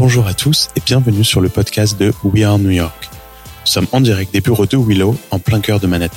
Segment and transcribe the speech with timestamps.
[0.00, 3.10] Bonjour à tous et bienvenue sur le podcast de We Are New York.
[3.12, 6.16] Nous sommes en direct des bureaux de Willow, en plein cœur de Manhattan.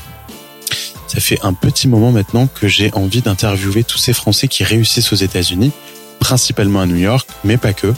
[1.07, 5.11] Ça fait un petit moment maintenant que j'ai envie d'interviewer tous ces Français qui réussissent
[5.11, 5.73] aux États-Unis,
[6.21, 7.93] principalement à New York, mais pas que,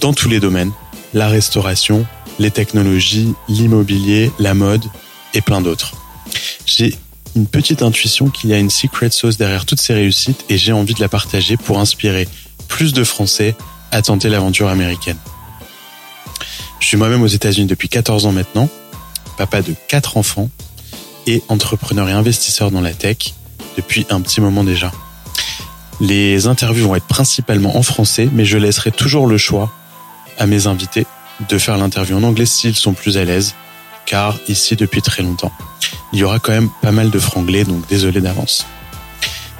[0.00, 0.72] dans tous les domaines,
[1.12, 2.04] la restauration,
[2.40, 4.82] les technologies, l'immobilier, la mode
[5.32, 5.92] et plein d'autres.
[6.66, 6.98] J'ai
[7.36, 10.72] une petite intuition qu'il y a une secret sauce derrière toutes ces réussites et j'ai
[10.72, 12.26] envie de la partager pour inspirer
[12.66, 13.54] plus de Français
[13.94, 15.18] à tenter l'aventure américaine.
[16.80, 18.68] Je suis moi-même aux États-Unis depuis 14 ans maintenant,
[19.38, 20.50] papa de 4 enfants
[21.28, 23.34] et entrepreneur et investisseur dans la tech
[23.76, 24.90] depuis un petit moment déjà.
[26.00, 29.70] Les interviews vont être principalement en français, mais je laisserai toujours le choix
[30.40, 31.06] à mes invités
[31.48, 33.54] de faire l'interview en anglais s'ils sont plus à l'aise,
[34.06, 35.52] car ici depuis très longtemps,
[36.12, 38.66] il y aura quand même pas mal de franglais, donc désolé d'avance.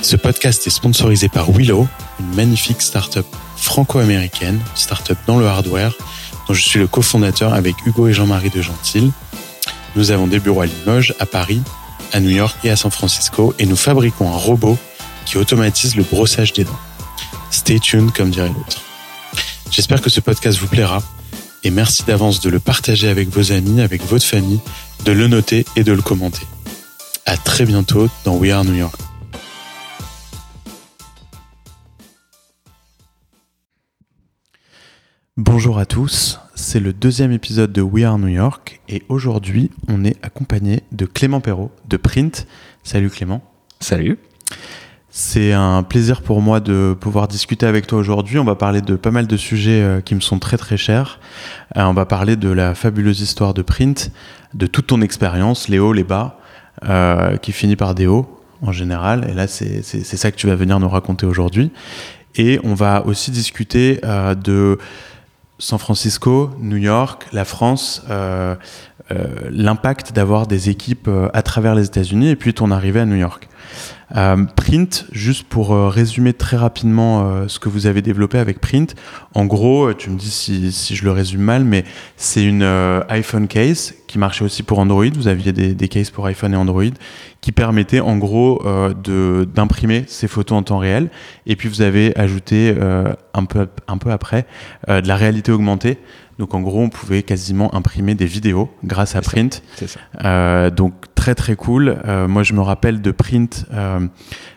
[0.01, 1.87] Ce podcast est sponsorisé par Willow,
[2.19, 3.27] une magnifique startup
[3.65, 5.95] franco-américaine, startup dans le hardware,
[6.47, 9.11] dont je suis le cofondateur avec Hugo et Jean-Marie de Gentil.
[9.97, 11.63] Nous avons des bureaux à Limoges, à Paris,
[12.13, 14.77] à New York et à San Francisco, et nous fabriquons un robot
[15.25, 16.79] qui automatise le brossage des dents.
[17.51, 18.83] Stay tuned, comme dirait l'autre.
[19.71, 21.03] J'espère que ce podcast vous plaira
[21.63, 24.61] et merci d'avance de le partager avec vos amis, avec votre famille,
[25.05, 26.47] de le noter et de le commenter.
[27.25, 29.01] À très bientôt dans We Are New York.
[35.37, 40.05] Bonjour à tous, c'est le deuxième épisode de We Are New York et aujourd'hui on
[40.05, 42.47] est accompagné de Clément Perrault de Print.
[42.85, 43.43] Salut Clément.
[43.81, 44.17] Salut.
[45.11, 48.39] C'est un plaisir pour moi de pouvoir discuter avec toi aujourd'hui.
[48.39, 51.19] On va parler de pas mal de sujets euh, qui me sont très très chers.
[51.77, 54.13] Euh, on va parler de la fabuleuse histoire de Print,
[54.55, 56.39] de toute ton expérience, les hauts, les bas,
[56.85, 59.27] euh, qui finit par des hauts en général.
[59.29, 61.73] Et là, c'est ça que tu vas venir nous raconter aujourd'hui.
[62.37, 64.01] Et on va aussi discuter
[64.45, 64.79] de
[65.65, 68.03] San Francisco, New York, la France,
[69.51, 73.49] l'impact d'avoir des équipes à travers les États-Unis et puis ton arrivée à New York.
[74.17, 78.61] Euh, Print, juste pour euh, résumer très rapidement euh, ce que vous avez développé avec
[78.61, 78.95] Print,
[79.35, 81.85] en gros, tu me dis si, je le résume mal, mais
[82.17, 82.63] c'est une
[83.09, 85.07] iPhone case qui marchait aussi pour Android.
[85.15, 86.85] Vous aviez des, cases pour iPhone et Android
[87.41, 88.63] qui permettaient en gros
[89.05, 91.11] d'imprimer ces photos en temps réel.
[91.47, 92.75] Et puis vous avez ajouté
[93.35, 94.47] un peu après
[94.87, 95.99] de la réalité augmentée.
[96.39, 99.63] Donc en gros, on pouvait quasiment imprimer des vidéos grâce à Print.
[99.77, 100.01] C'est ça.
[100.25, 101.99] Euh, donc très très cool.
[102.07, 104.01] Euh, moi, je me rappelle de Print euh,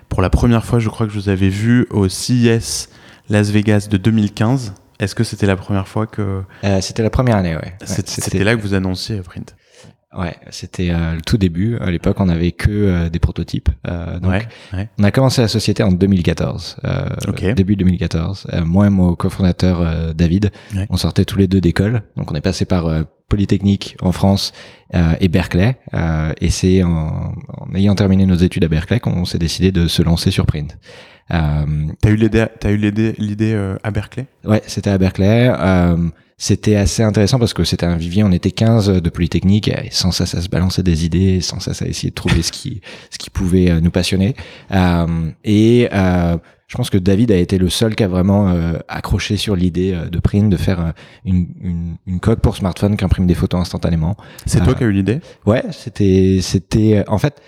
[0.10, 0.80] pour la première fois.
[0.80, 2.90] Je crois que je vous avais vu au CES
[3.30, 4.74] Las Vegas de 2015.
[5.00, 6.42] Est-ce que c'était la première fois que
[6.82, 7.76] C'était la première année, ouais.
[7.86, 9.56] C'était là que vous annonciez Print?
[10.16, 11.78] Ouais, c'était euh, le tout début.
[11.80, 13.70] À l'époque, on avait que euh, des prototypes.
[13.88, 14.90] Euh, donc, ouais, ouais.
[14.98, 16.78] on a commencé la société en 2014,
[17.28, 17.54] okay.
[17.54, 18.48] début 2014.
[18.66, 20.88] moi et mon cofondateur David, ouais.
[20.90, 22.04] on sortait tous les deux d'école.
[22.16, 22.90] Donc, on est passé par
[23.28, 24.54] Polytechnique en France
[25.20, 25.78] et Berkeley.
[26.40, 30.02] et c'est en, en, ayant terminé nos études à Berkeley qu'on s'est décidé de se
[30.02, 30.78] lancer sur Print.
[31.32, 31.66] Euh,
[32.02, 34.28] t'as eu l'idée, t'as eu l'idée, l'idée à Berkeley?
[34.46, 35.52] Ouais, c'était à Berkeley.
[36.40, 40.12] C'était assez intéressant parce que c'était un vivier, on était 15 de Polytechnique, et sans
[40.12, 43.18] ça, ça se balançait des idées, sans ça, ça essayait de trouver ce qui, ce
[43.18, 44.36] qui pouvait euh, nous passionner.
[44.72, 46.38] Euh, et euh,
[46.68, 49.98] je pense que David a été le seul qui a vraiment euh, accroché sur l'idée
[50.12, 50.94] de Print de faire
[51.26, 54.16] une, une, une, coque pour smartphone qui imprime des photos instantanément.
[54.46, 55.22] C'est toi qui as eu l'idée?
[55.48, 57.42] Ouais, c'était, c'était, en fait,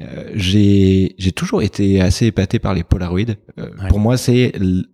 [0.00, 3.20] euh, j'ai j'ai toujours été assez épaté par les Polaroid.
[3.58, 3.88] Euh, ouais.
[3.88, 4.52] Pour moi, c'est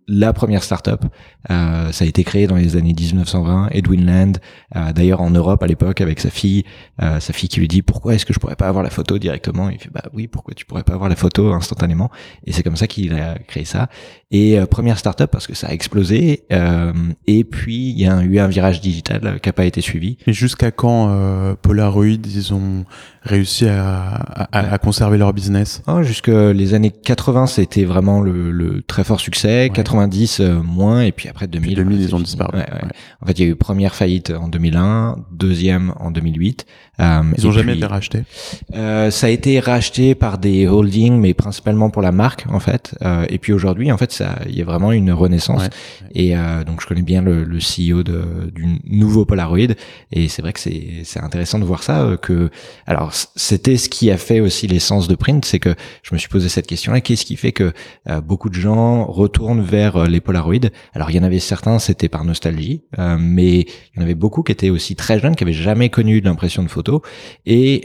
[0.08, 1.04] la première startup.
[1.50, 3.68] Euh, ça a été créé dans les années 1920.
[3.72, 4.32] Edwin Land,
[4.76, 6.64] euh, d'ailleurs en Europe à l'époque, avec sa fille,
[7.02, 9.18] euh, sa fille qui lui dit pourquoi est-ce que je pourrais pas avoir la photo
[9.18, 9.68] directement?
[9.68, 12.10] Il fait bah oui, pourquoi tu pourrais pas avoir la photo instantanément?
[12.46, 13.88] Et c'est comme ça qu'il a créé ça.
[14.30, 16.44] Et première startup parce que ça a explosé.
[17.26, 20.16] et puis il y a eu un virage digital qui a pas été suivi.
[20.26, 22.84] Et jusqu'à quand Polaroid ils ont
[23.22, 25.82] réussi à, à, à, conserver leur business?
[25.88, 29.64] Oh, Jusque les années 80, c'était vraiment le, le, très fort succès.
[29.64, 29.70] Ouais.
[29.70, 31.02] 90, euh, moins.
[31.02, 31.66] Et puis après 2000.
[31.66, 32.56] Puis 2000, ils ont disparu.
[32.56, 32.88] Ouais, ouais.
[33.20, 36.66] En fait, il y a eu première faillite en 2001, deuxième en 2008.
[37.00, 38.22] Euh, ils ont jamais puis, été rachetés
[38.74, 42.96] euh, Ça a été racheté par des holdings, mais principalement pour la marque, en fait.
[43.02, 45.62] Euh, et puis aujourd'hui, en fait, ça, il y a vraiment une renaissance.
[46.14, 49.74] Et euh, donc, je connais bien le, le CEO de, du nouveau Polaroid.
[50.12, 52.02] Et c'est vrai que c'est, c'est intéressant de voir ça.
[52.02, 52.50] euh, que,
[52.86, 56.28] alors, c'était ce qui a fait aussi l'essence de print, c'est que je me suis
[56.28, 57.00] posé cette question-là.
[57.00, 57.72] Qu'est-ce qui fait que
[58.22, 60.70] beaucoup de gens retournent vers les Polaroid?
[60.94, 64.14] Alors, il y en avait certains, c'était par nostalgie, euh, mais il y en avait
[64.14, 66.83] beaucoup qui étaient aussi très jeunes, qui avaient jamais connu l'impression de photo.
[67.46, 67.84] Et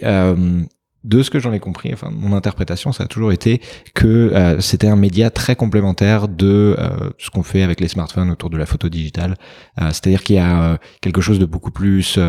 [1.06, 3.62] de ce que j'en ai compris, enfin mon interprétation, ça a toujours été
[3.94, 8.30] que euh, c'était un média très complémentaire de euh, ce qu'on fait avec les smartphones
[8.30, 9.36] autour de la photo digitale.
[9.82, 12.20] Euh, c'est-à-dire qu'il y a quelque chose de beaucoup plus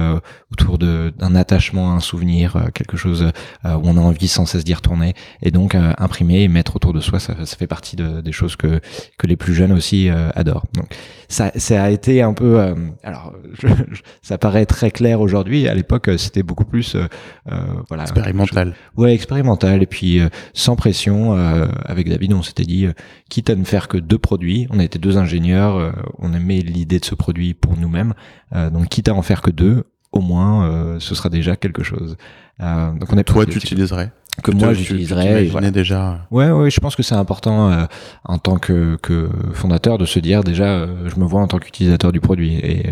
[0.53, 3.25] autour d'un attachement à un souvenir, quelque chose
[3.65, 5.15] où on a envie sans cesse d'y retourner.
[5.43, 8.57] Et donc imprimer et mettre autour de soi, ça, ça fait partie de, des choses
[8.57, 8.81] que
[9.19, 10.65] que les plus jeunes aussi adorent.
[10.75, 10.87] Donc
[11.31, 12.61] ça, ça a été un peu,
[13.03, 13.35] alors
[14.23, 15.69] ça paraît très clair aujourd'hui.
[15.69, 16.97] À l'époque, c'était beaucoup plus
[17.89, 19.83] voilà expérimental Ouais, expérimental.
[19.83, 22.93] Et puis, euh, sans pression, euh, avec David, on s'était dit, euh,
[23.29, 27.05] quitte à ne faire que deux produits, on était deux ingénieurs, on aimait l'idée de
[27.05, 28.15] ce produit pour nous-mêmes.
[28.53, 32.17] donc, quitte à en faire que deux, au moins, ce sera déjà quelque chose.
[32.59, 34.13] donc, on est Toi, tu utiliserais
[34.43, 35.45] que moi j'utiliserais.
[35.45, 35.71] Voilà.
[35.71, 36.27] déjà.
[36.31, 37.85] Ouais, ouais, je pense que c'est important euh,
[38.25, 41.59] en tant que, que fondateur de se dire déjà, euh, je me vois en tant
[41.59, 42.87] qu'utilisateur du produit et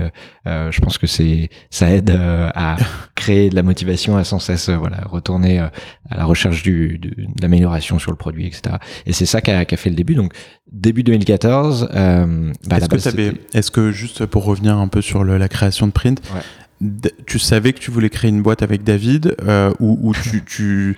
[0.47, 2.77] euh, je pense que c'est ça aide à
[3.15, 5.71] créer de la motivation à sans cesse, voilà, retourner à
[6.17, 7.11] la recherche du, de,
[7.41, 8.77] l'amélioration sur le produit, etc.
[9.07, 10.15] Et c'est ça qui a, fait le début.
[10.15, 10.33] Donc
[10.71, 11.91] début 2014.
[11.93, 15.93] Bah, est-ce que est-ce que juste pour revenir un peu sur le, la création de
[15.93, 16.21] Print.
[17.27, 19.35] Tu savais que tu voulais créer une boîte avec David
[19.81, 20.97] ou, ou tu, tu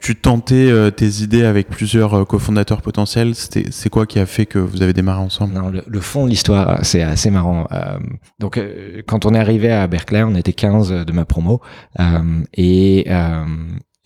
[0.00, 3.34] tu, tentais euh, tes idées avec plusieurs euh, cofondateurs potentiels.
[3.34, 5.54] C'est quoi qui a fait que vous avez démarré ensemble?
[5.54, 7.66] Non, le, fond de l'histoire, c'est assez marrant.
[7.72, 7.98] Euh,
[8.38, 8.60] donc,
[9.06, 11.60] quand on est arrivé à Berkeley, on était 15 de ma promo.
[12.54, 13.06] et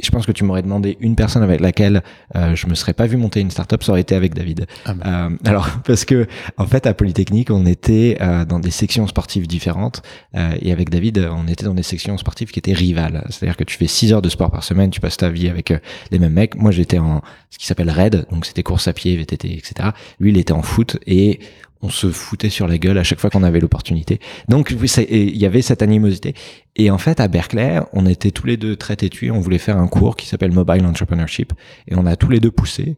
[0.03, 2.03] je pense que tu m'aurais demandé une personne avec laquelle
[2.37, 4.67] euh, je me serais pas vu monter une startup, ça aurait été avec David.
[4.85, 5.05] Ah bah.
[5.07, 6.27] euh, alors parce que
[6.57, 10.03] en fait à Polytechnique on était euh, dans des sections sportives différentes
[10.37, 13.25] euh, et avec David on était dans des sections sportives qui étaient rivales.
[13.31, 15.71] C'est-à-dire que tu fais 6 heures de sport par semaine, tu passes ta vie avec
[15.71, 15.79] euh,
[16.11, 16.55] les mêmes mecs.
[16.55, 19.91] Moi j'étais en ce qui s'appelle raid, donc c'était course à pied, VTT, etc.
[20.19, 21.41] Lui il était en foot et
[21.83, 24.21] on se foutait sur la gueule à chaque fois qu'on avait l'opportunité.
[24.49, 26.35] Donc il y avait cette animosité.
[26.77, 29.31] Et en fait, à Berkeley, on était tous les deux très têtus.
[29.31, 31.53] On voulait faire un cours qui s'appelle Mobile Entrepreneurship,
[31.89, 32.97] et on a tous les deux poussé.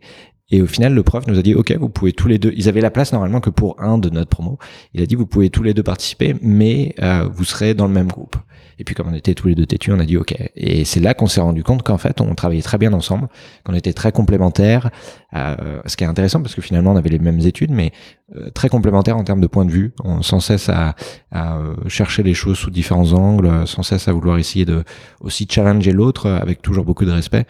[0.52, 2.68] Et au final, le prof nous a dit, OK, vous pouvez tous les deux, ils
[2.68, 4.58] avaient la place normalement que pour un de notre promo.
[4.94, 7.92] Il a dit, vous pouvez tous les deux participer, mais euh, vous serez dans le
[7.92, 8.36] même groupe.
[8.78, 10.34] Et puis comme on était tous les deux têtus, on a dit OK.
[10.56, 13.28] Et c'est là qu'on s'est rendu compte qu'en fait, on travaillait très bien ensemble,
[13.64, 14.90] qu'on était très complémentaires.
[15.34, 17.92] Euh, ce qui est intéressant parce que finalement, on avait les mêmes études, mais
[18.36, 19.92] euh, très complémentaires en termes de point de vue.
[20.02, 20.96] On sans cesse à,
[21.30, 24.84] à euh, chercher les choses sous différents angles, sans cesse à vouloir essayer de
[25.20, 27.46] aussi challenger l'autre avec toujours beaucoup de respect.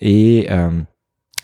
[0.00, 0.48] et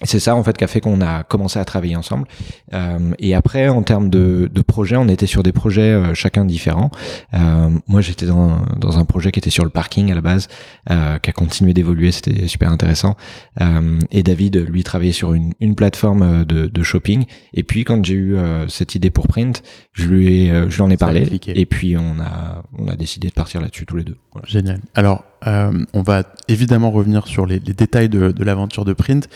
[0.04, 2.26] c'est ça en fait qui a fait qu'on a commencé à travailler ensemble.
[2.72, 6.44] Euh, et après, en termes de, de projets, on était sur des projets euh, chacun
[6.44, 6.90] différents.
[7.34, 10.48] Euh, moi, j'étais dans, dans un projet qui était sur le parking à la base,
[10.90, 12.12] euh, qui a continué d'évoluer.
[12.12, 13.16] C'était super intéressant.
[13.60, 17.24] Euh, et David, lui, travaillait sur une, une plateforme de, de shopping.
[17.54, 18.36] Et puis, quand j'ai eu
[18.68, 19.62] cette idée pour Print,
[19.92, 21.40] je lui, ai, je lui en ai parlé.
[21.46, 24.16] Et puis, on a, on a décidé de partir là-dessus tous les deux.
[24.46, 24.80] Génial.
[24.94, 29.28] Alors, on va évidemment revenir sur les, les détails de, de l'aventure de Print.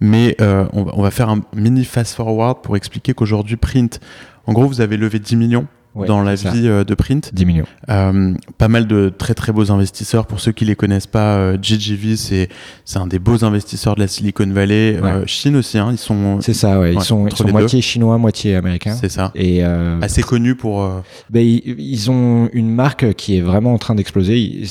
[0.00, 4.00] Mais euh, on, va, faire un mini fast-forward pour expliquer qu'aujourd'hui, Print,
[4.46, 5.66] en gros, vous avez levé 10 millions
[6.04, 7.30] dans la vie euh, de Print.
[7.32, 7.64] 10 millions.
[7.88, 10.26] Euh, pas mal de très très beaux investisseurs.
[10.26, 12.48] Pour ceux qui les connaissent pas, euh, GGV c'est
[12.84, 14.98] c'est un des beaux investisseurs de la Silicon Valley.
[15.02, 16.40] Euh, Chine aussi, hein, ils sont.
[16.40, 16.94] C'est ça, ouais.
[16.94, 18.96] Ils sont, ils sont moitié chinois, moitié américains.
[19.00, 19.32] C'est ça.
[19.34, 20.88] Et assez connus pour.
[21.30, 24.62] Ben, ils, ont une marque qui est vraiment en train d'exploser.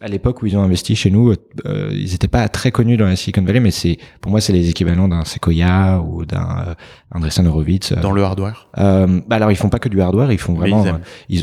[0.00, 1.34] À l'époque où ils ont investi chez nous,
[1.64, 4.68] ils n'étaient pas très connus dans la Silicon Valley, mais c'est pour moi c'est les
[4.68, 6.74] équivalents d'un Sequoia ou d'un
[7.12, 7.92] Andreessen Horowitz.
[7.92, 8.68] Dans le hardware.
[8.76, 11.00] bah alors ils font pas que du hardware, ils font ils aiment.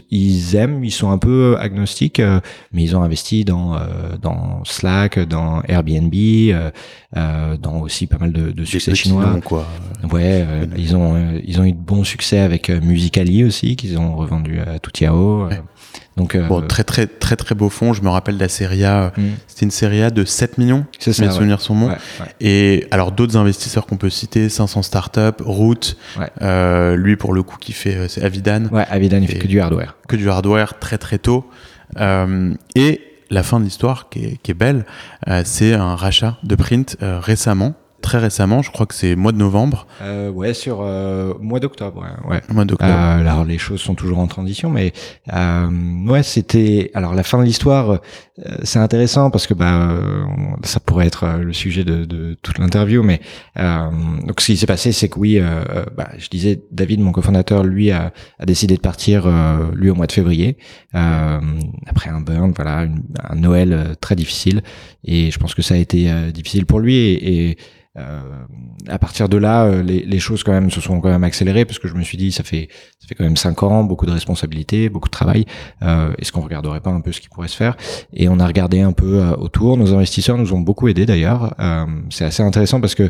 [0.10, 0.84] Ils, aiment.
[0.84, 2.40] ils, sont un peu agnostiques, euh,
[2.72, 8.32] mais ils ont investi dans euh, dans Slack, dans Airbnb, euh, dans aussi pas mal
[8.32, 9.40] de, de succès chinois.
[9.44, 9.66] quoi.
[10.12, 10.46] Ouais,
[10.78, 14.80] ils ont ils ont eu de bons succès avec Musicali aussi, qu'ils ont revendu à
[14.80, 15.50] Toutiao.
[16.18, 17.94] Donc, euh, bon, très très très très beau fond.
[17.94, 19.14] Je me rappelle de la série A.
[19.18, 19.22] Mm.
[19.48, 20.86] C'était une série A de 7 millions.
[21.00, 21.12] Ça.
[21.24, 21.92] Mes souvenirs sont bons.
[22.40, 25.96] Et alors d'autres investisseurs qu'on peut citer, 500 startups, Root.
[26.42, 28.66] Euh, lui pour le coup qui fait, euh, c'est Avidan.
[28.72, 29.96] Ouais, Avidan il fait que du hardware.
[30.08, 31.50] Que du hardware très très tôt.
[32.00, 34.86] Euh, et la fin de l'histoire qui est, qui est belle,
[35.28, 39.38] euh, c'est un rachat de print récemment très récemment, je crois que c'est mois de
[39.38, 39.88] novembre.
[40.02, 42.06] Euh, ouais, sur euh, mois d'octobre.
[42.28, 42.42] Ouais.
[42.50, 42.92] Mois d'octobre.
[42.92, 44.92] Euh, alors les choses sont toujours en transition, mais
[45.34, 45.70] euh,
[46.08, 46.92] ouais, c'était.
[46.94, 47.98] Alors la fin de l'histoire, euh,
[48.64, 49.96] c'est intéressant parce que bah
[50.64, 53.22] ça pourrait être le sujet de, de toute l'interview, mais
[53.56, 55.40] donc ce qui s'est passé, c'est que oui,
[55.96, 59.30] bah, je disais, David, mon cofondateur, lui a, a décidé de partir
[59.74, 60.58] lui au mois de février
[60.94, 62.88] après un burn, voilà,
[63.30, 64.64] un Noël très difficile,
[65.04, 67.58] et je pense que ça a été difficile pour lui et, et
[67.96, 71.78] à partir de là, les, les, choses quand même se sont quand même accélérées parce
[71.78, 72.70] que je me suis dit ça fait
[73.00, 75.46] ça fait quand même cinq ans, beaucoup de responsabilités, beaucoup de travail.
[75.82, 77.76] Est-ce qu'on regarderait pas un peu ce qui pourrait se faire?
[78.14, 79.76] Et on a regardé un peu autour.
[79.76, 81.54] Nos investisseurs nous ont beaucoup aidé d'ailleurs.
[82.10, 83.10] c'est assez intéressant parce que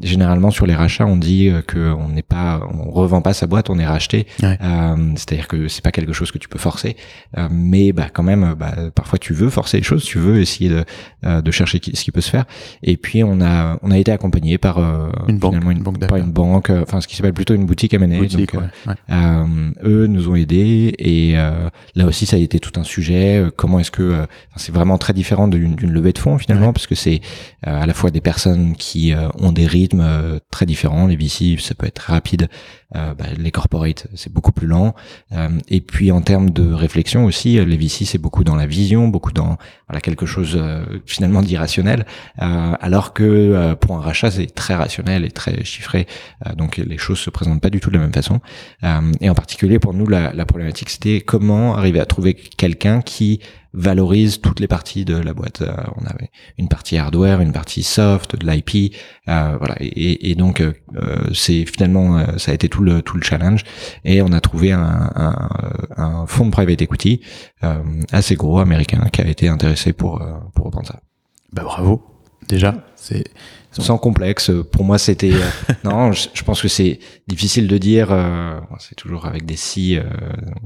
[0.00, 3.68] généralement sur les rachats, on dit que on n'est pas, on revend pas sa boîte,
[3.68, 4.26] on est racheté.
[4.38, 6.96] C'est-à-dire que c'est pas quelque chose que tu peux forcer,
[7.50, 11.40] mais bah quand même, bah, parfois tu veux forcer les choses, tu veux essayer de,
[11.40, 12.44] de chercher ce qui peut se faire.
[12.84, 16.18] Et puis on a on a été accompagné par euh, une banque, une, banque, pas
[16.18, 18.26] une banque, euh, enfin ce qui s'appelle plutôt une boutique M&A.
[18.26, 18.54] Donc,
[19.10, 21.34] euh, eux nous ont aidés et
[21.94, 23.44] là aussi ça a été tout un sujet.
[23.56, 24.26] Comment est-ce que
[24.56, 27.20] c'est vraiment très différent d'une levée de fonds finalement parce que c'est
[27.62, 31.06] à la fois des personnes qui ont des rythmes très différents.
[31.06, 32.48] Les VC ça peut être rapide
[32.94, 34.94] bah, les corporates, c'est beaucoup plus lent.
[35.32, 38.66] Euh, et puis en termes de réflexion aussi, euh, les VC, c'est beaucoup dans la
[38.66, 39.56] vision, beaucoup dans
[39.88, 40.60] voilà, quelque chose
[41.06, 42.06] finalement d'irrationnel,
[42.38, 46.06] alors que pour un rachat, c'est très rationnel et très chiffré.
[46.56, 48.40] donc les choses se présentent pas du tout de la même façon.
[49.20, 53.40] et en particulier pour nous, la, la problématique, c'était comment arriver à trouver quelqu'un qui
[53.74, 55.62] valorise toutes les parties de la boîte.
[55.62, 58.94] Euh, on avait une partie hardware, une partie soft, de l'IP,
[59.28, 59.76] euh, voilà.
[59.80, 60.72] Et, donc euh,
[61.34, 63.64] c'est finalement ça a été tout le tout le challenge.
[64.04, 65.48] Et on a trouvé un, un,
[65.96, 67.20] un fonds de private equity
[68.10, 70.22] assez gros américain qui a été intéressé pour
[70.54, 71.00] pour reprendre ça.
[71.52, 72.11] Bah bravo.
[72.48, 73.24] Déjà, c'est
[73.80, 74.50] sans complexe.
[74.70, 75.48] Pour moi, c'était euh,
[75.84, 76.12] non.
[76.12, 78.08] Je, pense que c'est difficile de dire.
[78.10, 80.02] Euh, c'est toujours avec des si, euh,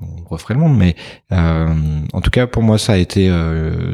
[0.01, 0.97] on referait le monde, mais
[1.31, 3.29] en tout cas, pour moi, ça a été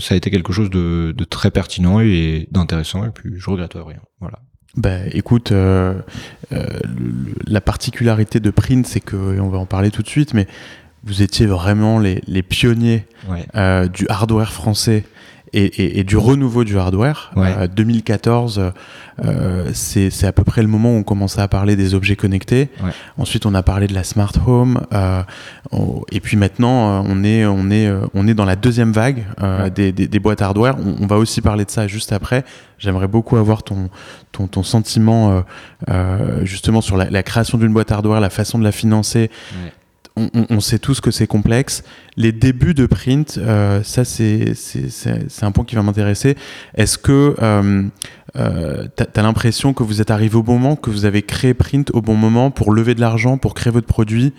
[0.00, 3.04] ça a été quelque chose de, de très pertinent et d'intéressant.
[3.04, 4.00] Et puis, je regrette rien.
[4.20, 4.38] Voilà.
[4.76, 6.00] Ben, écoute, la
[7.60, 10.46] particularité de Print, c'est que, et on va en parler tout de suite, mais
[11.04, 13.04] vous étiez vraiment les, les pionniers
[13.92, 15.04] du hardware français
[15.52, 17.30] et, et, du renouveau du hardware.
[17.36, 17.68] Ouais.
[17.68, 18.70] 2014, euh,
[19.24, 22.70] euh c'est à peu près le moment où on commençait à parler des objets connectés.
[22.82, 22.90] Ouais.
[23.18, 24.80] Ensuite, on a parlé de la smart home.
[24.92, 25.22] Euh,
[26.10, 29.24] et puis maintenant, on est, on est, on est dans la deuxième vague
[29.74, 30.76] des, des, des, boîtes hardware.
[30.78, 32.44] On, on, va aussi parler de ça juste après.
[32.78, 33.90] J'aimerais beaucoup avoir ton,
[34.32, 35.44] ton, ton sentiment
[36.42, 39.30] justement sur la, la création d'une boîte hardware, la façon de la financer
[40.16, 41.84] on, on, sait tous que c'est complexe.
[42.16, 44.54] Les débuts de print, euh, ça c'est
[45.42, 46.36] un point qui va m'intéresser.
[46.74, 47.82] Est-ce que euh,
[48.36, 51.90] euh, tu l'impression que vous êtes arrivé au bon moment, que vous avez créé print
[51.92, 54.32] au bon moment pour lever de l'argent, pour créer votre produit?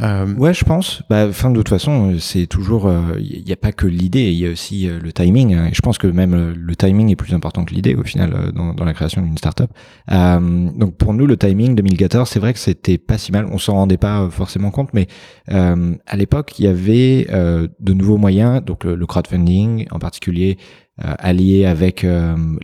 [0.00, 0.34] Euh...
[0.34, 1.02] Ouais, je pense.
[1.08, 2.90] Bah, fin de toute façon, c'est toujours.
[3.18, 5.54] Il n'y a pas que l'idée, il y a aussi euh, le timing.
[5.54, 8.32] Hein, je pense que même euh, le timing est plus important que l'idée au final
[8.34, 9.70] euh, dans, la création d'une startup.
[10.10, 13.46] Euh, donc pour nous, le timing 2014, c'est vrai que c'était pas si mal.
[13.50, 15.06] On s'en rendait pas forcément compte, mais
[15.48, 20.58] à l'époque, il y avait de nouveaux moyens, donc le, crowdfunding en particulier.
[20.98, 22.06] allié avec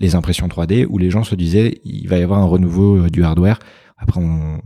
[0.00, 3.22] les impressions 3D où les gens se disaient il va y avoir un renouveau du
[3.22, 3.58] hardware
[3.96, 4.60] après, on,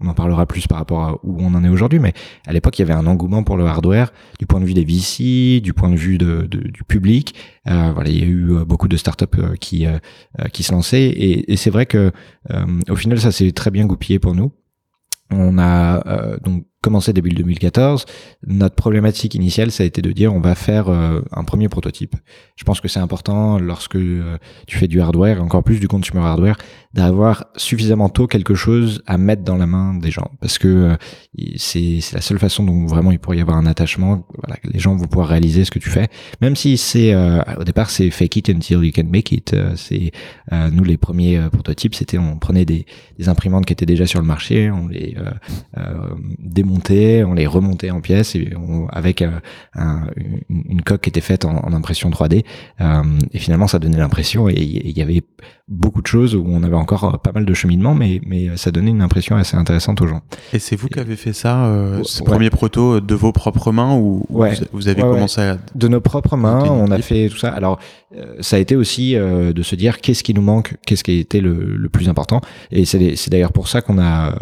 [0.00, 2.12] on, en parlera plus par rapport à où on en est aujourd'hui, mais
[2.46, 4.84] à l'époque, il y avait un engouement pour le hardware du point de vue des
[4.84, 7.34] VC, du point de vue de, de, du public.
[7.68, 9.98] Euh, voilà, il y a eu euh, beaucoup de startups euh, qui euh,
[10.52, 12.10] qui se lançaient, et, et c'est vrai que
[12.88, 14.52] au final, ça s'est très bien goupillé pour nous.
[15.30, 18.06] On a donc commencé début 2014.
[18.46, 22.14] Notre problématique initiale, ça a été de dire on va faire euh, un premier prototype.
[22.56, 26.20] Je pense que c'est important lorsque euh, tu fais du hardware, encore plus du consumer
[26.20, 26.56] hardware,
[26.94, 30.96] d'avoir suffisamment tôt quelque chose à mettre dans la main des gens, parce que euh,
[31.56, 34.26] c'est la seule façon dont vraiment il pourrait y avoir un attachement.
[34.42, 36.08] Voilà, les gens vont pouvoir réaliser ce que tu fais,
[36.40, 37.14] même si c'est
[37.58, 39.54] au départ c'est fake it until you can make it.
[39.76, 40.12] c'est
[40.72, 42.86] nous les premiers prototypes, c'était on prenait des,
[43.26, 45.16] imprimantes qui étaient déjà sur le marché, on les
[46.66, 48.50] démontait on les remontait en pièces et
[48.90, 49.30] avec euh,
[50.48, 52.44] une, coque qui était faite en, impression 3D.
[52.80, 55.22] Euh, et finalement, ça donnait l'impression et il y avait
[55.68, 58.90] beaucoup de choses où on avait encore pas mal de cheminement, mais, mais ça donnait
[58.90, 60.22] une impression assez intéressante aux gens.
[60.52, 63.96] Et c'est vous qui avez fait ça, euh, ce premier proto de vos propres mains
[63.96, 65.58] ou vous, avez commencé à...
[65.74, 67.50] De nos propres mains, on a fait tout ça.
[67.50, 67.78] Alors,
[68.40, 71.40] ça a été aussi de se dire qu'est-ce qui nous manque, qu'est-ce qui a été
[71.40, 72.40] le, plus important.
[72.70, 74.34] Et c'est d'ailleurs pour ça qu'on a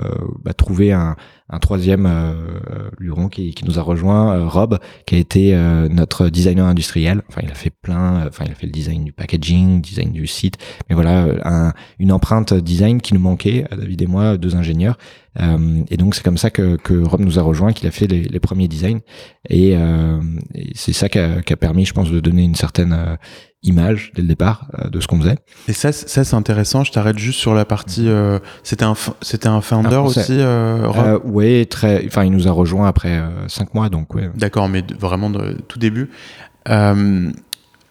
[0.45, 1.17] bah, trouvé un,
[1.51, 5.89] un troisième euh, luron qui, qui, nous a rejoint, euh, Rob, qui a été euh,
[5.89, 7.23] notre designer industriel.
[7.29, 8.27] Enfin, il a fait plein.
[8.27, 10.57] Enfin, il a fait le design du packaging, design du site.
[10.89, 14.97] Mais voilà, un, une empreinte design qui nous manquait, David et moi, deux ingénieurs.
[15.41, 18.07] Euh, et donc c'est comme ça que, que Rob nous a rejoint, qu'il a fait
[18.07, 19.01] les, les premiers designs.
[19.49, 20.21] Et, euh,
[20.55, 23.19] et c'est ça qui a, qui a, permis, je pense, de donner une certaine
[23.65, 25.39] image dès le départ euh, de ce qu'on faisait.
[25.69, 26.85] Et ça, ça c'est intéressant.
[26.85, 28.09] Je t'arrête juste sur la partie.
[28.09, 30.39] Euh, c'était un, c'était un founder aussi.
[30.39, 32.05] Euh, euh, oui, très.
[32.07, 34.31] Enfin, il nous a rejoint après cinq mois, donc ouais.
[34.37, 36.11] D'accord, mais vraiment de tout début.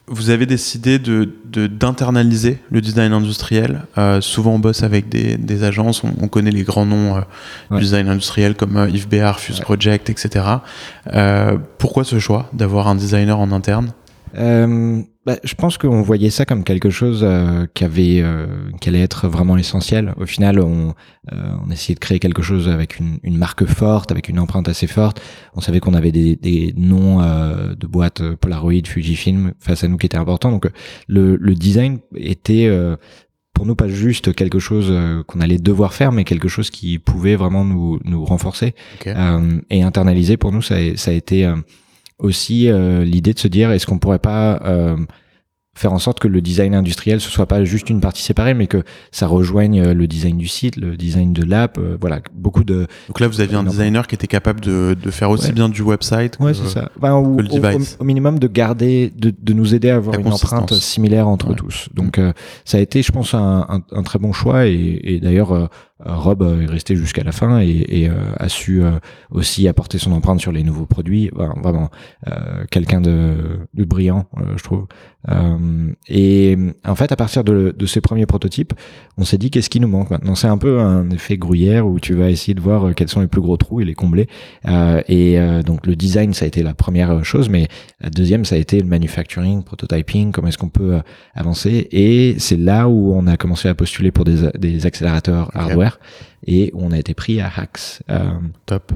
[0.08, 3.84] Vous avez décidé de d'internaliser le design industriel.
[3.98, 7.22] Euh, souvent, on bosse avec des, des agences, on, connaît les grands noms
[7.70, 10.46] du design industriel comme Yves Béard, Fuse Project, etc.
[11.78, 13.94] pourquoi ce choix d'avoir un designer en interne?
[14.36, 18.48] Euh, bah, je pense qu'on voyait ça comme quelque chose euh, qui avait, euh,
[18.82, 20.14] qui allait être vraiment essentiel.
[20.18, 20.94] Au final, on,
[21.32, 24.68] euh, on essayait de créer quelque chose avec une, une, marque forte, avec une empreinte
[24.68, 25.22] assez forte.
[25.56, 29.98] On savait qu'on avait des, des noms euh, de boîtes Polaroid, Fujifilm face à nous
[29.98, 30.52] qui étaient importants.
[30.52, 30.70] Donc
[31.08, 32.70] le, le design était
[33.54, 34.92] pour nous pas juste quelque chose
[35.28, 38.74] qu'on allait devoir faire, mais quelque chose qui pouvait vraiment nous, nous renforcer
[39.70, 40.38] et internaliser.
[40.38, 41.50] Pour nous, ça, ça a été
[42.20, 44.98] aussi euh, l'idée de se dire est-ce qu'on pourrait pas euh,
[45.76, 48.68] faire en sorte que le design industriel ce soit pas juste une partie séparée mais
[48.68, 52.88] que ça rejoigne euh, le design du site le design de l'app voilà beaucoup de
[53.08, 55.82] donc là vous aviez un designer qui était capable de, de faire aussi bien du
[55.82, 56.92] website que, ouais, c'est ça.
[57.02, 57.98] ou, le device.
[58.00, 61.90] Au, minimum de garder de, de nous aider à avoir une empreinte similaire entre tous.
[61.94, 62.20] Donc
[62.66, 65.68] ça a été je pense un, un, un très bon choix et, et d'ailleurs euh,
[66.00, 68.92] Rob est resté jusqu'à la fin et, et euh, a su euh,
[69.32, 71.30] aussi apporter son empreinte sur les nouveaux produits.
[71.34, 71.90] vraiment
[72.72, 73.36] quelqu'un de,
[73.74, 74.88] de, brillant, je trouve.
[76.08, 78.74] et en fait, à partir de, de ces premiers prototypes,
[79.18, 80.36] on s'est dit qu'est-ce qui nous manque maintenant?
[80.36, 83.28] C'est un peu un effet gruyère où tu vas essayer de voir quels sont les
[83.28, 84.28] plus gros trous et les combler.
[85.08, 87.68] et donc le design, ça a été la première chose, mais
[88.02, 91.02] la deuxième, ça a été le manufacturing, prototyping, comment est-ce qu'on peut
[91.36, 91.88] avancer.
[91.92, 95.93] Et c'est là où on a commencé à postuler pour des, des accélérateurs hardware
[96.46, 98.02] et on a été pris à Hacks.
[98.10, 98.32] Euh,
[98.66, 98.92] Top.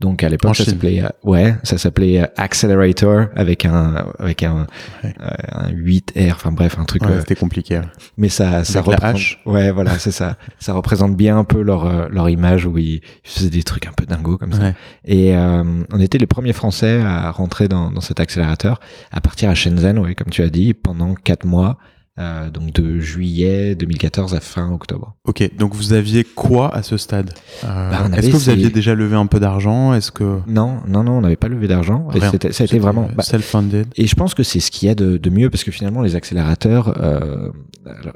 [0.00, 4.66] Donc à l'époque ça s'appelait euh, ouais ça s'appelait euh, Accelerator avec un avec un,
[5.02, 7.02] un 8R enfin bref un truc.
[7.04, 7.80] Ouais, C'était compliqué.
[8.16, 12.28] Mais ça ça représente ouais voilà c'est ça ça représente bien un peu leur leur
[12.28, 14.72] image où ils faisaient des trucs un peu dingos comme ça.
[15.04, 18.80] Et on était les premiers Français à rentrer dans dans cet accélérateur
[19.12, 21.78] à partir à Shenzhen ouais comme tu as dit pendant quatre mois.
[22.18, 25.14] Euh, donc de juillet 2014 à fin octobre.
[25.24, 27.30] Ok, donc vous aviez quoi à ce stade?
[27.62, 29.94] Euh, bah, Est-ce que vous aviez déjà levé un peu d'argent?
[29.94, 32.08] Est-ce que non, non, non, on n'avait pas levé d'argent.
[32.50, 33.86] Ça a été vraiment bah, self-funded.
[33.96, 36.02] Et je pense que c'est ce qu'il y a de, de, mieux parce que finalement
[36.02, 37.50] les accélérateurs, euh,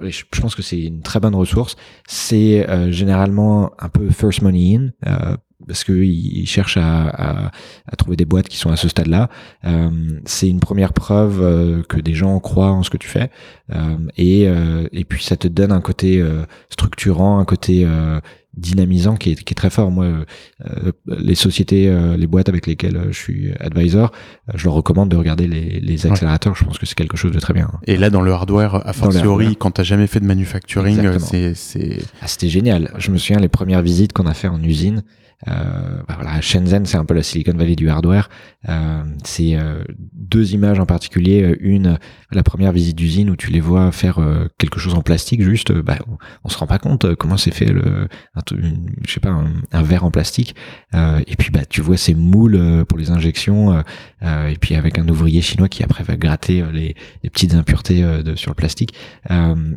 [0.02, 1.76] je pense que c'est une très bonne ressource.
[2.08, 5.36] C'est euh, généralement un peu first money in.
[5.62, 7.50] Euh, parce qu'ils cherchent à, à,
[7.86, 9.28] à, trouver des boîtes qui sont à ce stade-là.
[9.64, 9.90] Euh,
[10.24, 13.30] c'est une première preuve euh, que des gens croient en ce que tu fais,
[13.74, 17.86] euh, et, euh, et puis ça te donne un côté euh, structurant, un côté
[18.54, 19.90] dynamisant qui est, qui est, très fort.
[19.90, 20.06] Moi,
[21.06, 24.12] les sociétés, les boîtes avec lesquelles je suis advisor,
[24.54, 26.54] je leur recommande de regarder les, les accélérateurs.
[26.54, 27.70] Je pense que c'est quelque chose de très bien.
[27.86, 31.18] Et là, dans le hardware, a fortiori, quand t'as jamais fait de manufacturing,
[31.54, 31.98] c'est...
[32.20, 32.92] Ah, c'était génial.
[32.98, 35.02] Je me souviens les premières visites qu'on a fait en usine.
[35.48, 38.28] Euh, bah voilà, Shenzhen, c'est un peu la Silicon Valley du hardware.
[38.68, 41.56] Euh, c'est euh, deux images en particulier.
[41.60, 41.98] Une,
[42.30, 45.72] la première visite d'usine où tu les vois faire euh, quelque chose en plastique, juste,
[45.72, 45.98] bah,
[46.44, 48.40] on, se rend pas compte comment c'est fait le, un,
[49.06, 49.34] je sais pas,
[49.72, 50.54] un, verre en plastique.
[50.94, 53.82] et puis bah, tu vois ces moules pour les injections.
[54.22, 58.34] et puis avec un ouvrier chinois qui après va gratter les, les petites impuretés de,
[58.36, 58.94] sur le plastique.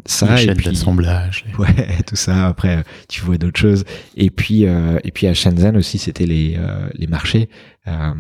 [0.06, 1.46] ça, et puis d'assemblage.
[1.58, 2.48] Ouais, tout ça.
[2.48, 3.86] Après, tu vois d'autres choses.
[4.18, 7.50] Et puis, et puis à Shenzhen aussi, c'était les, euh, les marchés.
[7.88, 8.12] Euh,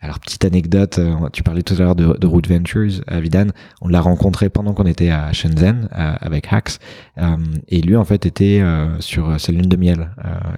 [0.00, 3.48] alors, petite anecdote, euh, tu parlais tout à l'heure de, de Root Ventures, Avidan.
[3.80, 6.78] On l'a rencontré pendant qu'on était à Shenzhen avec Hacks.
[7.68, 8.62] et lui, en fait, était
[9.00, 10.10] sur sa lune de miel.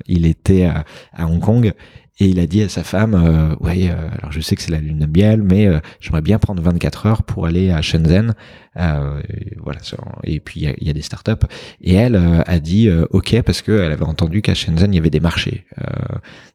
[0.06, 1.72] il était à, à Hong Kong
[2.18, 4.70] et il a dit à sa femme, euh, ouais, euh, alors je sais que c'est
[4.70, 5.68] la lune de miel, mais
[6.00, 8.34] j'aimerais bien prendre 24 heures pour aller à Shenzhen.
[8.76, 9.20] Euh,
[9.62, 9.80] voilà.
[10.24, 11.46] Et puis il y, y a, des startups.
[11.80, 15.20] Et elle a dit ok parce qu'elle avait entendu qu'à Shenzhen il y avait des
[15.20, 15.66] marchés.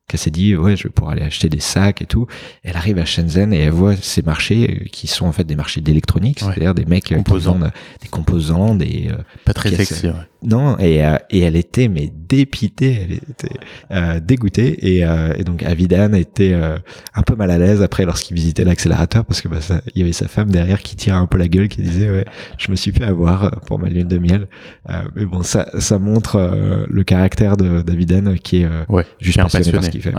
[0.07, 2.27] qu'elle s'est dit ouais, je vais pouvoir aller acheter des sacs et tout.
[2.63, 5.81] Elle arrive à Shenzhen et elle voit ces marchés qui sont en fait des marchés
[5.81, 7.53] d'électronique, c'est-à-dire des mecs composants.
[7.53, 9.11] qui vendent des composants, des
[9.45, 10.07] pas très sexy.
[10.07, 10.13] Ouais.
[10.43, 16.53] Non, et, et elle était mais dépitée, elle était dégoûtée et, et donc Avidan était
[16.53, 16.77] euh,
[17.13, 19.59] un peu mal à l'aise après lorsqu'il visitait l'accélérateur parce que bah,
[19.93, 22.25] il y avait sa femme derrière qui tirait un peu la gueule, qui disait ouais,
[22.57, 24.47] je me suis fait avoir euh, pour ma lune de miel.
[24.89, 29.71] Euh, mais bon, ça, ça montre le caractère de d'Avidan qui est ouais, juste passionné,
[29.71, 30.13] par ce qu'il fait.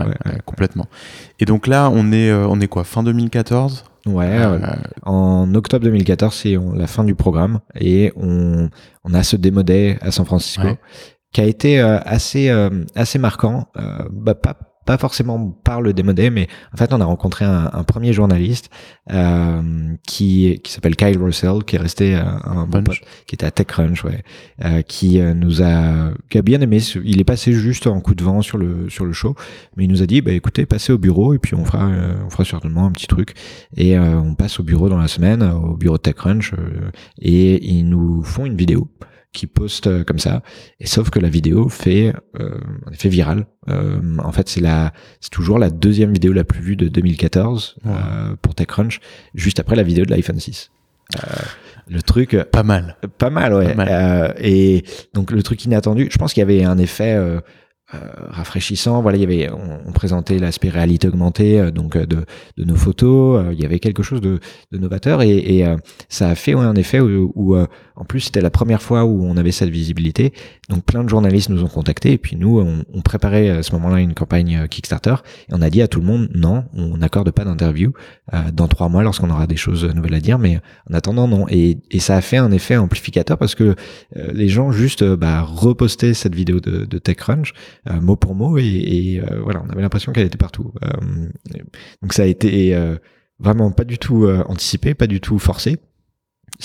[0.45, 0.87] complètement.
[1.39, 4.37] Et donc là, on est on est quoi, fin 2014 Ouais,
[5.03, 7.61] en octobre 2014, c'est la fin du programme.
[7.79, 8.69] Et on,
[9.05, 10.67] on a ce démodé à San Francisco
[11.31, 12.49] qui a été assez
[12.95, 13.67] assez marquant,
[14.11, 17.83] bah, pas pas forcément par le démodé, mais en fait, on a rencontré un, un
[17.83, 18.69] premier journaliste
[19.11, 19.61] euh,
[20.07, 23.51] qui qui s'appelle Kyle Russell, qui est resté euh, un bon pote, qui était à
[23.51, 24.23] TechCrunch, ouais,
[24.63, 26.79] euh, qui euh, nous a qui a bien aimé.
[27.03, 29.35] Il est passé juste en coup de vent sur le sur le show,
[29.75, 31.89] mais il nous a dit, bah écoutez, passez au bureau et puis on fera
[32.25, 33.33] on fera certainement un petit truc.
[33.77, 36.53] Et on passe au bureau dans la semaine, au bureau de TechCrunch,
[37.21, 38.87] et ils nous font une vidéo
[39.33, 40.41] qui poste euh, comme ça.
[40.79, 42.59] Et sauf que la vidéo fait euh,
[42.93, 43.47] fait virale.
[43.69, 47.75] Euh, en fait, c'est la c'est toujours la deuxième vidéo la plus vue de 2014
[47.85, 48.99] euh, pour TechCrunch,
[49.33, 50.71] juste après la vidéo de l'iPhone 6.
[51.15, 51.19] Euh,
[51.87, 53.75] le truc pas mal, pas mal, ouais.
[53.75, 54.35] Mal.
[54.39, 57.19] et donc le truc inattendu, je pense qu'il y avait un effet
[57.93, 57.97] euh,
[58.29, 59.01] rafraîchissant.
[59.01, 62.25] Voilà, il y avait, on, présentait l'aspect réalité augmentée, euh, donc euh, de,
[62.57, 63.45] de, nos photos.
[63.51, 64.39] il y avait quelque chose de,
[64.71, 65.65] de novateur et, et
[66.09, 69.51] ça a fait un effet où, en plus, c'était la première fois où on avait
[69.51, 70.33] cette visibilité.
[70.69, 73.71] Donc, plein de journalistes nous ont contactés et puis nous, on, on préparait à ce
[73.73, 75.15] moment-là une campagne Kickstarter
[75.49, 77.93] et on a dit à tout le monde non, on n'accorde pas d'interview
[78.53, 81.45] dans trois mois lorsqu'on aura des choses nouvelles à dire, mais en attendant non.
[81.49, 83.75] Et, et ça a fait un effet amplificateur parce que
[84.15, 89.21] les gens juste bah, repostaient cette vidéo de, de TechCrunch euh, mot pour mot, et,
[89.21, 90.73] euh, voilà, on avait l'impression qu'elle était partout.
[90.83, 91.27] Euh,
[92.01, 92.75] donc ça a été
[93.39, 95.77] vraiment pas du tout anticipé, pas du tout forcé.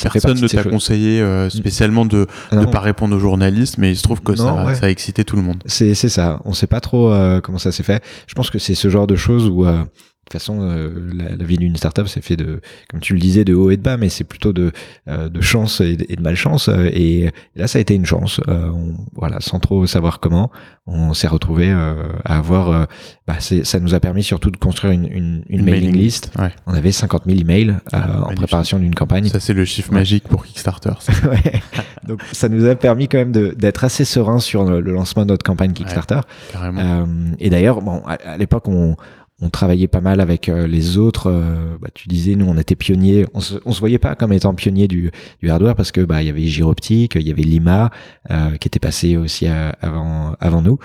[0.01, 4.23] Personne ne t'a conseillé spécialement de ne pas répondre aux journalistes, mais il se trouve
[4.23, 5.63] que ça, ça, a excité tout le monde.
[5.67, 6.41] C'est ça.
[6.45, 8.03] On sait pas trop comment ça s'est fait.
[8.27, 9.87] Je pense que c'est ce genre de choses où de
[10.29, 12.61] toute façon, euh, la, vie d'une startup, c'est fait de,
[12.91, 14.73] comme tu le disais, de haut et de bas, mais c'est plutôt de,
[15.09, 16.69] euh, de chance et de, malchance.
[16.69, 18.41] Et, là, ça a été une chance.
[18.49, 18.71] Euh,
[19.15, 20.51] voilà, sans trop savoir comment,
[20.87, 22.87] on s'est retrouvé à avoir.
[23.27, 26.31] Bah, ça nous a permis surtout de construire une, une, une, mailing, list.
[26.67, 29.29] On avait 50 000 emails ah, en préparation d'une campagne.
[29.29, 30.93] Ça, c'est le chiffre magique pour Kickstarter.
[31.25, 31.61] ouais.
[32.07, 35.45] Donc, ça nous a permis quand même d'être assez serein sur le, lancement de notre
[35.45, 36.21] campagne Kickstarter.
[37.39, 38.97] et d'ailleurs, bon, à l'époque, on
[39.41, 41.31] on travaillait pas mal avec euh, les autres.
[41.31, 43.27] Euh, bah, tu disais, nous, on était pionniers.
[43.35, 45.11] On se, on se voyait pas comme étant pionniers du,
[45.43, 47.91] du hardware parce que bah il y avait Gyroptique, il y avait Lima
[48.31, 50.79] euh, qui était passé aussi avant avant nous.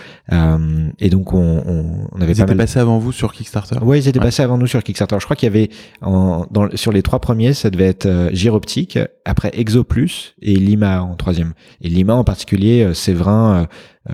[0.99, 3.77] et donc on, on, avait ils étaient passés avant vous sur Kickstarter?
[3.83, 5.17] Ouais, ils étaient passés avant nous sur Kickstarter.
[5.19, 5.69] Je crois qu'il y avait
[6.01, 11.15] en, dans, sur les trois premiers, ça devait être Gyroptique, après ExoPlus et Lima en
[11.15, 11.53] troisième.
[11.81, 13.65] Et Lima en particulier, Séverin euh,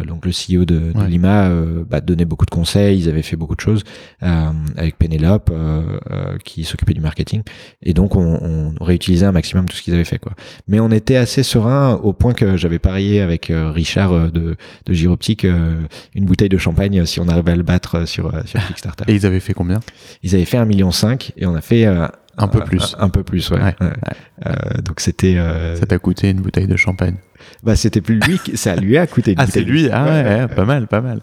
[0.06, 3.36] donc le CEO de, de Lima euh, bah, donnait beaucoup de conseils, ils avaient fait
[3.36, 3.84] beaucoup de choses
[4.22, 5.52] euh, avec Penelope
[6.44, 7.42] qui s'occupait du marketing
[7.82, 10.34] et donc on, on, réutilisait un maximum tout ce qu'ils avaient fait quoi.
[10.68, 15.46] Mais on était assez serein au point que j'avais parié avec Richard de, de Giroptique
[16.16, 19.06] une bouteille de champagne si on arrivait à le battre sur, sur Kickstarter.
[19.08, 19.80] Et ils avaient fait combien?
[20.24, 22.96] Ils avaient fait un million cinq et on a fait un peu plus.
[23.00, 23.76] Un, peu plus, ouais.
[24.46, 25.38] Euh, donc c'était.
[25.76, 27.16] Ça t'a coûté une bouteille de champagne
[27.64, 29.90] bah c'était plus lui ça lui a coûté ah c'est lui.
[29.92, 31.22] Ah ouais, pas mal pas mal.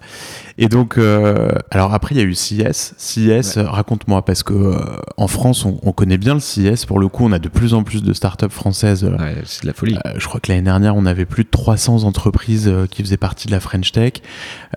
[0.58, 4.78] Et donc euh, alors après il y a eu CIS CIS raconte-moi parce que euh,
[5.18, 7.74] en France on, on, connaît bien le CIS pour le coup on a de plus
[7.74, 9.98] en plus de startups françaises ouais, c'est de la folie.
[10.06, 13.18] euh, je crois que l'année dernière on avait plus de 300 entreprises euh, qui faisaient
[13.18, 14.14] partie de la French Tech.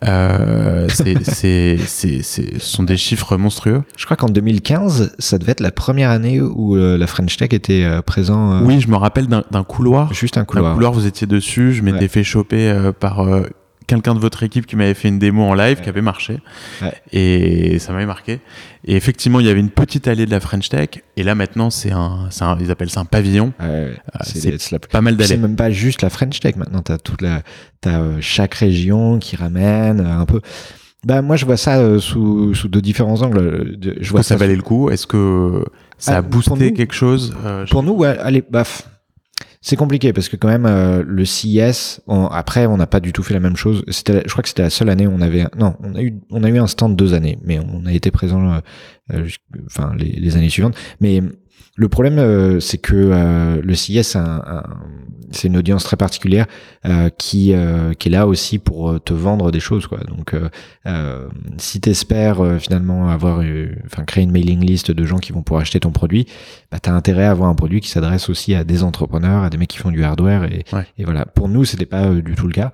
[0.89, 3.83] C'est ce sont des chiffres monstrueux.
[3.97, 7.87] Je crois qu'en 2015 ça devait être la première année où la French Tech était
[8.05, 10.13] présent oui je me rappelle d'un couloir.
[10.13, 10.71] Juste un couloir.
[10.71, 11.71] Un couloir vous étiez dessus.
[11.71, 13.43] Je m'étais fait choper euh, par euh,
[13.87, 16.39] quelqu'un de votre équipe qui m'avait fait une démo en live qui avait marché.
[17.13, 18.41] Et ça m'avait marqué.
[18.85, 20.89] Et effectivement, il y avait une petite allée de la French Tech.
[21.15, 23.53] Et là, maintenant, c'est un, un, ils appellent ça un pavillon.
[23.61, 25.29] Euh, c'est pas mal d'allées.
[25.29, 26.55] C'est même pas juste la French Tech.
[26.57, 27.41] Maintenant, t'as toute la,
[27.81, 30.41] t'as chaque région qui ramène un peu.
[31.05, 33.77] Bah, moi, je vois ça sous, sous de différents angles.
[34.01, 34.89] Je vois que ça, valait le coup?
[34.89, 35.63] Est-ce que
[35.97, 37.35] ça a ah, boosté quelque chose?
[37.71, 38.89] Pour nous, ouais, allez, baf
[39.61, 43.23] c'est compliqué parce que quand même euh, le CIS après on n'a pas du tout
[43.23, 43.83] fait la même chose.
[43.89, 46.13] C'était je crois que c'était la seule année où on avait non on a eu
[46.29, 48.59] on a eu un stand deux années mais on a été présent euh,
[49.13, 49.27] euh,
[49.65, 50.77] enfin les, les, années suivantes.
[51.01, 51.21] Mais
[51.79, 54.63] le problème, euh, c'est que euh, le CIS, un,
[55.31, 56.45] c'est une audience très particulière
[56.85, 57.53] euh, qui,
[57.99, 59.87] qui est là aussi pour te vendre des choses.
[59.87, 59.99] Quoi.
[59.99, 60.35] Donc,
[61.57, 63.43] si tu espères finalement avoir,
[63.85, 66.25] enfin, créer une mailing list de gens qui vont pouvoir acheter ton produit,
[66.71, 69.49] bah, tu as intérêt à avoir un produit qui s'adresse aussi à des entrepreneurs, à
[69.49, 70.45] des mecs qui font du hardware.
[70.45, 70.65] Et,
[70.97, 71.25] et voilà.
[71.25, 72.73] Pour nous, c'était pas du tout le cas.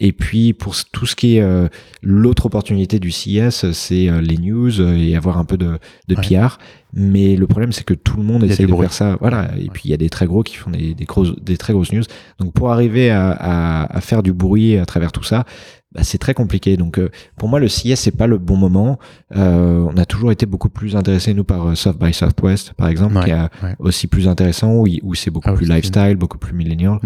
[0.00, 1.70] et puis, pour tout ce qui est
[2.02, 6.58] l'autre opportunité du CIS, c'est les news et avoir un peu de, de PR.
[6.98, 9.18] Mais le problème, c'est que tout le monde essaie de faire ça.
[9.20, 9.50] Voilà.
[9.58, 11.74] Et puis, il y a des très gros qui font des, des, grosses, des très
[11.74, 12.02] grosses news.
[12.38, 15.44] Donc, pour arriver à, à, à faire du bruit à travers tout ça,
[15.96, 16.78] bah, c'est très compliqué.
[16.78, 18.98] Donc, euh, pour moi, le CIS, c'est pas le bon moment.
[19.36, 22.88] Euh, on a toujours été beaucoup plus intéressés, nous, par euh, South by Southwest, par
[22.88, 26.54] exemple, qui est aussi plus intéressant, où, où c'est beaucoup ah plus lifestyle, beaucoup plus
[26.54, 26.98] millennial.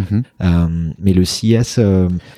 [0.43, 1.81] Euh, mais le CIS...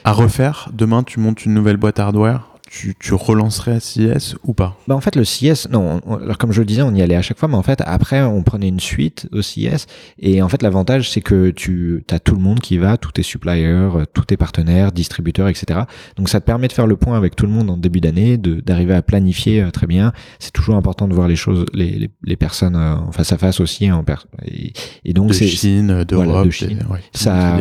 [0.05, 2.52] à refaire, demain, tu montes une nouvelle boîte hardware?
[2.73, 4.79] Tu, tu relancerais à CIS ou pas?
[4.89, 7.21] Bah En fait, le CIS, non, alors comme je le disais, on y allait à
[7.21, 9.85] chaque fois, mais en fait, après, on prenait une suite au CIS.
[10.19, 13.23] Et en fait, l'avantage, c'est que tu as tout le monde qui va, tous tes
[13.23, 15.81] suppliers, tous tes partenaires, distributeurs, etc.
[16.17, 18.39] Donc, ça te permet de faire le point avec tout le monde en début d'année,
[18.39, 20.15] d'arriver à planifier euh, très bien.
[20.39, 23.39] C'est toujours important de voir les choses, les, les, les personnes euh, en face à
[23.39, 23.93] face aussi.
[23.93, 24.03] En
[24.47, 24.73] et,
[25.05, 25.47] et, donc, c'est.
[25.47, 26.87] Chine, d'Europe, voilà, de Chine.
[26.89, 27.59] Ouais, ça,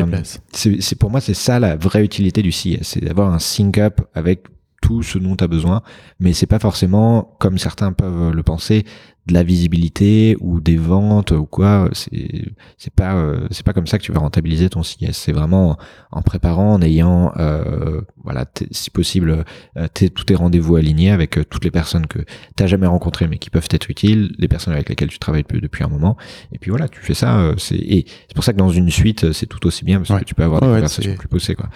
[0.54, 4.44] c'est pour moi, c'est ça la vraie utilité du CIS, c'est d'avoir un sync-up avec
[4.82, 5.82] tout ce dont tu as besoin,
[6.20, 8.86] mais c'est pas forcément, comme certains peuvent le penser,
[9.28, 13.86] de la visibilité ou des ventes ou quoi c'est c'est pas euh, c'est pas comme
[13.86, 15.78] ça que tu vas rentabiliser ton CIS c'est vraiment
[16.12, 19.46] en préparant en ayant euh, voilà si possible
[19.78, 22.20] euh, tous tes rendez-vous alignés avec euh, toutes les personnes que
[22.58, 25.84] tu jamais rencontrées mais qui peuvent être utiles les personnes avec lesquelles tu travailles depuis
[25.84, 26.16] un moment.
[26.52, 29.34] Et puis voilà tu fais ça c'est et c'est pour ça que dans une suite
[29.34, 31.70] c'est tout aussi bien parce que tu peux avoir des conversations plus poussées quoi.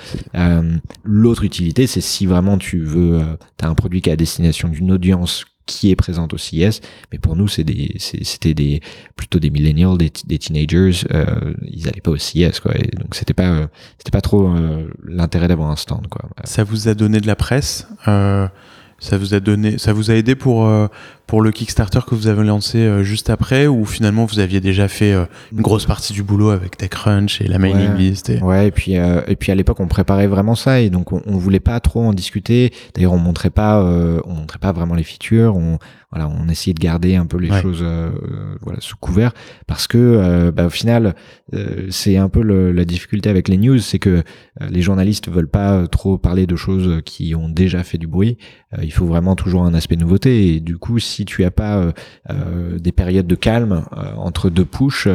[1.03, 3.21] L'autre utilité c'est si vraiment tu veux
[3.57, 6.81] tu as un produit qui est à destination d'une audience qui est présente au CES,
[7.11, 8.81] mais pour nous, c'est des, c'était des,
[9.15, 12.75] plutôt des millennials, des, des teenagers, euh, ils allaient pas au CES, quoi.
[12.77, 16.29] Et donc c'était pas, euh, c'était pas trop euh, l'intérêt d'avoir un stand, quoi.
[16.43, 18.47] Ça vous a donné de la presse, euh,
[18.99, 20.87] ça vous a donné, ça vous a aidé pour euh,
[21.27, 24.87] pour le Kickstarter que vous avez lancé euh, juste après, ou finalement vous aviez déjà
[24.87, 28.29] fait euh, une grosse partie du boulot avec TechCrunch et la mailing list.
[28.29, 28.41] Et...
[28.41, 31.37] Ouais, et puis et puis à l'époque on préparait vraiment ça et donc on, on
[31.37, 32.71] voulait pas trop en discuter.
[32.93, 35.55] D'ailleurs on montrait pas, on montrait pas vraiment les features.
[35.55, 35.77] On
[36.15, 37.83] voilà, on essayait de garder un peu les choses
[38.61, 39.33] voilà sous couvert
[39.67, 41.13] parce que bah, au final
[41.89, 44.23] c'est un peu le, la difficulté avec les news, c'est que
[44.61, 48.37] les journalistes veulent pas trop parler de choses qui ont déjà fait du bruit.
[48.81, 51.91] il faut vraiment toujours un aspect nouveauté et du coup si tu as pas euh,
[52.29, 55.07] euh, des périodes de calme euh, entre deux pushes,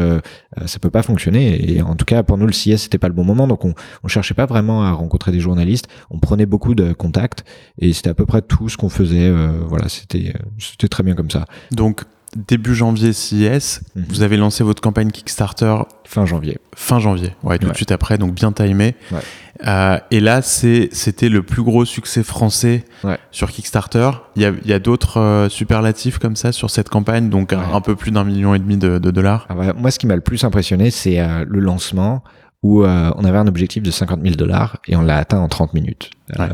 [0.67, 1.71] ça peut pas fonctionner.
[1.71, 3.75] Et en tout cas, pour nous, le CS c'était pas le bon moment, donc on,
[4.03, 5.89] on cherchait pas vraiment à rencontrer des journalistes.
[6.11, 7.45] On prenait beaucoup de contacts
[7.79, 9.31] et c'était à peu près tout ce qu'on faisait.
[9.67, 11.46] voilà, c'était c'était très bien comme ça.
[11.70, 12.03] Donc
[12.37, 14.05] début janvier CIS, mhm.
[14.09, 16.59] vous avez lancé votre campagne Kickstarter fin janvier.
[16.74, 18.94] Fin janvier, ouais, tout de suite après, donc bien timé.
[19.12, 19.18] Ouais.
[19.66, 22.85] Euh, et là, c'était le plus gros succès français
[23.31, 24.11] sur Kickstarter.
[24.37, 28.11] Il y a, d'autres euh, superlatifs comme ça sur cette campagne, donc un, peu plus
[28.11, 29.46] d'un million et demi de, de dollars.
[29.48, 32.22] Ah moi, ce qui m'a le plus impressionné, c'est euh, le lancement
[32.62, 35.49] où euh, on avait un objectif de 50 000 dollars et on l'a atteint en
[35.49, 36.11] 30 minutes.
[36.38, 36.46] Ouais,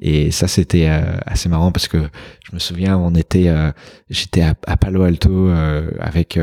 [0.00, 0.88] et ça, c'était
[1.24, 1.98] assez marrant parce que
[2.44, 3.52] je me souviens, on était,
[4.10, 5.50] j'étais à, à, Palo Alto
[6.00, 6.36] avec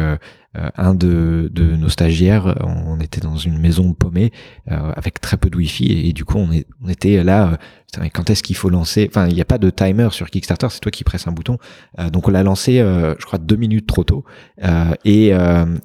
[0.57, 4.33] euh, un de, de, nos stagiaires, on était dans une maison paumée
[4.69, 7.57] euh, avec très peu de wifi et, et du coup on, est, on était là
[7.97, 9.09] euh, quand est-ce qu'il faut lancer?
[9.09, 11.57] Enfin, il n'y a pas de timer sur Kickstarter, c'est toi qui presses un bouton.
[11.99, 14.23] Euh, donc on l'a lancé, euh, je crois, deux minutes trop tôt.
[14.63, 15.33] Euh, et,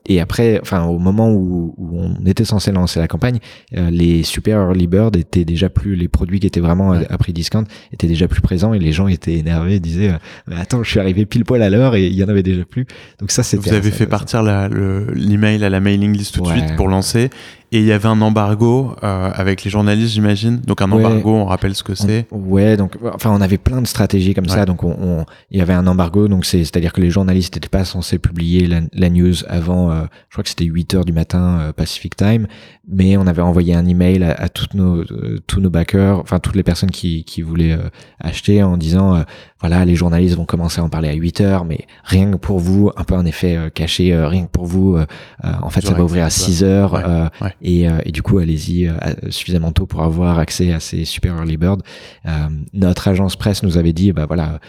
[0.07, 3.39] et après, enfin, au moment où, où, on était censé lancer la campagne,
[3.73, 7.65] les super early bird étaient déjà plus, les produits qui étaient vraiment à, prix discount
[7.93, 10.13] étaient déjà plus présents et les gens étaient énervés, disaient,
[10.47, 12.65] mais attends, je suis arrivé pile poil à l'heure et il y en avait déjà
[12.65, 12.87] plus.
[13.19, 13.71] Donc ça, c'était.
[13.71, 17.31] Vous avez fait partir l'email à la mailing list tout de suite pour lancer
[17.73, 20.59] et il y avait un embargo euh, avec les journalistes, j'imagine.
[20.59, 22.27] Donc un embargo, on rappelle ce que c'est.
[22.31, 24.65] Ouais, donc enfin on avait plein de stratégies comme ça.
[24.65, 27.69] Donc on, on, il y avait un embargo, donc c'est c'est-à-dire que les journalistes n'étaient
[27.69, 31.13] pas censés publier la, la news avant, euh, je crois que c'était 8 heures du
[31.13, 32.47] matin euh, Pacific Time,
[32.89, 36.39] mais on avait envoyé un email à, à toutes nos euh, tous nos backers, enfin
[36.39, 37.77] toutes les personnes qui qui voulaient
[38.21, 39.25] acheter en disant
[39.61, 42.59] voilà les journalistes vont commencer à en parler à 8 heures, mais rien que pour
[42.59, 44.99] vous, un peu un effet caché, rien que pour vous,
[45.43, 47.31] en fait ça va ouvrir à 6 heures.
[47.61, 48.95] Et, euh, et, du coup, allez-y euh,
[49.31, 51.83] suffisamment tôt pour avoir accès à ces super early bird.
[52.27, 52.31] Euh,
[52.73, 54.61] notre agence presse nous avait dit, bah voilà,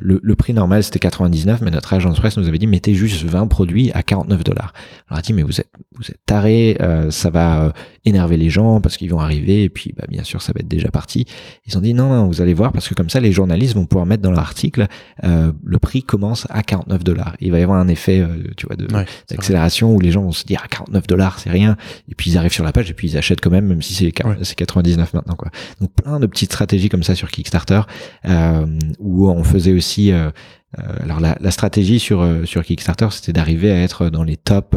[0.00, 3.24] le, le prix normal c'était 99, mais notre agence presse nous avait dit, mettez juste
[3.24, 4.72] 20 produits à 49 dollars.
[5.10, 6.78] On a dit, mais vous êtes, vous êtes tarés,
[7.10, 7.65] ça va
[8.04, 10.68] énerver les gens parce qu'ils vont arriver et puis bah, bien sûr ça va être
[10.68, 11.26] déjà parti.
[11.66, 13.86] Ils ont dit non, non, vous allez voir parce que comme ça les journalistes vont
[13.86, 14.86] pouvoir mettre dans l'article
[15.24, 17.36] euh, le prix commence à 49 dollars.
[17.40, 18.24] Il va y avoir un effet,
[18.56, 18.76] tu vois,
[19.28, 21.76] d'accélération où les gens vont se dire à 49 dollars c'est rien
[22.08, 23.94] et puis ils arrivent sur la page et puis ils achètent quand même, même si
[23.94, 25.34] c'est 99 maintenant.
[25.34, 25.50] Quoi.
[25.80, 27.82] Donc plein de petites stratégies comme ça sur Kickstarter,
[28.26, 28.66] euh,
[28.98, 30.12] où on faisait aussi...
[30.12, 30.30] Euh,
[30.78, 34.36] euh alors la, la, stratégie sur, euh, sur Kickstarter, c'était d'arriver à être dans les
[34.36, 34.76] top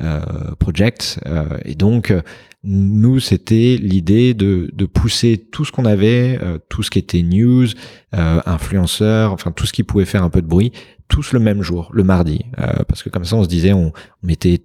[0.00, 1.18] euh, euh projects.
[1.64, 2.12] et donc,
[2.62, 7.66] nous, c'était l'idée de, de, pousser tout ce qu'on avait, tout ce qui était news,
[8.12, 10.72] influenceurs, enfin tout ce qui pouvait faire un peu de bruit,
[11.10, 13.92] tous le même jour, le mardi, euh, parce que comme ça on se disait, on,
[14.22, 14.62] mettait,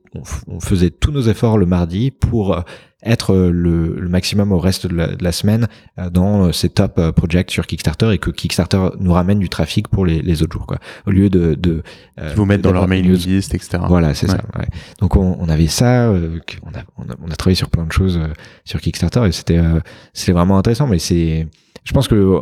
[0.47, 2.61] on, faisait tous nos efforts le mardi pour euh,
[3.05, 5.67] être le, le maximum au reste de la, semaine
[5.99, 10.05] euh, dans ces top projects sur Kickstarter et que Kickstarter nous ramène du trafic pour
[10.05, 10.79] les, les autres jours, quoi.
[11.05, 11.83] Au lieu de, de
[12.35, 13.79] vous mettre dans leur mailing list, etc.
[13.87, 14.39] Voilà, c'est ça.
[14.57, 14.67] Ouais.
[14.99, 17.91] Donc on, on, avait ça, on a, on, a, on, a, travaillé sur plein de
[17.91, 18.19] choses
[18.63, 19.61] sur Kickstarter et c'était
[20.13, 21.47] c'était vraiment intéressant, mais c'est
[21.85, 22.41] je pense que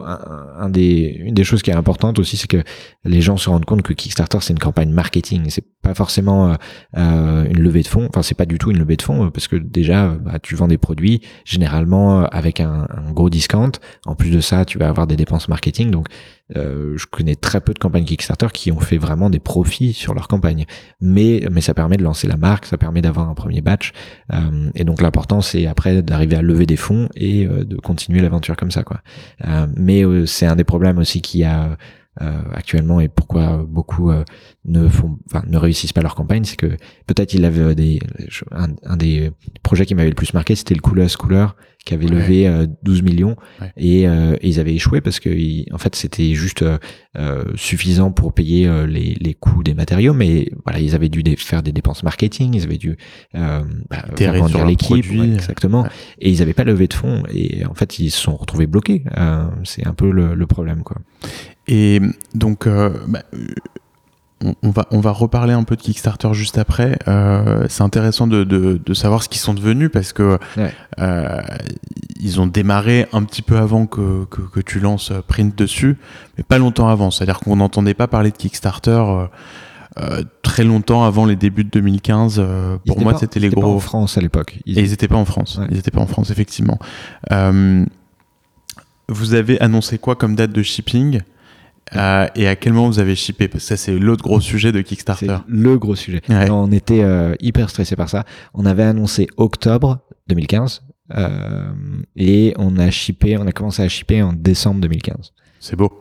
[0.58, 2.64] un, des, une des choses qui est importante aussi, c'est que
[3.04, 6.56] les gens se rendent compte que Kickstarter c'est une campagne marketing, c'est pas forcément euh,
[6.98, 8.08] euh, une levée de fonds.
[8.08, 10.70] Enfin, c'est pas du tout une levée de fonds parce que déjà, bah, tu vends
[10.70, 13.74] des produits généralement avec un, un, gros discount.
[14.06, 15.92] En plus de ça, tu vas avoir des dépenses marketing.
[15.92, 16.08] Donc,
[16.56, 20.14] euh, je connais très peu de campagnes Kickstarter qui ont fait vraiment des profits sur
[20.14, 20.66] leur campagne.
[21.02, 23.92] Mais, mais ça permet de lancer la marque, ça permet d'avoir un premier batch.
[24.34, 28.22] Euh, et donc l'important c'est après d'arriver à lever des fonds et euh, de continuer
[28.22, 28.84] l'aventure comme ça.
[28.84, 29.02] quoi.
[29.76, 31.78] Mais c'est un des problèmes aussi qu'il y a
[32.20, 34.24] actuellement et pourquoi beaucoup euh,
[34.66, 38.00] ne font, enfin, ne réussissent pas leur campagne, c'est que peut-être il avait des,
[38.52, 39.32] un, des
[39.64, 41.48] projets qui m'avait le plus marqué, c'était le Cooler Cooler
[41.86, 42.50] qui avait levé
[42.84, 43.36] 12 euh, millions.
[43.76, 44.04] Et,
[44.42, 45.30] ils avaient échoué parce que
[45.74, 46.64] en fait c'était juste
[47.56, 51.72] suffisant pour payer les, les coûts des matériaux, mais voilà ils avaient dû faire des
[51.72, 52.98] dépenses marketing, ils avaient dû
[53.34, 53.66] bah,
[54.16, 55.86] faire grandir l'équipe, exactement,
[56.20, 57.24] et ils n'avaient pas levé de fonds.
[57.34, 59.04] Et en fait ils se sont retrouvés bloqués.
[59.66, 60.98] c'est un peu le, le problème quoi.
[61.68, 62.02] Et
[62.34, 63.24] donc, euh, bah,
[64.62, 66.98] on, va, on va reparler un peu de Kickstarter juste après.
[67.08, 70.38] Euh, c'est intéressant de, de, de, savoir ce qu'ils sont devenus parce que
[71.00, 71.42] euh,
[72.20, 75.98] ils ont démarré un petit peu avant que, que, que, tu lances Print dessus,
[76.38, 77.12] mais pas longtemps avant.
[77.12, 79.04] C'est-à-dire qu'on n'entendait pas parler de Kickstarter.
[80.00, 82.38] Euh, très longtemps avant les débuts de 2015.
[82.40, 83.62] Euh, pour moi, c'était les gros.
[83.62, 84.60] Pas en France à l'époque.
[84.66, 85.60] Et ils n'étaient pas en France.
[85.70, 86.80] Ils n'étaient pas en France, effectivement.
[89.10, 91.22] vous avez annoncé quoi comme date de shipping?
[91.96, 94.72] Euh, et à quel moment vous avez shippé Parce que ça, c'est l'autre gros sujet
[94.72, 95.38] de Kickstarter.
[95.48, 96.22] Le gros sujet.
[96.30, 98.24] On était euh, hyper stressé par ça.
[98.54, 100.84] On avait annoncé octobre 2015
[101.16, 101.72] euh,
[102.16, 105.34] et on a shippé, on a commencé à shipper en décembre 2015.
[105.60, 105.92] C'est beau.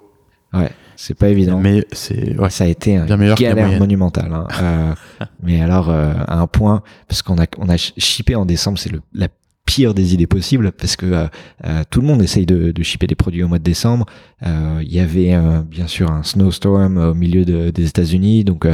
[0.52, 1.59] Ouais, c'est pas évident.
[1.59, 4.33] Mais c'est ouais, ça a été un galère monumental.
[4.33, 4.46] Hein.
[4.62, 4.94] euh,
[5.42, 9.00] mais alors à un point parce qu'on a on a shippé en décembre, c'est le
[9.14, 9.28] la
[9.64, 11.27] pire des idées possibles parce que euh,
[11.64, 14.07] euh, tout le monde essaye de, de shipper des produits au mois de décembre.
[14.44, 18.66] Euh, il y avait bien sûr un snowstorm au milieu de, des États-Unis, donc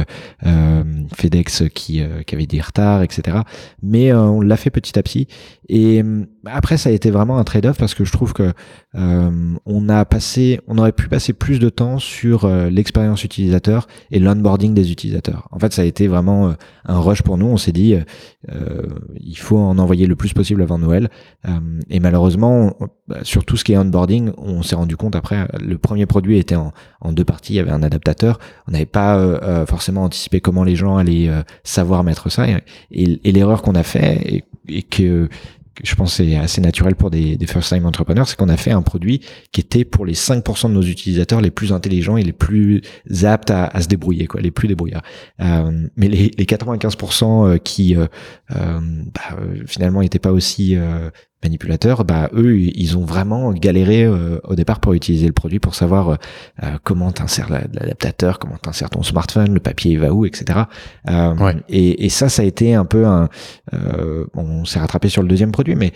[1.13, 3.37] FedEx qui, qui avait des retards, etc.
[3.83, 5.27] Mais on l'a fait petit à petit.
[5.69, 6.03] Et
[6.45, 8.51] après, ça a été vraiment un trade-off parce que je trouve que
[8.95, 14.73] on a passé, on aurait pu passer plus de temps sur l'expérience utilisateur et l'onboarding
[14.73, 15.47] des utilisateurs.
[15.51, 16.53] En fait, ça a été vraiment
[16.85, 17.45] un rush pour nous.
[17.45, 17.95] On s'est dit,
[19.19, 21.09] il faut en envoyer le plus possible avant Noël.
[21.47, 21.51] Euh,
[21.89, 22.75] et malheureusement,
[23.07, 26.37] bah, sur tout ce qui est onboarding, on s'est rendu compte après, le premier produit
[26.37, 26.71] était en,
[27.11, 28.39] deux parties, il y avait un adaptateur.
[28.67, 31.29] On n'avait pas euh, euh, forcément anticipé comment les gens allaient
[31.63, 32.45] savoir mettre ça.
[32.91, 35.29] Et, l'erreur qu'on a fait, et que
[35.83, 39.21] je pense c'est assez naturel pour des, first-time entrepreneurs, c'est qu'on a fait un produit
[39.51, 42.81] qui était pour les 5% de nos utilisateurs les plus intelligents et les plus
[43.23, 45.03] aptes à, se débrouiller, quoi, les plus débrouillards.
[45.41, 48.07] Euh, mais les, les 95% euh, qui euh,
[48.55, 48.79] euh,
[49.13, 49.37] bah,
[49.67, 50.77] finalement n'étaient pas aussi
[51.43, 55.73] manipulateurs, bah eux, ils ont vraiment galéré euh, au départ pour utiliser le produit, pour
[55.73, 56.15] savoir euh,
[56.63, 60.59] euh comment t'insères l'adaptateur, comment t'insères ton smartphone, le papier va où, etc.
[61.09, 61.55] Euh, ouais.
[61.69, 63.29] et, et, ça, ça a été un peu un.
[63.73, 65.93] Euh, on s'est rattrapé sur le deuxième produit, mais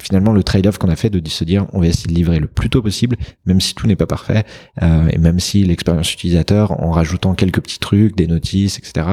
[0.00, 2.46] finalement le trade-off qu'on a fait de se dire, on va essayer de livrer le
[2.46, 4.44] plus tôt possible, même si tout n'est pas parfait,
[4.80, 9.06] et même si l'expérience utilisateur, en rajoutant quelques petits trucs, des notices, etc.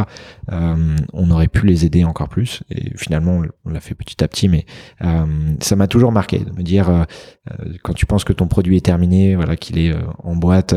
[0.52, 2.64] on aurait pu les aider encore plus.
[2.70, 4.66] Et finalement, on l'a fait petit à petit, mais
[5.15, 5.15] euh,
[5.62, 7.04] ça m'a toujours marqué de me dire euh,
[7.52, 10.76] euh, quand tu penses que ton produit est terminé, voilà, qu'il est en boîte,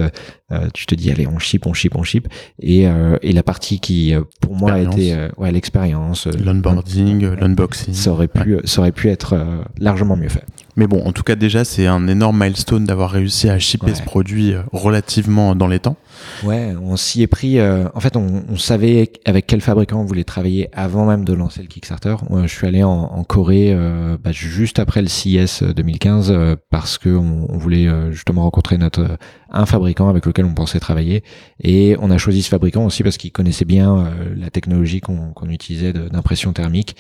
[0.73, 2.29] tu te dis allez on ship, on ship, on ship,
[2.61, 2.87] et,
[3.23, 8.59] et la partie qui pour moi a été ouais l'expérience, l'onboarding, l'unboxing, ça aurait pu
[8.65, 9.37] ça aurait pu être
[9.79, 10.45] largement mieux fait.
[10.77, 14.03] Mais bon, en tout cas déjà c'est un énorme milestone d'avoir réussi à shipper ce
[14.03, 15.97] produit relativement dans les temps.
[16.45, 17.61] Ouais, on s'y est pris.
[17.61, 21.61] en fait, on, on, savait avec quel fabricant on voulait travailler avant même de lancer
[21.61, 22.17] le Kickstarter.
[22.43, 23.77] je suis allé en, en Corée
[24.23, 29.19] bah, juste après le CES 2015 euh, parce que on, voulait euh, justement rencontrer notre
[29.51, 31.23] un fabricant avec lequel on pensait travailler
[31.61, 35.49] et on a choisi ce fabricant aussi parce qu'il connaissait bien euh, la technologie qu'on
[35.49, 36.97] utilisait d'impression thermique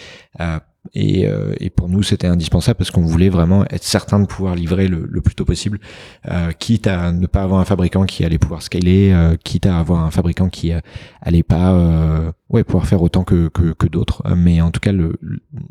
[0.94, 4.54] et, euh, et, pour nous, c'était indispensable parce qu'on voulait vraiment être certain de pouvoir
[4.54, 5.80] livrer le, le plus tôt possible,
[6.30, 9.78] euh, quitte à ne pas avoir un fabricant qui allait pouvoir scaler, euh, quitte à
[9.78, 10.80] avoir un fabricant qui euh,
[11.20, 14.22] allait pas euh, ouais, pouvoir faire autant que, que, que d'autres.
[14.34, 15.18] Mais en tout cas, le,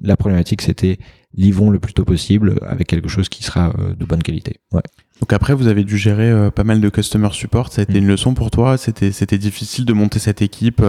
[0.01, 0.99] la problématique, c'était
[1.33, 4.59] livrons le plus tôt possible avec quelque chose qui sera de bonne qualité.
[4.71, 4.81] Ouais.
[5.21, 7.71] Donc après, vous avez dû gérer euh, pas mal de customer support.
[7.71, 8.03] Ça a été mm.
[8.03, 8.77] une leçon pour toi.
[8.77, 10.81] C'était c'était difficile de monter cette équipe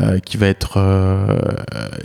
[0.00, 1.38] euh, qui va être euh,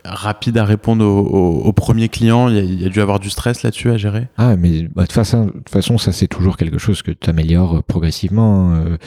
[0.03, 2.49] rapide à répondre aux, aux, premiers clients.
[2.49, 4.27] Il y, a, dû avoir du stress là-dessus à gérer.
[4.37, 7.29] Ah, mais bah, de façon, de toute façon, ça c'est toujours quelque chose que tu
[7.29, 8.97] améliores progressivement, hein.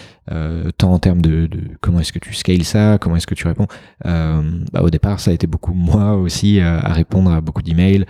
[0.78, 3.48] tant en termes de, de comment est-ce que tu scales ça, comment est-ce que tu
[3.48, 3.66] réponds.
[4.04, 8.04] Bah, au départ, ça a été beaucoup moi aussi à répondre à beaucoup d'emails.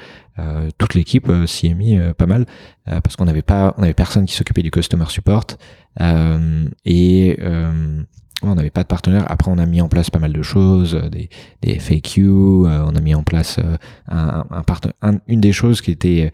[0.78, 2.46] Toute l'équipe s'y est mis pas mal
[2.84, 5.46] parce qu'on n'avait pas, on avait personne qui s'occupait du customer support
[6.84, 7.36] et
[8.42, 9.24] on n'avait pas de partenaire.
[9.30, 11.30] Après, on a mis en place pas mal de choses, des,
[11.62, 13.58] des FAQ, on a mis en place
[14.08, 14.44] un,
[15.02, 16.32] un, une des choses qui était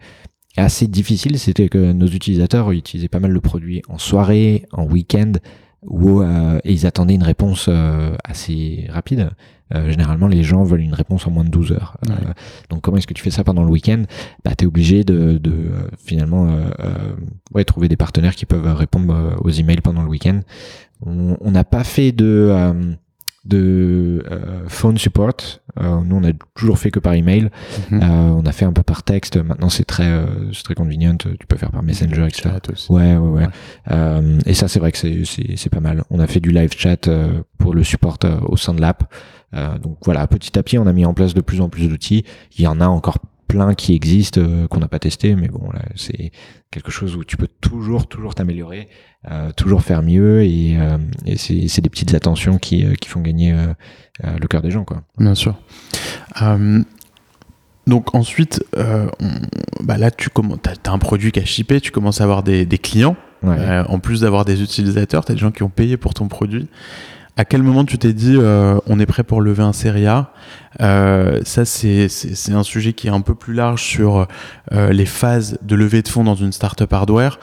[0.57, 5.31] assez difficile, c'était que nos utilisateurs utilisaient pas mal le produit en soirée, en week-end,
[5.91, 9.31] euh, et ils attendaient une réponse euh, assez rapide.
[9.73, 11.97] Euh, généralement, les gens veulent une réponse en moins de 12 heures.
[12.69, 14.03] donc, comment est-ce que tu fais ça pendant le week-end?
[14.43, 16.47] Bah, Tu es obligé de, de finalement
[17.53, 20.41] ouais, trouver des partenaires qui peuvent répondre aux emails pendant le week-end.
[21.05, 22.95] On n'a pas fait de
[23.45, 25.33] de euh, phone support.
[25.79, 27.49] Euh, nous, on a toujours fait que par email.
[27.91, 28.01] Mhm.
[28.01, 29.37] Euh, on a fait un peu par texte.
[29.37, 31.17] Maintenant, c'est très, euh, c'est très convenient.
[31.17, 32.51] Tu peux faire par Messenger, etc.
[32.89, 33.47] Ouais, ouais, ouais.
[33.89, 34.37] ouais.
[34.45, 36.03] et ça, c'est vrai que c'est, c'est, c'est pas mal.
[36.09, 37.09] On a fait du live chat
[37.57, 38.17] pour le support
[38.47, 39.11] au sein de l'app.
[39.81, 42.23] donc voilà, petit à petit, on a mis en place de plus en plus d'outils.
[42.57, 43.17] Il y en a encore
[43.53, 46.31] plein qui existent qu'on n'a pas testé, mais bon, là, c'est
[46.71, 48.87] quelque chose où tu peux toujours, toujours t'améliorer.
[49.31, 53.21] Euh, toujours faire mieux et, euh, et c'est des petites attentions qui, euh, qui font
[53.21, 53.55] gagner
[54.21, 55.03] le cœur des gens quoi.
[55.17, 55.55] Bien sûr.
[57.87, 58.65] donc ensuite,
[59.81, 60.29] bah là tu
[60.85, 63.15] as, un produit qui a shippé, tu commences à avoir des, des clients.
[63.43, 66.67] en plus d'avoir des utilisateurs, tu as des gens qui ont payé pour ton produit.
[67.35, 70.31] À quel moment tu t'es dit on est prêt pour lever un série A?
[70.79, 72.07] Ça c'est
[72.53, 74.27] un sujet qui est un peu plus large sur
[74.71, 77.39] les phases de levée de fonds dans une startup hardware.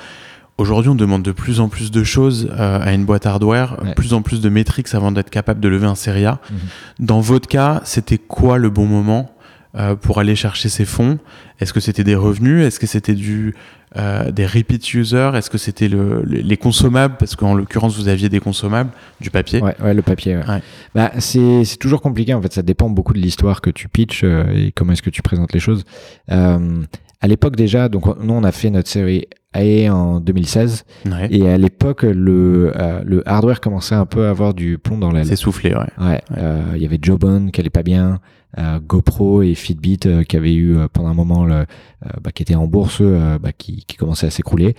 [0.59, 4.12] Aujourd'hui, on demande de plus en plus de choses euh, à une boîte hardware, plus
[4.12, 6.38] en plus de métriques avant d'être capable de lever un série A.
[6.51, 6.59] Mhm.
[6.99, 9.34] Dans votre cas, c'était quoi le bon moment?
[9.77, 11.18] Euh, pour aller chercher ces fonds
[11.61, 12.64] Est-ce que c'était des revenus?
[12.64, 13.55] Est-ce que c'était du
[13.97, 15.33] euh, des repeat users?
[15.35, 17.16] Est-ce que c'était le, les consommables?
[17.18, 18.91] Parce qu'en l'occurrence, vous aviez des consommables,
[19.21, 19.61] du papier.
[19.62, 20.37] Ouais, ouais le papier.
[20.37, 20.62] Ouais.
[20.95, 22.35] Bah, c'est toujours compliqué.
[22.35, 25.23] En fait, ça dépend beaucoup de l'histoire que tu pitches et comment est-ce que tu
[25.23, 25.85] présentes les choses.
[26.29, 30.85] à l'époque déjà, donc nous on a fait notre série en 2016.
[31.31, 35.11] Et à l'époque, le, euh, le hardware commençait un peu à avoir du plomb dans
[35.11, 35.27] l'aile.
[35.27, 35.87] C'est soufflé, ouais.
[36.05, 36.21] Ouais.
[36.37, 38.16] Euh, il y avait Jobon qui allait pas bien, euh,
[38.59, 41.66] GoPro et Fitbit qui avaient eu pendant un moment le,
[42.22, 44.74] bah, qui était en bourse, bah, qui, qui commençait à s'écrouler.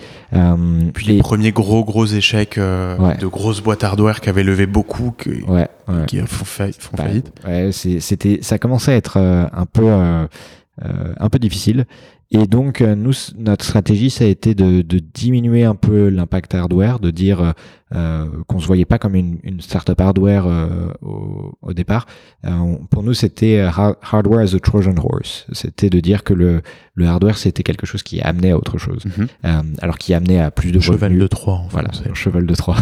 [0.93, 5.43] Puis les premiers gros gros échecs de grosses boîtes hardware qui avaient levé beaucoup, qui,
[5.43, 5.67] ouais,
[6.07, 7.31] qui font, font bah, faillite.
[7.47, 11.85] Ouais, c'était, ça commençait à être un peu un peu difficile.
[12.31, 16.55] Et donc, euh, nous, notre stratégie, ça a été de, de diminuer un peu l'impact
[16.55, 17.53] hardware, de dire
[17.95, 22.05] euh, euh, qu'on se voyait pas comme une, une startup hardware euh, au, au, départ.
[22.45, 25.45] Euh, pour nous, c'était hardware as a Trojan horse.
[25.51, 26.61] C'était de dire que le,
[26.95, 29.03] le hardware, c'était quelque chose qui amenait à autre chose.
[29.05, 29.75] Mhm.
[29.81, 31.61] alors qui amenait à plus de cheval de Troie.
[31.69, 32.77] voilà, cheval de Troie.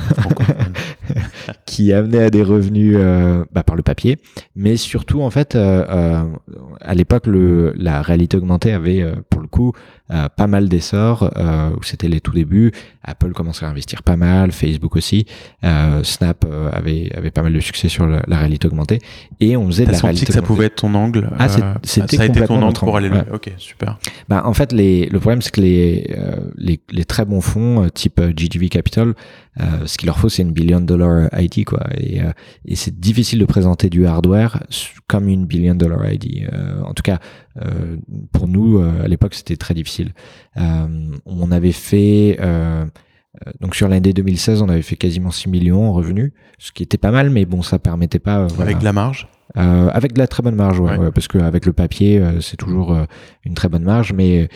[1.65, 2.97] qui amenait à des revenus
[3.51, 4.17] bah, par le papier,
[4.55, 6.25] mais surtout en fait, à
[6.93, 9.73] l'époque, la réalité augmentée avait pour le coup
[10.11, 12.71] euh, pas mal d'essor, euh, où c'était les tout débuts.
[13.03, 15.25] Apple commençait à investir pas mal, Facebook aussi.
[15.63, 18.99] Euh, Snap avait, avait pas mal de succès sur la, réalité augmentée.
[19.39, 21.47] Et on faisait de la réalité que ça pouvait être ton angle Ah,
[21.83, 23.23] c'était ça a été ton angle pour aller ouais.
[23.31, 23.99] Ok, super.
[24.27, 26.15] Bah, en fait, les, le problème, c'est que les,
[26.57, 29.13] les, les, très bons fonds, type GGV Capital,
[29.59, 31.85] euh, ce qu'il leur faut, c'est une billion dollar ID, quoi.
[31.97, 32.31] Et, euh,
[32.65, 34.63] et c'est difficile de présenter du hardware
[35.07, 36.47] comme une billion dollar ID.
[36.51, 37.19] Euh, en tout cas,
[38.31, 40.13] pour nous, à l'époque, c'était très difficile.
[40.55, 42.39] on avait fait
[43.59, 46.97] donc sur l'année 2016, on avait fait quasiment 6 millions en revenus, ce qui était
[46.97, 48.47] pas mal, mais bon, ça permettait pas.
[48.59, 49.27] Avec de la marge?
[49.57, 51.11] Euh, avec de la très bonne marge, ouais, ouais.
[51.11, 52.97] parce qu'avec le papier, c'est toujours
[53.43, 54.47] une très bonne marge, mais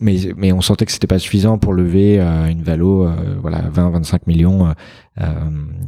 [0.00, 3.62] mais mais on sentait que c'était pas suffisant pour lever euh, une valo euh, voilà
[3.70, 4.72] 20 25 millions euh,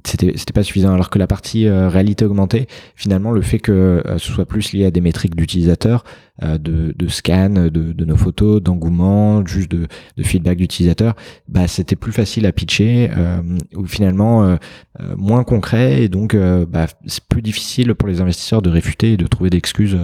[0.04, 0.92] c'était c'était pas suffisant.
[0.92, 2.66] Alors que la partie réalité augmentée
[2.96, 6.04] finalement le fait que ce soit plus lié à des métriques d'utilisateurs
[6.42, 11.16] de, de scan de, de nos photos d'engouement juste de, de feedback d'utilisateurs
[11.48, 13.10] bah c'était plus facile à pitcher
[13.74, 14.56] ou finalement
[15.16, 16.02] moins concret.
[16.02, 16.36] Et donc
[16.68, 19.98] bah, c'est plus difficile pour les investisseurs de réfuter et de trouver des excuses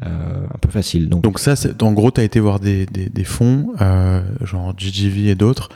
[0.00, 1.08] un peu faciles.
[1.08, 4.74] Donc donc ça en gros tu as été voir des, des, des fonds euh, genre
[4.76, 5.68] GGV et d'autres,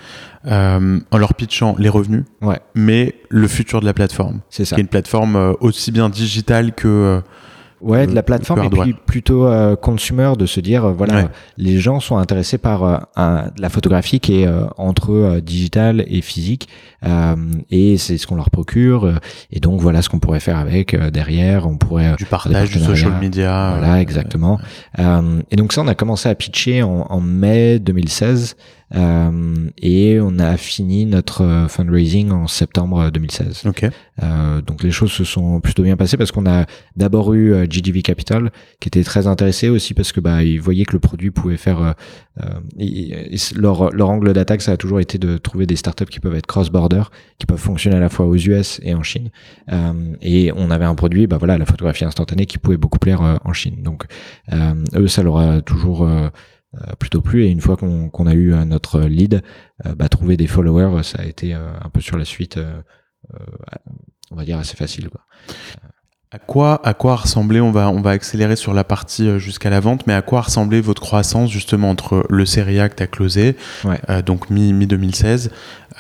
[0.47, 2.61] euh, en leur pitchant les revenus, ouais.
[2.75, 4.41] mais le futur de la plateforme.
[4.51, 4.75] C'est ça.
[4.75, 7.23] Qui est une plateforme euh, aussi bien digitale que
[7.81, 11.29] Ouais, de la plateforme et puis plutôt euh, consumer de se dire voilà
[11.59, 16.71] les gens sont intéressés par un, la photographie qui est entre digital et physique
[17.71, 19.21] et c'est ce qu'on leur procure
[19.51, 23.21] et donc voilà ce qu'on pourrait faire avec derrière on pourrait du partage du social
[23.21, 24.59] media voilà exactement
[24.97, 28.57] et donc ça on a commencé à pitcher en, en mai 2016
[28.97, 33.65] et on a fini notre fundraising en septembre 2016.
[33.67, 33.87] Ok.
[34.67, 36.67] donc les choses se sont plutôt bien passées parce qu'on a
[36.97, 40.93] d'abord eu GGV Capital qui était très intéressé aussi parce que bah ils voyaient que
[40.93, 41.95] le produit pouvait faire
[43.57, 46.47] leur leur angle d'attaque ça a toujours été de trouver des startups qui peuvent être
[46.47, 47.03] cross border
[47.39, 49.31] qui peuvent fonctionner à la fois aux US et en Chine
[50.23, 53.53] et on avait un produit bah voilà la photographie instantanée qui pouvait beaucoup plaire en
[53.53, 54.05] Chine donc
[54.95, 56.09] eux ça leur a toujours
[56.99, 59.43] plutôt plu et une fois qu'on a eu notre lead
[59.97, 62.59] bah, trouver des followers ça a été un peu sur la suite
[64.31, 65.21] on va dire assez facile quoi.
[66.35, 69.71] À quoi, à quoi ressemblait, on va, on va accélérer sur la partie euh, jusqu'à
[69.71, 73.05] la vente, mais à quoi ressemblait votre croissance justement entre le Serie A que tu
[73.05, 73.55] as closé,
[74.11, 75.51] euh, donc mi-2016,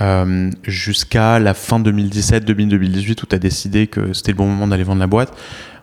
[0.00, 4.66] euh, jusqu'à la fin 2017, 2018 où tu as décidé que c'était le bon moment
[4.66, 5.32] d'aller vendre la boîte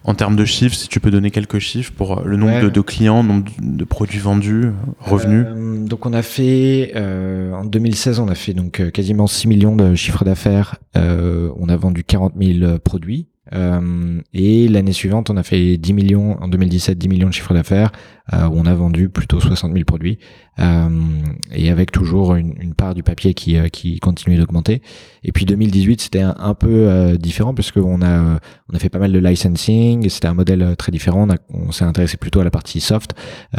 [0.03, 3.23] en termes de chiffres, si tu peux donner quelques chiffres pour le nombre de, clients,
[3.23, 5.45] nombre de produits vendus, revenus.
[5.87, 10.25] donc on a fait en 2016, on a fait donc quasiment 6 millions de chiffres
[10.25, 10.77] d'affaires.
[10.95, 13.27] on a vendu 40 000 produits.
[13.53, 17.53] Euh, et l'année suivante, on a fait 10 millions, en 2017, 10 millions de chiffre
[17.53, 17.91] d'affaires,
[18.33, 20.19] euh, où on a vendu plutôt 60 000 produits,
[20.59, 20.89] euh,
[21.51, 24.81] et avec toujours une, part du papier qui, qui continuait d'augmenter.
[25.23, 28.39] Et puis 2018, c'était un, peu différent, parce qu'on a,
[28.69, 31.85] on a fait pas mal de licensing, c'était un modèle très différent, on, on s'est
[31.85, 33.13] intéressé plutôt à la partie soft,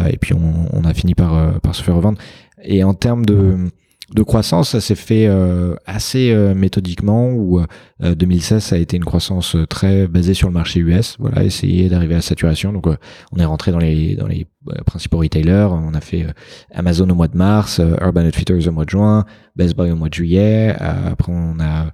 [0.09, 2.18] et puis on, on, a fini par, par se faire revendre.
[2.64, 3.70] Et en termes de
[4.14, 7.60] de croissance, ça s'est fait euh, assez euh, méthodiquement où
[8.00, 11.88] 2016 euh, ça a été une croissance très basée sur le marché US, voilà, essayer
[11.88, 12.72] d'arriver à saturation.
[12.72, 14.46] Donc on est rentré dans les dans les
[14.86, 16.26] principaux retailers, on a fait
[16.72, 19.24] Amazon au mois de mars, Urban Outfitters au mois de juin,
[19.56, 21.92] Best Buy au mois de juillet, après on a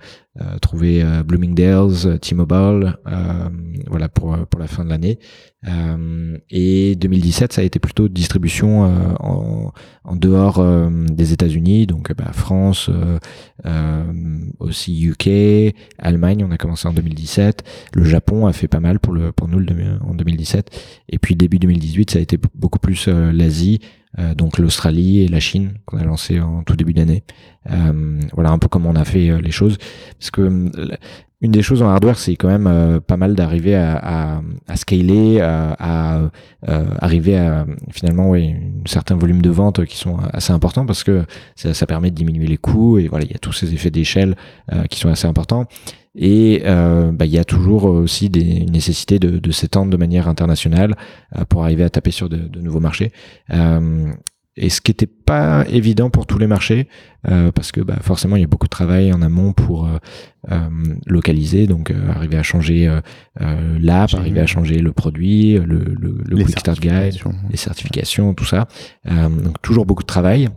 [0.61, 2.97] trouvé Bloomingdale's, T-Mobile,
[3.87, 5.19] voilà pour pour la fin de l'année.
[5.67, 8.89] Euh, et 2017, ça a été plutôt distribution euh,
[9.19, 9.73] en,
[10.05, 12.91] en, dehors euh, des États-Unis, donc bah, France,
[14.61, 16.45] aussi UK, Allemagne.
[16.47, 17.65] On a commencé en 2017.
[17.95, 19.65] Le Japon a fait pas mal pour le pour nous
[20.01, 20.71] en 2017.
[21.09, 23.81] Et puis début 2018, ça a été beaucoup plus l'Asie.
[24.37, 27.25] donc l'Australie et la Chine qu'on a lancé en tout début d'année.
[27.71, 29.79] Euh, voilà un peu comment on a fait les choses.
[30.19, 30.71] Parce que
[31.41, 34.43] une des choses en hardware, c'est quand même euh, pas mal d'arriver à,
[34.75, 36.31] scaler, à,
[36.69, 41.05] euh, arriver à finalement ouais, un certain volume de ventes qui sont assez importants parce
[41.05, 43.73] que ça, ça permet de diminuer les coûts et voilà, il y a tous ces
[43.73, 44.35] effets d'échelle
[44.73, 45.67] euh, qui sont assez importants.
[46.21, 50.97] Et bah, il y a toujours aussi des nécessités de, de s'étendre de manière internationale
[51.49, 53.13] pour arriver à taper sur de, de nouveaux marchés
[54.59, 56.89] et ce qui n'était pas évident pour tous les marchés,
[57.29, 59.99] euh, parce que bah, forcément il y a beaucoup de travail en amont pour euh,
[60.51, 60.69] euh
[61.07, 66.19] localiser, donc euh, arriver à changer euh, l'app, arriver à changer le produit, le, le,
[66.25, 67.15] le Quick Start Guide,
[67.51, 68.67] les certifications, tout ça.
[69.07, 70.49] donc toujours beaucoup de travail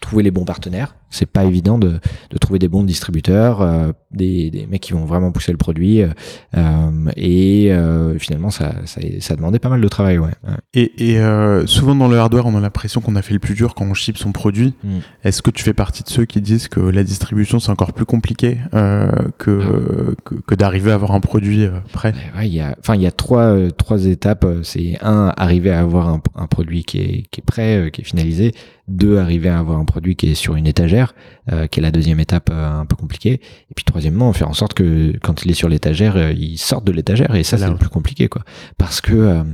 [0.00, 0.94] trouver les bons partenaires.
[1.16, 1.98] C'est pas évident de,
[2.30, 6.02] de, trouver des bons distributeurs, euh, des, des, mecs qui vont vraiment pousser le produit.
[6.02, 10.18] Euh, et euh, finalement, ça, ça, ça, demandait pas mal de travail.
[10.18, 10.30] Ouais.
[10.74, 13.74] Et, et souvent dans le hardware, on a l'impression qu'on a fait le plus dur
[13.74, 14.74] quand on ship son produit.
[14.84, 14.98] Mm.
[15.24, 18.04] Est-ce que tu fais partie de ceux qui disent que la distribution c'est encore plus
[18.04, 20.14] compliqué que, ah.
[20.24, 22.12] que, que d'arriver à avoir un produit prêt?
[22.36, 24.46] Ouais, il y y a trois, trois étapes.
[24.62, 28.04] C'est un, arriver à avoir un, un produit qui est, qui est prêt, qui est
[28.04, 28.52] finalisé
[28.88, 31.05] deux, arriver à avoir un produit qui est sur une étagère,
[31.52, 33.40] euh, qui est la deuxième étape euh, un peu compliquée.
[33.70, 36.84] Et puis troisièmement, faire en sorte que quand il est sur l'étagère, euh, il sorte
[36.84, 37.34] de l'étagère.
[37.34, 38.42] Et ça, c'est le plus compliqué, quoi.
[38.78, 39.44] Parce que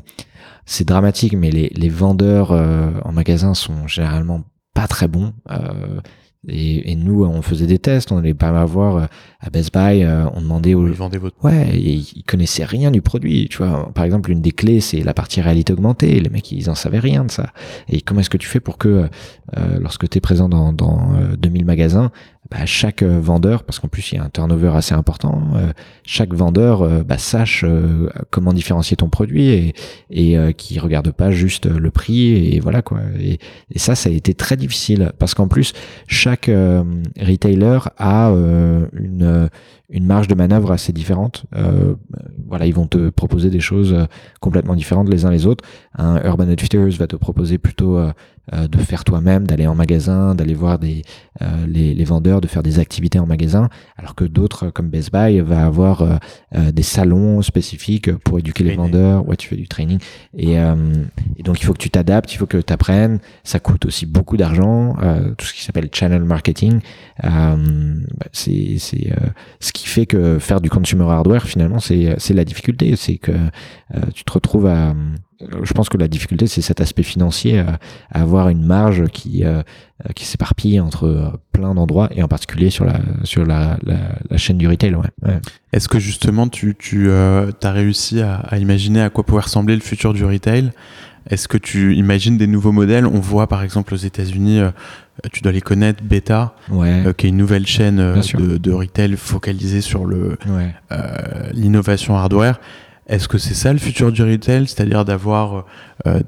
[0.64, 4.44] c'est dramatique, mais les, les vendeurs en magasin sont généralement
[4.74, 5.32] pas très bons.
[6.48, 9.06] Et, et, nous, on faisait des tests, on allait pas avoir euh,
[9.40, 10.88] à Best Buy, euh, on demandait aux...
[10.88, 11.36] Ils votre...
[11.44, 13.92] Ouais, ils connaissaient rien du produit, tu vois.
[13.94, 16.18] Par exemple, une des clés, c'est la partie réalité augmentée.
[16.18, 17.52] Les mecs, ils en savaient rien de ça.
[17.88, 19.08] Et comment est-ce que tu fais pour que,
[19.56, 22.10] euh, lorsque tu es présent dans, dans 2000 magasins,
[22.52, 25.72] bah, chaque euh, vendeur, parce qu'en plus il y a un turnover assez important, euh,
[26.04, 27.64] chaque vendeur euh, bah, sache
[28.30, 29.74] comment différencier ton produit et,
[30.10, 33.00] et qui regarde pas juste le prix et voilà quoi.
[33.18, 33.38] Et,
[33.70, 35.72] et ça, ça a été très difficile parce qu'en plus
[36.06, 36.50] chaque
[37.18, 38.28] retailer a
[38.92, 39.48] une
[39.92, 41.44] une marge de manœuvre assez différente.
[42.52, 43.96] Euh, voilà, ils vont te proposer des choses
[44.40, 45.64] complètement différentes les uns les autres.
[45.96, 47.98] Un Urban Outfitters va te proposer plutôt
[48.52, 51.02] euh, de faire toi-même, d'aller en magasin, d'aller voir des,
[51.42, 55.12] euh, les, les, vendeurs, de faire des activités en magasin, alors que d'autres comme Best
[55.12, 59.28] Buy va avoir euh, des salons spécifiques pour éduquer les vendeurs.
[59.28, 60.00] Ouais, tu fais du training
[60.36, 63.20] et, et donc il faut que tu t'adaptes, il faut que tu apprennes.
[63.44, 64.96] Ça coûte aussi beaucoup d'argent,
[65.38, 66.80] tout ce qui s'appelle channel marketing.
[67.22, 67.56] Bah,
[68.32, 69.12] c'est c'est
[69.60, 72.94] ce qui qui fait que faire du consumer hardware, finalement, c'est la difficulté.
[72.96, 73.32] C'est que
[74.14, 74.94] tu te retrouves à
[75.64, 77.78] je pense que la difficulté, c'est cet aspect financier, à,
[78.10, 79.42] avoir une marge qui,
[80.14, 84.68] qui s'éparpille entre plein d'endroits et en particulier sur la, sur la, la, chaîne du
[84.68, 84.94] retail.
[84.94, 85.40] Ouais.
[85.72, 89.80] Est-ce que justement, tu, tu as réussi à, à, imaginer à quoi pourrait ressembler le
[89.80, 90.70] futur du retail
[91.30, 93.06] est-ce que tu imagines des nouveaux modèles?
[93.06, 94.70] On voit par exemple aux États-Unis, euh,
[95.32, 99.80] tu dois les connaître, Beta, euh, qui est une nouvelle chaîne euh, de, retail focalisée
[99.80, 100.36] sur le
[101.52, 102.60] l'innovation hardware.
[103.08, 105.66] Est-ce que c'est ça le futur du retail, c'est-à-dire d'avoir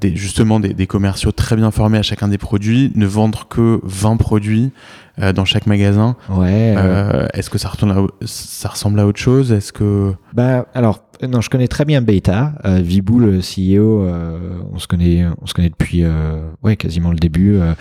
[0.01, 3.79] des, justement des, des, commerciaux très bien formés à chacun des produits, ne vendre que
[3.83, 4.71] 20 produits
[5.33, 6.17] dans chaque magasin.
[6.29, 6.75] Ouais.
[7.33, 9.53] Est-ce que ça ressemble, à, ça ressemble à autre chose?
[9.53, 12.53] Est-ce que bah alors euh, non, je connais très bien Beta.
[12.65, 17.11] Euh, Vibou, le CEO, euh, on se connaît, on se connaît depuis, euh, ouais, quasiment
[17.11, 17.73] le début, euh,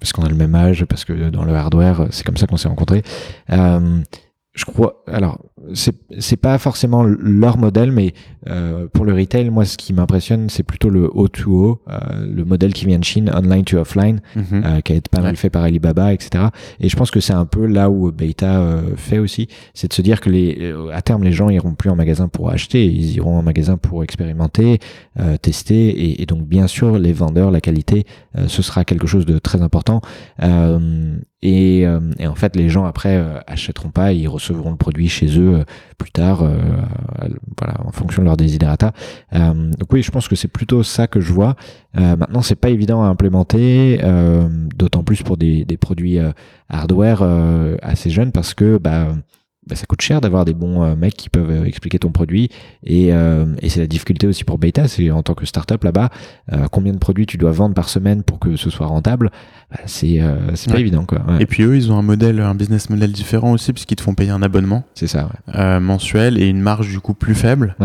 [0.00, 2.56] parce qu'on a le même âge, parce que dans le hardware, c'est comme ça qu'on
[2.56, 3.02] s'est rencontrés.
[3.48, 5.38] je crois, alors
[5.74, 8.14] c'est c'est pas forcément leur modèle, mais
[8.48, 12.72] euh, pour le retail, moi, ce qui m'impressionne, c'est plutôt le O2O, euh, le modèle
[12.72, 14.62] qui vient de Chine, online to offline, mhm.
[14.64, 16.46] euh, qui a été pas mal fait par Alibaba, etc.
[16.80, 19.92] Et je pense que c'est un peu là où Beta euh, fait aussi, c'est de
[19.92, 23.16] se dire que les, à terme, les gens iront plus en magasin pour acheter, ils
[23.16, 24.78] iront en magasin pour expérimenter,
[25.42, 28.06] tester, et, et, donc bien sûr, les vendeurs, la qualité,
[28.46, 30.00] ce sera quelque chose de très important.
[31.42, 35.47] Et, et, en fait, les gens après achèteront pas, ils recevront le produit chez eux
[35.98, 36.42] plus tard,
[37.58, 38.92] voilà, en fonction de leur desiderata.
[39.34, 41.56] Euh, donc oui, je pense que c'est plutôt ça que je vois.
[41.96, 46.32] Euh, maintenant, c'est pas évident à implémenter, euh, d'autant plus pour des, produits euh,
[46.68, 47.22] hardware
[47.82, 49.08] assez jeunes, parce que bah,
[49.68, 52.48] bah, ça coûte cher d'avoir des bons euh, mecs qui peuvent euh, expliquer ton produit.
[52.84, 56.10] Et, euh, et c'est la difficulté aussi pour Beta, c'est en tant que startup là-bas,
[56.70, 59.30] combien de produits tu dois vendre par semaine pour que ce soit rentable.
[59.70, 60.20] Bah, c'est
[60.54, 61.20] c'est pas évident quoi.
[61.40, 64.14] Et puis eux, ils ont un modèle, un business model différent aussi, puisqu'ils te font
[64.14, 64.84] payer un abonnement.
[64.94, 65.28] C'est ça.
[65.80, 67.76] mensuel et une marge du coup plus faible.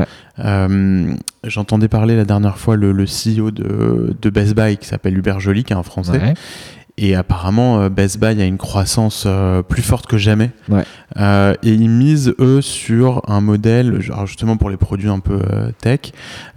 [1.43, 5.41] J'entendais parler la dernière fois le, le CEO de, de Best Buy qui s'appelle Hubert
[5.41, 6.33] Joly, qui est un Français.
[6.97, 10.51] Et apparemment, euh, Best Buy a une croissance euh, plus forte que jamais.
[10.69, 10.83] Ouais.
[11.17, 15.41] Euh, et ils misent, eux, sur un modèle, justement pour les produits un peu
[15.81, 16.11] tech,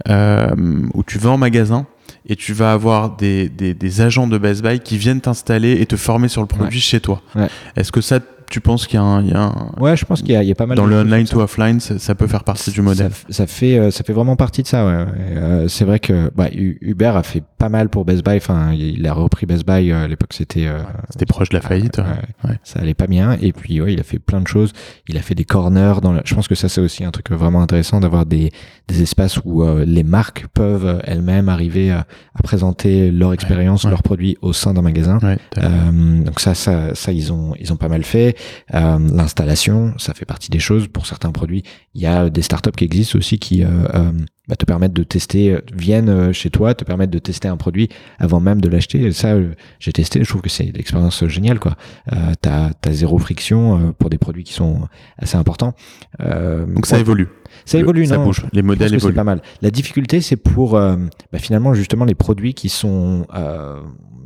[0.07, 1.87] où tu vas en magasin
[2.29, 5.85] et tu vas avoir des, des, des, agents de Best Buy qui viennent t'installer et
[5.85, 7.21] te former sur le produit chez toi.
[7.35, 7.47] Ouais.
[7.75, 8.19] Est-ce que ça
[8.49, 9.71] tu penses qu'il y, y, a un...
[9.77, 10.77] Ouais, je pense qu'il y, y, a pas mal.
[10.77, 13.11] Dans le online to offline, ça, peut faire partie du modèle.
[13.11, 14.85] Ça, ça, fait, euh, ça fait vraiment partie de ça.
[14.85, 15.05] Ouais.
[15.35, 18.37] Euh, c'est vrai que bah, Uber a fait pas mal pour Best Buy.
[18.37, 20.33] Enfin, il a repris Best Buy euh, à l'époque.
[20.33, 20.67] C'était.
[21.09, 21.97] c'était proche de la faillite.
[21.97, 23.37] Ouais, Ça allait pas bien.
[23.41, 24.71] Et puis, ouais, il a fait plein de choses.
[25.09, 25.95] Il a fait des corners.
[26.01, 28.51] Dans Je pense que ça, c'est aussi un truc vraiment intéressant d'avoir des,
[28.87, 34.37] des espaces où les marques peuvent elles-mêmes arriver à, à, présenter leur expérience, leurs produits
[34.41, 35.19] au sein d'un magasin.
[35.57, 38.36] donc ça, ça, ça, ils ont, ils ont pas mal fait.
[38.73, 40.87] Euh, L'installation, ça fait partie des choses.
[40.87, 41.63] Pour certains produits,
[41.93, 44.11] il y a des startups qui existent aussi qui euh, euh
[44.47, 48.39] bah, te permettent de tester, viennent chez toi, te permettent de tester un produit avant
[48.39, 49.11] même de l'acheter.
[49.11, 49.35] Ça,
[49.77, 51.59] j'ai testé, je trouve que c'est une expérience géniale.
[51.59, 51.75] quoi.
[52.13, 55.73] Euh, t'as as zéro friction pour des produits qui sont assez importants.
[56.19, 57.27] Donc ça évolue.
[57.65, 58.45] Ça évolue, ça non, bouge.
[58.53, 59.15] Les modèles évoluent.
[59.15, 59.41] pas mal.
[59.61, 60.97] La difficulté, c'est pour bah,
[61.39, 63.27] finalement justement les produits qui sont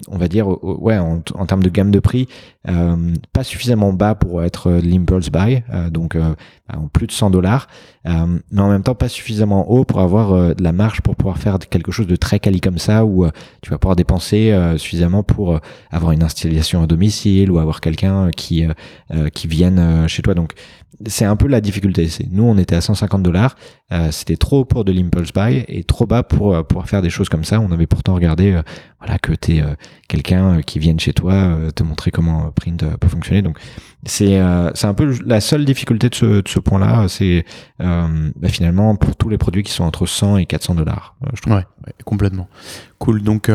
[0.07, 2.27] on va dire, ouais, en, termes de gamme de prix,
[2.69, 6.33] euh, pas suffisamment bas pour être l'impulse buy, euh, donc euh,
[6.93, 7.67] plus de 100 dollars,
[8.07, 11.15] euh, mais en même temps pas suffisamment haut pour avoir euh, de la marge pour
[11.15, 13.25] pouvoir faire quelque chose de très quali comme ça, où
[13.61, 15.59] tu vas pouvoir dépenser suffisamment pour
[15.91, 18.65] avoir une installation à domicile ou avoir quelqu'un qui
[19.33, 20.33] qui vienne chez toi.
[20.33, 20.53] Donc
[21.07, 22.07] c'est un peu la difficulté.
[22.31, 23.55] Nous, on était à 150 dollars.
[23.91, 27.09] Euh, c'était trop pour de l'impulse buy et trop bas pour euh, pouvoir faire des
[27.09, 27.59] choses comme ça.
[27.59, 28.61] On avait pourtant regardé, euh,
[28.99, 29.63] voilà, que t'es
[30.07, 33.41] quelqu'un qui vienne chez toi te montrer comment print peut fonctionner.
[33.41, 33.57] Donc
[34.05, 34.41] c'est
[34.73, 37.07] c'est un peu la seule difficulté de ce, de ce point-là.
[37.07, 37.45] C'est
[37.79, 41.15] bah, finalement pour tous les produits qui sont entre 100 et 400 dollars.
[41.33, 41.53] je trouve.
[41.53, 42.47] Ouais, ouais, complètement.
[42.99, 43.21] Cool.
[43.21, 43.49] Donc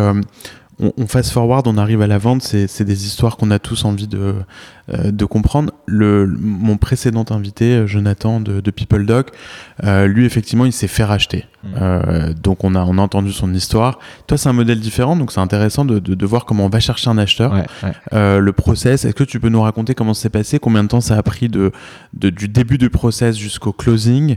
[0.78, 3.84] on, on fast forward, on arrive à la vente, c'est des histoires qu'on a tous
[3.84, 4.32] envie de, euh,
[4.88, 5.72] de comprendre.
[5.86, 9.30] Le, mon précédent invité, euh, Jonathan de, de PeopleDoc,
[9.84, 11.46] euh, lui effectivement, il s'est fait racheter.
[11.62, 11.68] Mmh.
[11.80, 13.98] Euh, donc on a, on a entendu son histoire.
[14.26, 16.80] Toi, c'est un modèle différent, donc c'est intéressant de, de, de, voir comment on va
[16.80, 17.52] chercher un acheteur.
[17.52, 17.92] Ouais, ouais.
[18.12, 20.88] Euh, le process, est-ce que tu peux nous raconter comment ça s'est passé, combien de
[20.88, 21.72] temps ça a pris de,
[22.14, 24.36] de du début du process jusqu'au closing?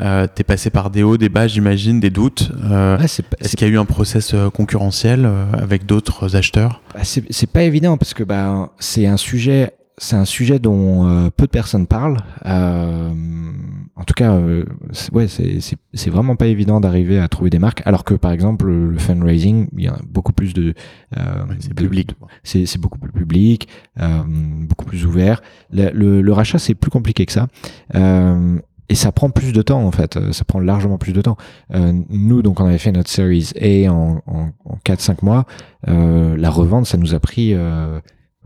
[0.00, 2.52] Euh, T'es passé par des hauts, des bas, j'imagine, des doutes.
[2.70, 6.80] Euh, ouais, Est-ce qu'il y a eu un process concurrentiel avec d'autres acheteurs?
[6.94, 11.28] Bah, c'est pas évident parce que bah, c'est un sujet c'est un sujet dont euh,
[11.28, 12.16] peu de personnes parlent.
[12.46, 13.10] Euh,
[13.96, 14.64] en tout cas, euh,
[15.12, 17.82] ouais, c'est vraiment pas évident d'arriver à trouver des marques.
[17.84, 20.72] Alors que par exemple le fundraising, il y a beaucoup plus de,
[21.18, 22.12] euh, c'est public.
[22.42, 23.68] C'est beaucoup plus public,
[24.00, 25.42] euh, beaucoup plus ouvert.
[25.70, 27.48] Le, le, le rachat c'est plus compliqué que ça.
[28.90, 31.38] Et ça prend plus de temps en fait, ça prend largement plus de temps.
[31.72, 35.46] nous donc on avait fait notre series A en, en, en 4-5 mois.
[35.86, 37.54] la revente ça nous a pris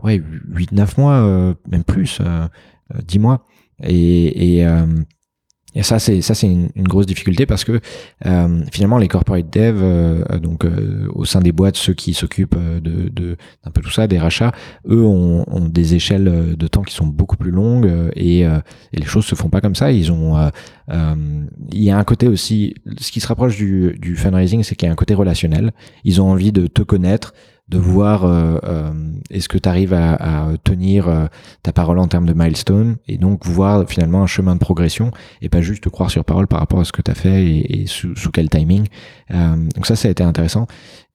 [0.05, 0.21] ouais,
[0.51, 2.47] 8-9 mois, euh, même plus, euh,
[3.03, 3.45] 10 euh, mois.
[3.83, 4.85] Et, et, euh,
[5.75, 7.81] et ça, c'est ça, c'est une, une, grosse difficulté parce que
[8.25, 12.57] euh, finalement, les corporate dev, euh, donc euh, au sein des boîtes, ceux qui s'occupent
[12.57, 14.53] de, de d'un peu tout ça, des rachats,
[14.89, 18.47] eux ont, ont, des échelles de temps qui sont beaucoup plus longues et, et
[18.93, 19.91] les choses se font pas comme ça.
[19.91, 20.49] Ils ont,
[20.89, 24.85] il y a un côté aussi, ce qui se rapproche du, du fundraising, c'est qu'il
[24.85, 25.73] y a un côté relationnel.
[26.05, 27.33] Ils ont envie de te connaître
[27.67, 28.91] de voir euh, euh,
[29.31, 31.25] est-ce que tu arrives à, à tenir euh,
[31.63, 35.11] ta parole en termes de milestone et donc voir finalement un chemin de progression
[35.41, 37.43] et pas juste te croire sur parole par rapport à ce que tu as fait
[37.45, 38.87] et, sous, sous, quel timing.
[39.29, 40.67] donc ça, ça a été intéressant.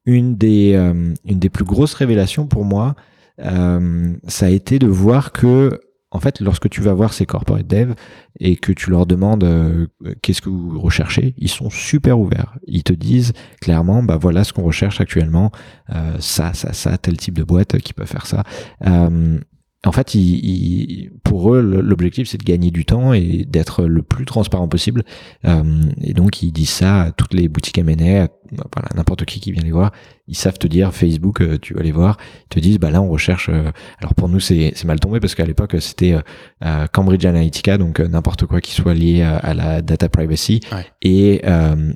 [0.07, 2.97] Une des, une des plus grosses révélations pour moi,
[3.39, 5.81] ça a été de voir que
[6.13, 7.95] en fait, lorsque tu vas voir ces corporate devs
[8.41, 9.87] et que tu leur demandes euh,
[10.23, 12.59] qu'est-ce que vous recherchez, ils sont super ouverts.
[12.67, 15.53] Ils te disent clairement, bah voilà ce qu'on recherche actuellement,
[15.95, 18.43] euh, ça, ça, ça, tel type de boîte qui peut faire ça.
[18.87, 19.39] Euh,
[19.87, 24.27] en fait, ils, pour eux, l'objectif c'est de gagner du temps et d'être le plus
[24.27, 25.05] transparent possible.
[25.45, 29.63] et donc, ils disent ça à toutes les boutiques M&A, voilà, n'importe qui qui vient
[29.63, 29.93] les voir
[30.31, 33.03] ils savent te dire Facebook, euh, tu vas les voir, ils te disent bah là
[33.03, 33.49] on recherche.
[33.49, 36.17] Euh, alors pour nous c'est c'est mal tombé parce qu'à l'époque c'était
[36.65, 40.61] euh, Cambridge Analytica, donc n'importe quoi qui soit lié à, la data privacy
[41.03, 41.43] et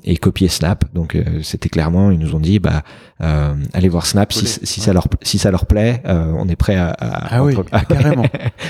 [0.03, 0.93] et copier Snap.
[0.93, 2.83] Donc c'était clairement ils nous ont dit bah
[3.19, 6.89] allez voir Snap si, si ça leur si ça leur plaît, on est prêt à,
[6.89, 7.55] à ah oui
[7.89, 8.25] carrément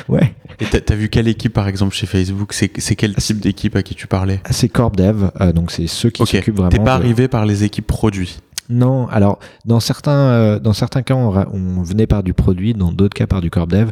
[0.10, 0.36] ouais.
[0.62, 2.54] Et t'as as vu quelle équipe par exemple chez Facebook?
[2.54, 4.40] C'est c'est quel type d'équipe à qui tu parlais?
[4.52, 6.70] C'est Corp Dev, donc c'est ceux qui s'occupent vraiment.
[6.70, 11.16] T'es pas arrivé par les équipes produits non, alors dans certains euh, dans certains cas
[11.16, 13.90] on, venait par du produit, dans d'autres cas par du corp dev.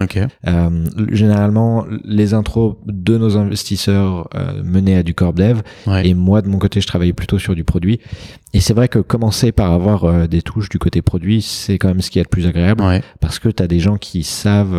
[0.48, 5.62] Euh, généralement les intros de nos investisseurs euh, menaient à du corp dev.
[6.04, 8.00] Et moi de mon côté je travaillais plutôt sur du produit.
[8.56, 12.02] Et c'est vrai que commencer par avoir des touches du côté produit, c'est quand même
[12.02, 12.84] ce qui est le plus agréable.
[13.20, 14.76] Parce que tu as des gens qui savent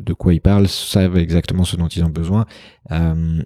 [0.00, 2.46] de quoi ils parlent, savent exactement ce dont ils ont besoin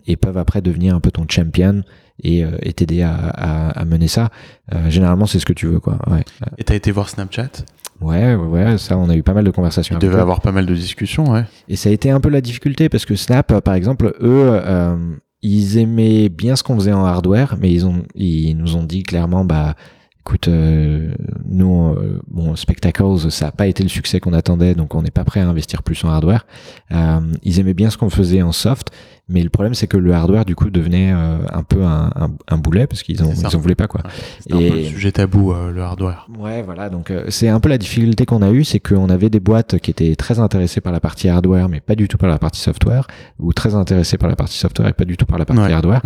[0.06, 1.82] et peuvent après devenir un peu ton champion
[2.22, 4.30] et, euh, et t'aider à, à, à, mener ça.
[4.74, 5.98] Euh, généralement, c'est ce que tu veux, quoi.
[6.08, 6.24] Ouais.
[6.58, 7.64] Et t'as été voir Snapchat?
[8.00, 9.96] Ouais, ouais, ça, on a eu pas mal de conversations.
[9.96, 11.44] Il devait avoir pas mal de discussions, ouais.
[11.68, 14.96] Et ça a été un peu la difficulté parce que Snap, par exemple, eux, euh,
[15.42, 19.02] ils aimaient bien ce qu'on faisait en hardware, mais ils ont, ils nous ont dit
[19.02, 19.74] clairement, bah,
[20.20, 21.12] écoute, euh,
[21.44, 25.10] nous, euh, bon, Spectacles, ça n'a pas été le succès qu'on attendait, donc on n'est
[25.10, 26.46] pas prêt à investir plus en hardware.
[26.92, 28.90] Euh, ils aimaient bien ce qu'on faisait en soft,
[29.32, 32.30] mais le problème c'est que le hardware du coup devenait euh, un peu un, un,
[32.48, 34.02] un boulet parce qu'ils en, ils en voulaient pas quoi.
[34.40, 36.28] C'est un peu le sujet tabou le hardware.
[36.38, 36.88] Ouais, voilà.
[36.90, 39.90] Donc c'est un peu la difficulté qu'on a eu, c'est qu'on avait des boîtes qui
[39.90, 43.06] étaient très intéressées par la partie hardware, mais pas du tout par la partie software,
[43.38, 46.02] ou très intéressées par la partie software et pas du tout par la partie hardware.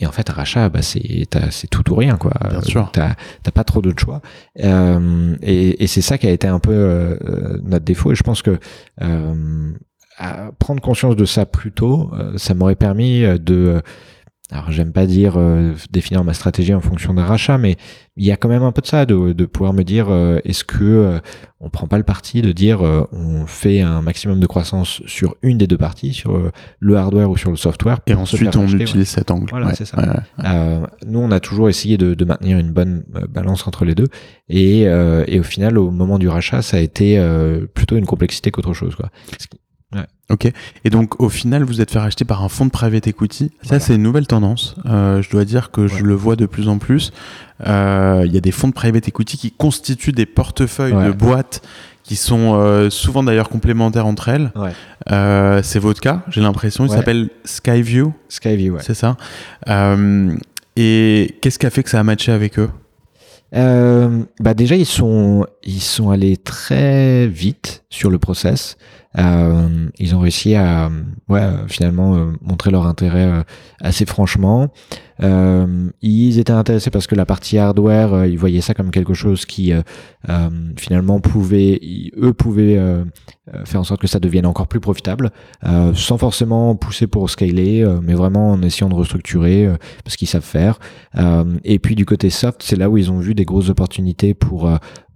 [0.00, 2.32] Et en fait, rachat, bah, c'est c'est tout ou rien, quoi.
[2.50, 2.90] Bien sûr.
[2.92, 3.14] T'as
[3.52, 4.20] pas trop d'autres choix.
[4.62, 7.16] Euh, et, et c'est ça qui a été un peu euh,
[7.62, 8.10] notre défaut.
[8.12, 8.58] Et je pense que
[9.02, 9.72] euh,
[10.18, 13.82] à prendre conscience de ça plus tôt, euh, ça m'aurait permis de
[14.50, 17.76] alors j'aime pas dire euh, définir ma stratégie en fonction d'un rachat, mais
[18.16, 20.38] il y a quand même un peu de ça, de, de pouvoir me dire euh,
[20.44, 21.18] est-ce que euh,
[21.60, 25.56] on prend pas le parti de dire on fait un maximum de croissance sur une
[25.56, 29.30] des deux parties, sur le hardware ou sur le software, et ensuite on utilise cet
[29.30, 29.48] angle.
[29.48, 30.22] Voilà, c'est ça.
[31.06, 34.08] nous on a toujours essayé de, de, maintenir une bonne balance entre les deux,
[34.50, 37.18] et, et au final au moment du rachat ça a été
[37.72, 39.08] plutôt une complexité qu'autre chose, quoi.
[40.30, 40.50] Ok.
[40.84, 43.52] Et donc au final, vous êtes fait racheter par un fonds de private equity.
[43.62, 44.74] Ça, c'est une nouvelle tendance.
[44.86, 47.12] Euh, je dois dire que je le vois de plus en plus.
[47.66, 51.62] Euh, il y a des fonds de private equity qui constituent des portefeuilles de boîtes
[52.02, 54.50] qui sont euh, souvent d'ailleurs complémentaires entre elles.
[55.62, 56.86] C'est votre cas, j'ai l'impression.
[56.86, 58.14] Il s'appelle Skyview.
[58.28, 58.82] Skyview, ouais.
[58.82, 59.16] C'est ça.
[60.76, 62.70] Et qu'est-ce qui a fait que ça a matché avec eux?
[63.52, 68.76] Bah déjà ils sont ils sont allés très vite sur le process.
[69.18, 70.90] Euh, ils ont réussi à
[71.28, 73.42] ouais, finalement euh, montrer leur intérêt euh,
[73.80, 74.72] assez franchement.
[75.22, 79.46] Euh, ils étaient intéressés parce que la partie hardware, ils voyaient ça comme quelque chose
[79.46, 79.72] qui
[80.76, 81.80] finalement pouvait,
[82.16, 82.80] eux pouvaient
[83.64, 85.30] faire en sorte que ça devienne encore plus profitable,
[85.94, 89.68] sans forcément pousser pour scaler, mais vraiment en essayant de restructurer
[90.02, 90.78] parce qu'ils savent faire.
[91.64, 94.70] et puis du côté soft, c'est là où ils ont vu des grosses opportunités pour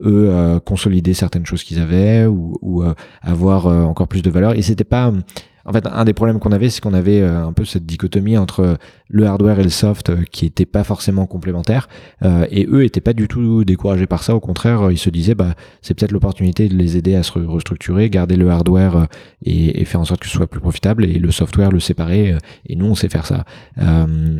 [0.05, 2.85] eux consolider certaines choses qu'ils avaient ou, ou
[3.23, 4.57] avoir encore plus de valeur.
[4.57, 5.13] Et c'était pas
[5.69, 8.39] en fait, un des problèmes qu'on avait, c'est qu'on avait euh, un peu cette dichotomie
[8.39, 8.79] entre
[9.11, 11.91] le hardware et le soft euh, qui n'étaient pas forcément complémentaires.
[12.25, 14.35] Euh, et eux étaient pas du tout découragés par ça.
[14.35, 18.09] Au contraire, ils se disaient, bah, c'est peut-être l'opportunité de les aider à se restructurer,
[18.09, 19.09] garder le hardware
[19.45, 22.37] et, faire en sorte que ce soit plus profitable et le software le séparer.
[22.67, 23.45] et nous, on sait faire ça.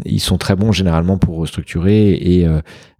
[0.05, 2.47] ils sont très bons généralement pour restructurer et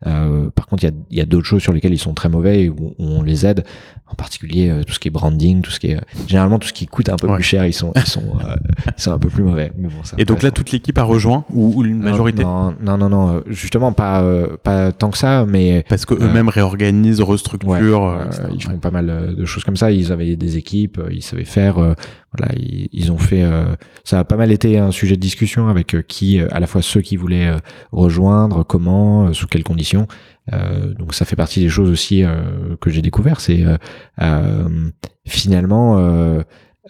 [0.05, 2.95] par contre, il y a, d'autres choses sur lesquelles ils sont très mauvais et où,
[2.99, 3.65] on les aide
[4.07, 6.87] en particulier tout ce qui est branding, tout ce qui est généralement tout ce qui
[6.87, 9.73] coûte un peu plus cher, ils sont sont, euh, un peu plus mauvais.
[10.17, 13.93] et donc là, toute l'équipe a rejoint ou, une majorité non, non, non, non, justement
[13.93, 18.05] pas, euh, pas tant que ça, mais parce que eux-mêmes réorganisent, restructurent.
[18.05, 18.25] Euh,
[18.55, 19.91] ils font pas mal de choses comme ça.
[19.91, 21.77] Ils avaient des équipes, ils savaient faire.
[22.37, 23.43] Voilà, ils, ont fait.
[24.05, 27.01] ça a pas mal été un sujet de discussion avec qui, à la fois ceux
[27.01, 27.51] qui voulaient
[27.91, 30.07] rejoindre, comment, sous quelles conditions.
[30.53, 32.25] donc ça fait partie des choses aussi
[32.81, 33.41] que j'ai découvert.
[33.41, 33.65] C'est
[35.27, 36.45] finalement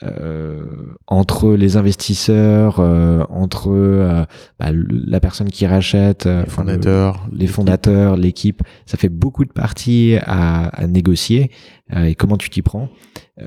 [0.05, 0.62] euh,
[1.09, 4.24] entre les investisseurs, euh, entre euh,
[4.61, 10.16] bah, la personne qui rachète, les fondateurs, les fondateurs, l'équipe, ça fait beaucoup de parties
[10.22, 11.51] à, à négocier.
[11.97, 12.91] et comment tu t'y prends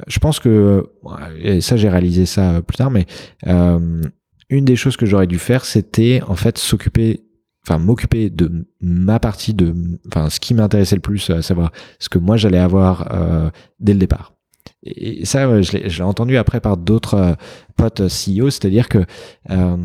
[0.08, 0.90] Je pense que
[1.42, 3.06] et ça j'ai réalisé ça plus tard, mais
[4.52, 7.24] une des choses que j'aurais dû faire, c'était en fait s'occuper
[7.68, 9.74] enfin m'occuper de ma partie de
[10.08, 13.94] enfin ce qui m'intéressait le plus à savoir ce que moi j'allais avoir euh, dès
[13.94, 14.34] le départ.
[14.84, 17.36] Et ça, je l'ai entendu après par d'autres
[17.82, 19.00] euh, potes CEO, c'est-à-dire que
[19.50, 19.78] euh,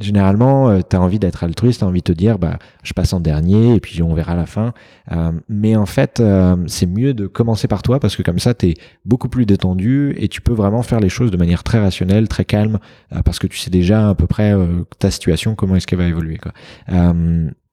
[0.00, 2.92] généralement, euh, tu as envie d'être altruiste, tu as envie de te dire, bah, je
[2.92, 4.72] passe en dernier et puis on verra à la fin.
[5.12, 8.54] Euh, mais en fait, euh, c'est mieux de commencer par toi parce que comme ça,
[8.54, 8.74] tu es
[9.04, 12.44] beaucoup plus détendu et tu peux vraiment faire les choses de manière très rationnelle, très
[12.44, 12.78] calme,
[13.24, 14.54] parce que tu sais déjà à peu près
[14.98, 16.38] ta situation, comment est-ce qu'elle va évoluer.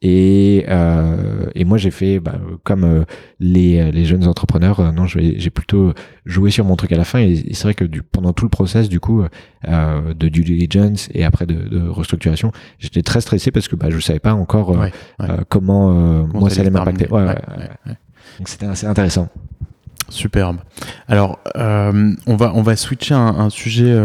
[0.03, 3.03] Et, euh, et moi, j'ai fait bah, comme euh,
[3.39, 4.79] les, les jeunes entrepreneurs.
[4.79, 5.93] Euh, non, j'ai plutôt
[6.25, 7.19] joué sur mon truc à la fin.
[7.19, 9.23] Et, c'est vrai que pendant tout le process, du coup,
[9.67, 13.87] euh, de due diligence et après de, de restructuration, j'étais très stressé parce que bah,
[13.89, 14.75] je savais pas encore
[15.49, 15.91] comment,
[16.33, 17.07] moi ça allait m'impacter.
[17.07, 19.29] Donc c'était assez intéressant.
[20.09, 20.57] Superbe.
[21.07, 23.95] Alors, on va on va switcher un, un sujet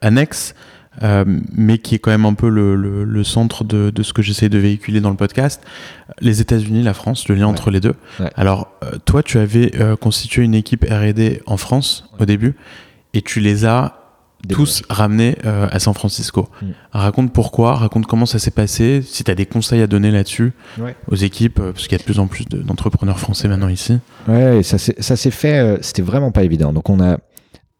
[0.00, 0.54] annexe.
[1.02, 4.12] Euh, mais qui est quand même un peu le, le, le centre de, de, ce
[4.12, 5.62] que j'essaie de véhiculer dans le podcast.
[6.20, 7.94] Les États-Unis, la France, le lien entre les deux.
[8.36, 12.56] Alors, euh, toi, tu avais euh, constitué une équipe R&D en France au début,
[13.14, 14.01] et tu les as
[14.48, 16.48] tous ramenés à San Francisco.
[16.60, 16.66] Mm.
[16.92, 20.52] Raconte pourquoi, raconte comment ça s'est passé, si tu as des conseils à donner là-dessus
[21.08, 23.98] aux équipes, parce qu'il y a de plus en plus d'entrepreneurs français maintenant ici.
[24.28, 26.72] Ouais, ça s'est fait, c'était vraiment pas évident.
[26.72, 27.18] Donc on a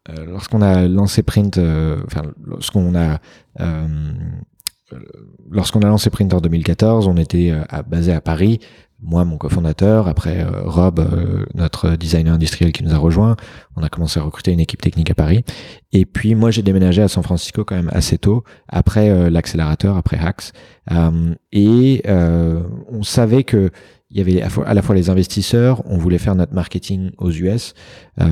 [0.09, 3.19] euh, lorsqu'on a lancé Print, euh, enfin, lorsqu'on a
[3.61, 3.87] euh,
[5.49, 8.59] lorsqu'on a lancé Print en 2014, on était à, basé à Paris.
[9.03, 11.05] Moi, mon cofondateur, après Rob,
[11.55, 13.35] notre designer industriel qui nous a rejoint,
[13.75, 15.43] on a commencé à recruter une équipe technique à Paris.
[15.91, 20.17] Et puis moi, j'ai déménagé à San Francisco quand même assez tôt, après l'accélérateur, après
[20.17, 20.53] Hacks.
[21.51, 23.71] et on savait que
[24.13, 27.73] il y avait à la fois les investisseurs, on voulait faire notre marketing aux US,
[28.21, 28.25] euh,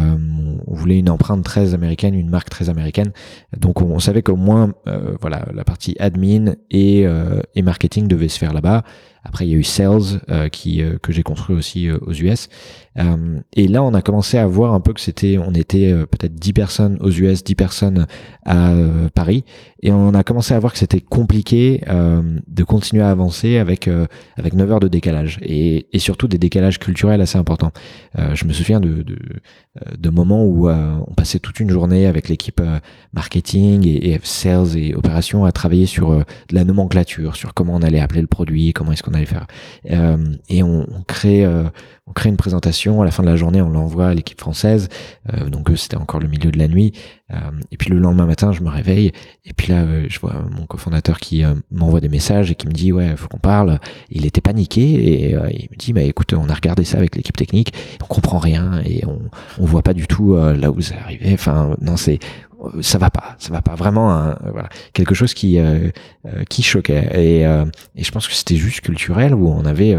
[0.68, 3.12] on voulait une empreinte très américaine, une marque très américaine.
[3.58, 8.28] Donc on, savait qu'au moins, euh, voilà, la partie admin et, euh, et marketing devait
[8.28, 8.84] se faire là-bas.
[9.24, 12.50] Après, il y a eu Sales euh, qui que j'ai construit aussi aux US.
[13.54, 16.54] et là, on a commencé à voir un peu que c'était, on était peut-être 10
[16.54, 18.08] personnes aux US, 10 personnes
[18.46, 18.74] à
[19.14, 19.46] Paris,
[19.82, 23.90] et on a commencé à voir que c'était compliqué de continuer à avancer avec
[24.38, 27.72] avec 9 heures de décalage et, et surtout des décalages culturels assez importants.
[28.34, 29.18] je me souviens de, de
[29.80, 32.80] euh, de moments où euh, on passait toute une journée avec l'équipe euh,
[33.14, 38.02] marketing et, sales et opérations à travailler sur de la nomenclature, sur comment on allait
[38.02, 39.48] appeler le produit, comment est-ce qu'on allait faire.
[40.50, 41.46] et on, crée
[42.12, 44.90] on crée une présentation, à la fin de la journée, on l'envoie à l'équipe française.
[45.34, 46.92] Euh, donc c'était encore le milieu de la nuit.
[47.32, 47.38] Euh,
[47.72, 49.14] et puis le lendemain matin, je me réveille
[49.46, 52.92] et puis là, je vois mon cofondateur qui m'envoie des messages et qui me dit
[52.92, 53.80] ouais, faut qu'on parle.
[54.10, 57.38] Il était paniqué et il me dit bah écoute, on a regardé ça avec l'équipe
[57.38, 59.22] technique, on comprend rien et on
[59.58, 61.30] on voit pas du tout là où c'est arrivé.
[61.34, 62.20] Enfin non, c'est
[62.82, 64.14] ça va pas, ça va pas vraiment.
[64.14, 65.90] Hein, voilà, quelque chose qui euh,
[66.26, 67.10] euh, qui choquait.
[67.14, 69.96] Et, euh, et je pense que c'était juste culturel où on avait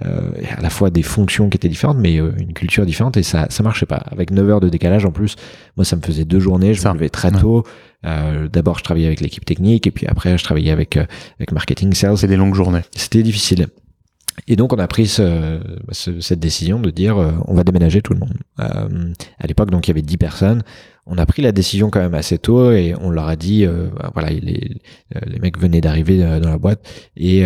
[0.00, 3.62] à la fois des fonctions qui étaient différentes, mais une culture différente et ça ça
[3.62, 4.02] marchait pas.
[4.10, 5.36] Avec 9 heures de décalage en plus,
[5.76, 6.74] moi ça me faisait deux journées.
[6.74, 7.64] Je me levais très tôt.
[8.02, 12.18] D'abord je travaillais avec l'équipe technique et puis après je travaillais avec avec marketing sales.
[12.18, 12.82] C'est des longues journées.
[12.96, 13.68] C'était difficile.
[14.48, 15.60] Et donc on a pris ce,
[15.92, 18.34] cette décision de dire on va déménager tout le monde.
[18.58, 20.62] à l'époque donc il y avait 10 personnes
[21.06, 23.88] on a pris la décision quand même assez tôt et on leur a dit, euh,
[23.96, 24.76] bah, voilà, les,
[25.16, 27.40] euh, les mecs venaient d'arriver euh, dans la boîte et,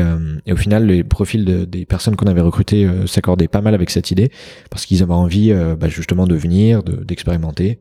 [0.46, 4.10] et, au final, les profils des personnes qu'on avait recrutées s'accordaient pas mal avec cette
[4.10, 4.30] idée
[4.70, 7.80] parce qu'ils avaient envie bah, justement de venir, d'expérimenter.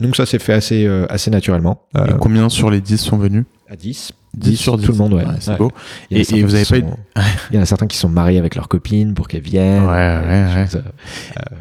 [0.00, 1.82] Donc ça s'est fait assez, assez naturellement.
[2.20, 3.44] combien sur les 10 sont venus?
[3.68, 4.12] À 10.
[4.34, 5.24] 10 sur tout le monde, ouais.
[5.40, 5.72] c'est beau.
[6.10, 6.84] Et, vous avez pas eu...
[7.50, 9.84] Il y en a certains qui sont mariés avec leurs copines pour qu'elles viennent.
[9.84, 10.82] Ouais, ouais, ouais.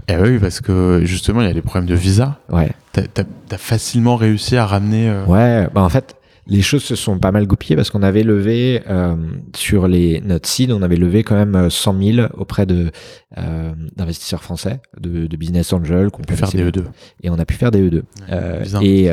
[0.07, 2.39] Et oui, parce que justement, il y a des problèmes de visa.
[2.49, 2.71] Ouais.
[2.93, 3.03] T'as
[3.51, 5.09] as, facilement réussi à ramener.
[5.09, 6.15] Euh, ouais, bah en fait,
[6.49, 9.15] les choses se sont pas mal goupillées parce qu'on avait levé euh,
[9.55, 12.91] sur les notre seed, on avait levé quand même 100 euh, 000 auprès de
[13.37, 16.83] euh, d'investisseurs français, de, de business angels qu'on peut faire des E2
[17.23, 18.01] et on a pu faire des E2.
[18.31, 19.11] Euh, et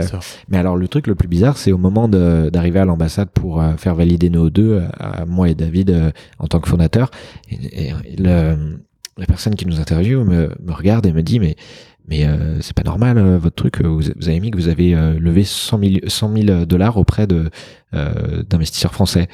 [0.49, 3.95] mais alors le truc le plus bizarre, c'est au moment d'arriver à l'ambassade pour faire
[3.95, 7.11] valider nos E2, à moi et David en tant que fondateur,
[7.51, 8.79] et, le,
[9.19, 11.57] la personne qui nous interviewe me, me regarde et me dit mais
[12.09, 13.83] mais euh, c'est pas normal euh, votre truc.
[13.83, 17.51] Vous, vous, avez mis que vous avez euh, levé 100 000, dollars auprès de
[18.51, 19.29] d'investisseurs français.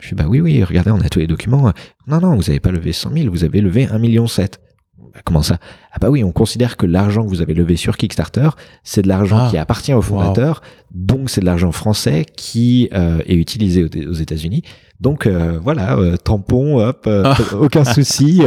[0.00, 1.72] Je suis bah oui oui regardez on a tous les documents.
[2.06, 4.58] Non non vous avez pas levé 100 000 vous avez levé 1 million 7.
[4.98, 5.58] Bah, comment ça?
[5.92, 8.48] Ah bah oui, on considère que l'argent que vous avez levé sur Kickstarter,
[8.84, 9.48] c'est de l'argent ah.
[9.50, 10.62] qui appartient au fondateur,
[10.92, 14.62] donc c'est de l'argent français qui est utilisé aux États-Unis.
[15.00, 17.36] Donc euh, voilà, euh, tampon, hop, euh, ah.
[17.60, 18.42] aucun souci.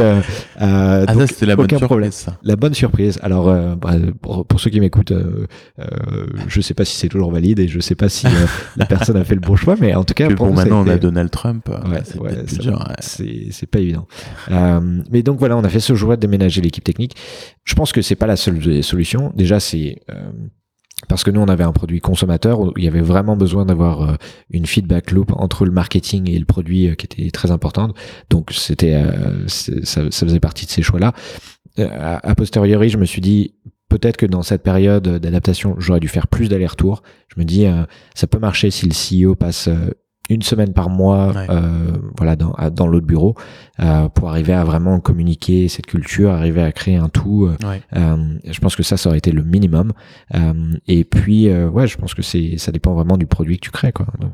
[0.58, 2.12] ah, ça c'était la bonne surprise.
[2.12, 2.36] Ça.
[2.42, 3.18] La bonne surprise.
[3.22, 5.12] Alors bah, pour, ceux qui m'écoutent,
[6.48, 8.26] je sais pas si c'est toujours valide et je sais pas si
[8.76, 10.96] la personne a fait le bon choix, mais en tout cas, pour maintenant on a
[10.96, 11.68] Donald Trump.
[11.68, 12.02] Ouais,
[13.00, 14.06] c'est pas évident.
[15.10, 17.16] mais donc voilà, on a fait ce choix de déménager l'équipe technique.
[17.64, 19.32] Je pense que c'est pas la seule solution.
[19.36, 20.00] Déjà, c'est
[21.08, 24.02] parce que nous on avait un produit consommateur où il y avait vraiment besoin d'avoir
[24.02, 24.14] euh,
[24.50, 27.96] une feedback loop entre le marketing et le produit euh, qui était très importante
[28.28, 31.12] donc c'était euh, ça, faisait partie de ces choix là
[31.78, 33.54] a posteriori je me suis dit
[33.88, 37.02] peut-être que dans cette période d'adaptation j'aurais dû faire plus d'allers-retours.
[37.28, 37.64] Je me dis
[38.14, 39.70] ça peut marcher si le CEO passe
[40.30, 43.34] une semaine par mois euh, voilà dans, dans l'autre bureau
[43.80, 47.50] euh, pour arriver à vraiment communiquer cette culture arriver à créer un tout
[47.96, 49.92] euh, je pense que ça ça aurait été le minimum.
[50.86, 53.92] Et puis ouais je pense que c'est ça dépend vraiment du produit que tu crées
[53.92, 54.06] quoi.
[54.20, 54.32] Donc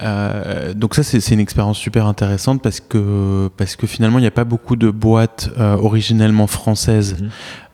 [0.00, 4.28] euh, donc ça c'est une expérience super intéressante parce que parce que finalement il n'y
[4.28, 7.30] a pas beaucoup de boîtes euh, originellement françaises mhm.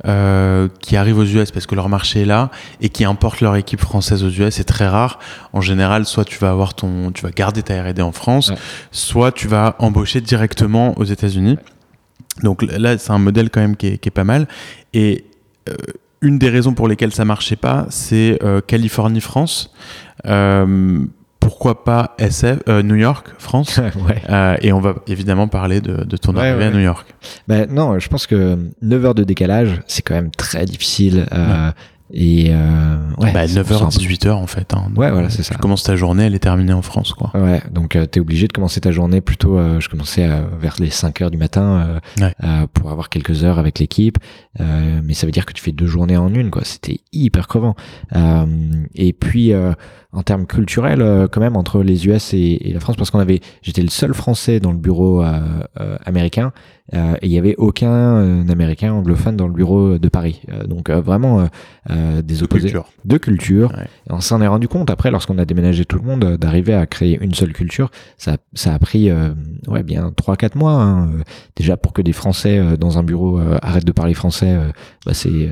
[0.07, 2.51] euh, qui arrivent aux US parce que leur marché est là
[2.81, 5.19] et qui importent leur équipe française aux US c'est très rare.
[5.53, 8.53] En général soit tu vas avoir ton tu vas garder ta R&D en France
[8.91, 11.59] soit tu vas embaucher directement aux États-Unis.
[12.43, 14.49] Donc là c'est un modèle quand même qui est, qui est pas mal.
[14.95, 15.27] Et
[15.69, 15.75] euh,
[16.23, 19.75] une des raisons pour lesquelles ça marchait pas c'est Californie France
[21.45, 23.79] pourquoi pas SF, euh, New York, France
[24.31, 27.15] euh, Et on va évidemment parler de, ton arrivée à New York.
[27.49, 31.27] Ben, non, je pense que 9 heures de décalage, c'est quand même très difficile.
[31.33, 31.71] Euh,
[32.17, 34.73] et euh, ouais, bah, 9h, 18h en fait.
[34.73, 34.85] Hein.
[34.95, 35.57] Ouais, voilà, c'est ça.
[35.57, 37.33] Tu commences ta journée, elle est terminée en France, quoi.
[37.35, 39.59] Ouais, donc euh, t'es obligé de commencer ta journée plutôt.
[39.59, 40.29] Euh, je commençais
[40.61, 44.19] vers les 5h du matin euh, pour avoir quelques heures avec l'équipe.
[44.61, 46.63] mais ça veut dire que tu fais deux journées en une, quoi.
[46.65, 47.75] C'était hyper crevant.
[48.95, 49.53] et puis
[50.13, 53.41] en termes culturels, quand même entre les US et, et la France, parce qu'on avait,
[53.63, 55.25] j'étais le seul Français dans le bureau
[56.07, 56.53] américain.
[56.93, 60.43] Euh, et il y avait aucun euh, américain anglophone dans le bureau de Paris.
[60.51, 61.49] Euh, donc vraiment
[62.23, 62.73] des opposés
[63.05, 63.73] de culture.
[64.11, 67.19] on s'en est rendu compte après lorsqu'on a déménagé tout le monde d'arriver à créer
[67.21, 67.91] une seule culture.
[68.17, 69.11] Ça, ça a pris
[69.69, 71.11] ouais bien trois quatre mois hein.
[71.57, 74.57] déjà pour que des Français dans un bureau arrêtent de parler français.
[75.07, 75.49] bah c'est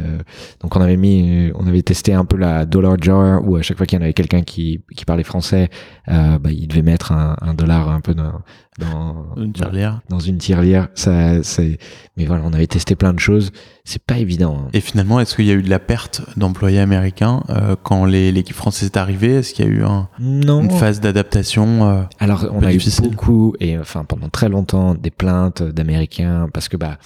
[0.61, 3.77] donc on avait mis on avait testé un peu la dollar jar où à chaque
[3.77, 5.71] fois qu'il y en avait quelqu'un qui qui parlait français,
[6.07, 8.33] bah il devait mettre un, un dollar un peu dans
[8.79, 10.01] dans une tirelire.
[10.09, 10.89] Dans, une tirelire.
[10.95, 11.79] Ça, c'est,
[12.17, 13.53] mais voilà, on avait testé plein de choses.
[13.85, 14.59] C'est pas évident.
[14.61, 14.69] Hein.
[14.73, 18.55] Et finalement, est-ce qu'il y a eu de la perte d'employés américains euh, quand l'équipe
[18.55, 19.37] française est arrivée?
[19.37, 23.55] Est-ce qu'il y a eu un, une phase d'adaptation euh, Alors, on a eu beaucoup
[23.59, 26.99] et enfin pendant très longtemps des plaintes d'Américains parce que bah,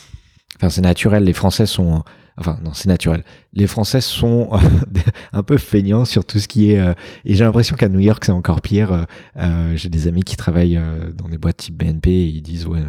[0.56, 1.24] enfin c'est naturel.
[1.24, 2.02] Les Français sont
[2.38, 3.24] enfin non c'est naturel
[3.56, 4.50] les Français sont
[5.32, 6.92] un peu feignants sur tout ce qui est euh,
[7.24, 9.02] et j'ai l'impression qu'à New York c'est encore pire euh,
[9.38, 10.78] euh, j'ai des amis qui travaillent
[11.16, 12.82] dans des boîtes type BNP et ils disent ouais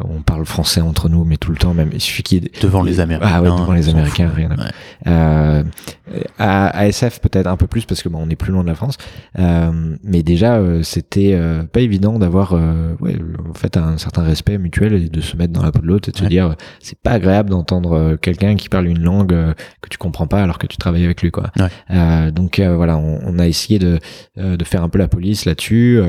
[0.00, 2.82] on parle français entre nous mais tout le temps même il suffit qu'il ait devant
[2.82, 3.30] les Américains.
[3.32, 4.50] Ah ouais devant les Américains rien
[5.06, 5.62] à,
[6.38, 8.74] à, SF peut-être un peu plus parce que bon, on est plus loin de la
[8.74, 8.98] France.
[9.38, 11.38] Mais déjà c'était
[11.72, 12.52] pas évident d'avoir
[13.00, 13.16] ouais,
[13.48, 16.10] en fait un certain respect mutuel et de se mettre dans la peau de l'autre
[16.10, 19.96] et de se dire c'est pas agréable d'entendre quelqu'un qui parle une langue que tu
[19.96, 21.50] comprends pas alors que tu travailles avec lui quoi.
[22.32, 23.98] donc voilà, on, on, a essayé de
[24.36, 26.00] de faire un peu la police là-dessus.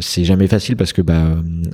[0.00, 1.22] c'est jamais facile parce que bah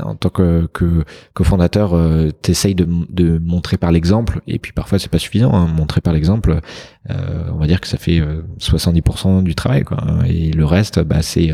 [0.02, 1.94] en tant que que, que fondateur,
[2.42, 5.52] t'essayes de de montrer par l'exemple et puis parfois c'est pas suffisant.
[5.54, 6.60] Hein, montrer par l'exemple,
[7.08, 8.20] on va dire que ça fait
[8.60, 9.98] 70% du travail quoi.
[10.26, 11.52] Et le reste, bah c'est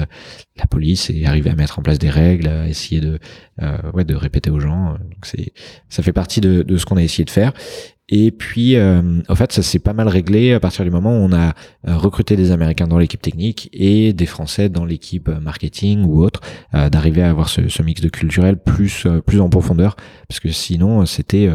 [0.57, 3.19] la police et arriver à mettre en place des règles, à essayer de
[3.63, 4.93] euh, ouais de répéter aux gens.
[4.93, 5.53] Donc c'est
[5.89, 7.53] ça fait partie de, de ce qu'on a essayé de faire.
[8.15, 9.01] Et puis, euh,
[9.31, 11.55] en fait, ça s'est pas mal réglé à partir du moment où on a
[11.89, 16.43] euh, recruté des Américains dans l'équipe technique et des Français dans l'équipe marketing ou autre,
[16.75, 19.97] euh, d'arriver à avoir ce, ce, mix de culturel plus plus en profondeur,
[20.29, 21.49] parce que sinon, c'était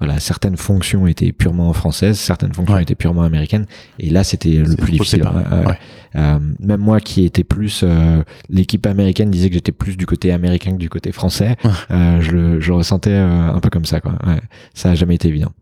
[0.00, 3.66] voilà, certaines fonctions étaient purement françaises, certaines fonctions étaient purement américaines,
[4.00, 5.22] et là, c'était le plus difficile.
[6.14, 7.84] même moi, qui était plus
[8.48, 11.54] l'équipe américaine disait que j'étais plus du côté américain que du côté français.
[11.88, 14.00] je, le, je ressentais un peu comme ça.
[14.00, 14.18] Quoi.
[14.74, 15.52] ça a jamais été évident.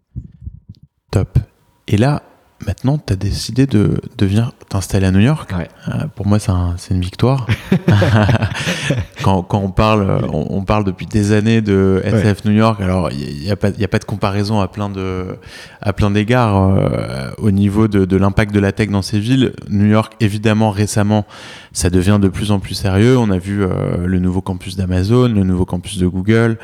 [1.11, 1.39] Top.
[1.87, 2.23] Et là,
[2.67, 5.51] maintenant, tu as décidé de, de venir t'installer à New York.
[5.53, 7.47] Euh, pour moi, c'est un, une victoire.
[9.23, 12.81] quand, quand, on parle, on, parle depuis des années de SF New York.
[12.81, 15.39] Alors, il n'y a, pas, a pas de comparaison à plein de,
[15.81, 19.53] à plein d'égards euh, au niveau de, de l'impact de la tech dans ces villes.
[19.71, 21.27] New York, évidemment, récemment,
[21.73, 23.17] ça devient de plus en plus sérieux.
[23.17, 26.59] On a vu euh, le nouveau campus d'Amazon, le nouveau campus de Google.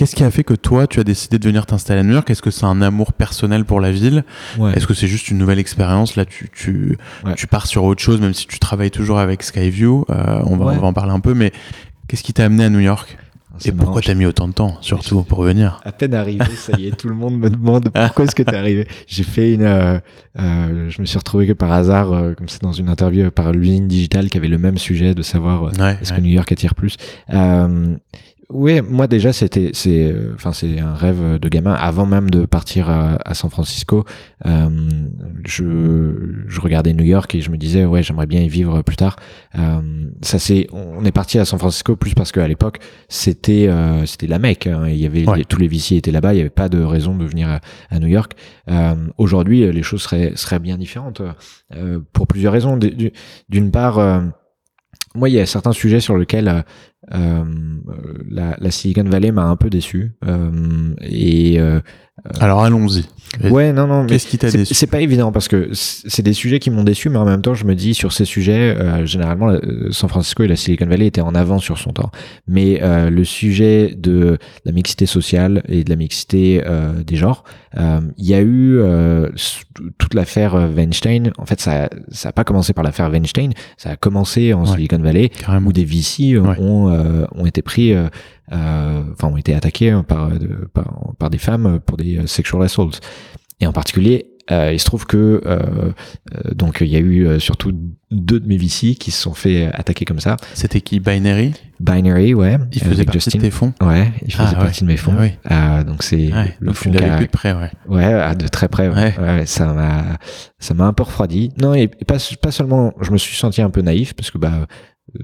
[0.00, 2.30] Qu'est-ce qui a fait que toi, tu as décidé de venir t'installer à New York?
[2.30, 4.24] Est-ce que c'est un amour personnel pour la ville?
[4.74, 6.16] Est-ce que c'est juste une nouvelle expérience?
[6.16, 6.96] Là, tu, tu,
[7.36, 10.06] tu pars sur autre chose, même si tu travailles toujours avec Skyview.
[10.08, 11.52] Euh, on, va, on va en parler un peu, mais
[12.08, 13.18] qu'est-ce qui t'a amené à New York?
[13.66, 15.82] Et pourquoi t'as mis autant de temps, surtout pour venir?
[15.84, 18.56] À peine arrivé, ça y est, tout le monde me demande pourquoi est-ce que t'es
[18.56, 18.88] arrivé.
[19.06, 19.98] J'ai fait une, euh,
[20.38, 23.52] euh, je me suis retrouvé que par hasard, euh, comme c'est dans une interview par
[23.52, 26.96] l'usine digitale qui avait le même sujet de savoir est-ce que New York attire plus.
[28.52, 32.90] Oui, moi déjà c'était c'est enfin c'est un rêve de gamin avant même de partir
[32.90, 34.04] à, San Francisco.
[34.44, 34.68] Euh,
[35.46, 38.96] je je regardais New York et je me disais ouais j'aimerais bien y vivre plus
[38.96, 39.14] tard.
[39.56, 39.80] Euh,
[40.22, 44.26] ça c'est on est parti à San Francisco plus parce qu'à l'époque c'était euh, c'était
[44.26, 44.66] la Mecque.
[44.66, 44.88] Hein.
[44.88, 46.34] il y avait tous les VC étaient là-bas.
[46.34, 48.32] Il y avait pas de raison de venir à, à New York.
[49.16, 51.22] Aujourd'hui les choses seraient seraient bien différentes
[52.12, 52.78] pour plusieurs raisons.
[53.48, 54.22] D'une part
[55.16, 56.64] moi, il y a certains sujets sur lesquels
[57.12, 57.44] euh,
[58.28, 60.12] la, la, Silicon Valley m'a un peu déçu.
[60.26, 61.80] Euh, et euh,
[62.40, 63.04] alors allons-y.
[63.48, 64.06] Ouais, non, non.
[64.06, 67.08] Qu'est-ce qui t'a déçu C'est pas évident parce que c'est des sujets qui m'ont déçu,
[67.08, 69.56] mais en même temps, je me dis sur ces sujets, euh, généralement,
[69.90, 72.10] San Francisco et la Silicon Valley étaient en avance sur son temps.
[72.48, 77.44] Mais euh, le sujet de la mixité sociale et de la mixité euh, des genres,
[77.76, 78.80] il y a eu
[79.98, 81.30] toute l'affaire Weinstein.
[81.38, 84.98] En fait, ça, ça a pas commencé par l'affaire Weinstein, ça a commencé en Silicon
[84.98, 85.30] Valley,
[85.64, 87.94] où des VC ont, ont été pris
[88.52, 90.30] euh, enfin ont été attaqués hein, par,
[90.74, 93.00] par, par, des femmes pour des euh, sexual assaults.
[93.60, 95.58] Et en particulier, euh, il se trouve que euh,
[96.34, 97.72] euh, donc il y a eu surtout
[98.10, 100.36] deux de mes VC qui se sont fait attaquer comme ça.
[100.54, 100.98] C'était qui?
[100.98, 102.58] Binary Binary, ouais.
[102.72, 103.72] Il faisait partie de tes fonds?
[103.80, 105.14] Ouais, il faisait ah, partie de mes fonds.
[105.44, 107.70] Ah, donc c'est le fond de près, ouais.
[107.88, 108.88] Ouais, de très près.
[108.88, 109.14] Ouais.
[109.18, 110.18] ouais ça m'a
[110.58, 111.52] ça m'a un peu refroidi.
[111.60, 114.66] Non, et pas pas seulement, je me suis senti un peu naïf parce que bah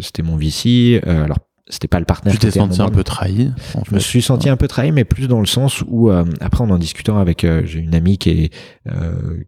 [0.01, 1.01] c'était mon VC.
[1.05, 1.39] alors
[1.69, 2.33] c'était pas le partenaire.
[2.33, 3.51] Tu t'es senti un peu trahi
[3.89, 6.63] Je me suis senti un peu trahi, mais plus dans le sens où euh, après
[6.63, 8.55] en en discutant avec euh, j'ai une amie qui est
[8.89, 9.43] euh,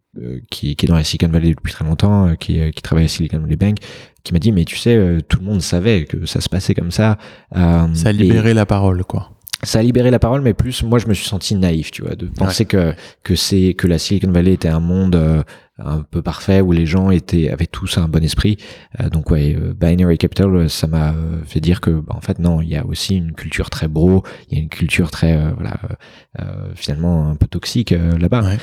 [0.51, 3.39] qui, qui, est dans la Silicon Valley depuis très longtemps, qui, qui travaille à Silicon
[3.39, 3.77] Valley Bank,
[4.25, 6.91] qui m'a dit mais tu sais tout le monde savait que ça se passait comme
[6.91, 7.19] ça.
[7.53, 9.31] ça a libéré la parole quoi
[9.65, 12.15] ça a libéré la parole, mais plus moi je me suis senti naïf, tu vois,
[12.15, 12.95] de penser que
[13.25, 15.45] que c'est que la Silicon Valley était un monde
[15.79, 18.57] un peu parfait où les gens étaient avaient tous un bon esprit.
[19.01, 22.39] Euh, donc ouais, euh, Binary Capital, ça m'a euh, fait dire que bah, en fait
[22.39, 25.39] non, il y a aussi une culture très bro, il y a une culture très
[25.55, 25.77] voilà
[26.75, 28.57] finalement un peu toxique là-bas.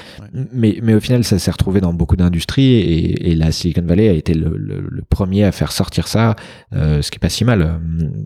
[0.53, 4.09] Mais mais au final, ça s'est retrouvé dans beaucoup d'industries et, et, la Silicon Valley
[4.09, 6.35] a été le, le, premier à faire sortir ça,
[6.71, 7.79] ce qui est pas si mal.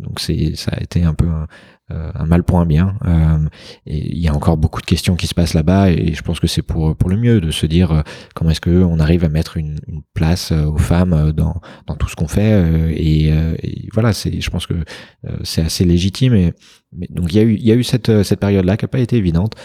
[0.04, 1.46] Donc c'est ça a été un peu un, euh,
[1.92, 2.96] un mal pour un bien.
[3.06, 3.38] Euh,
[3.86, 6.40] et il y a encore beaucoup de questions qui se passent là-bas et je pense
[6.40, 8.02] que c'est pour pour le mieux de se dire euh,
[8.36, 12.08] comment est-ce que on arrive à mettre une, une place aux femmes dans dans tout
[12.08, 13.34] ce qu'on fait et,
[13.94, 14.74] voilà c'est je pense que
[15.44, 16.54] c'est assez légitime et
[16.92, 18.86] mais, donc il y a eu il y a eu cette cette période là qui
[18.86, 19.56] a pas été évidente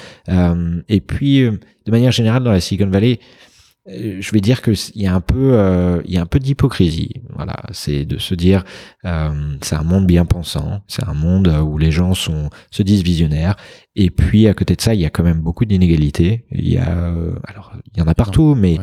[0.88, 1.42] et puis
[1.86, 3.43] de manière générale dans la Silicon Valley euh,
[3.86, 6.38] je vais dire que il y a un peu euh, il y a un peu
[6.38, 7.54] d'hypocrisie voilà.
[7.72, 8.64] C'est de se dire
[9.04, 13.02] euh, c'est un monde bien pensant c'est un monde où les gens sont se disent
[13.02, 13.56] visionnaires.
[13.94, 16.46] Et puis à côté de ça il y a quand même beaucoup d'inégalités.
[16.50, 17.14] Il y a
[17.46, 18.78] alors il y en a partout mais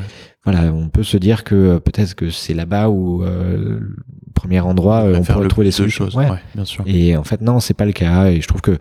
[0.45, 3.95] voilà on peut se dire que peut-être que c'est là-bas où le
[4.35, 6.09] premier endroit on pourrait trouver les solutions.
[6.13, 6.27] ouais.
[6.53, 6.83] bien sûr.
[6.85, 8.27] et en fait non c'est pas le cas.
[8.27, 8.77] Et je trouve que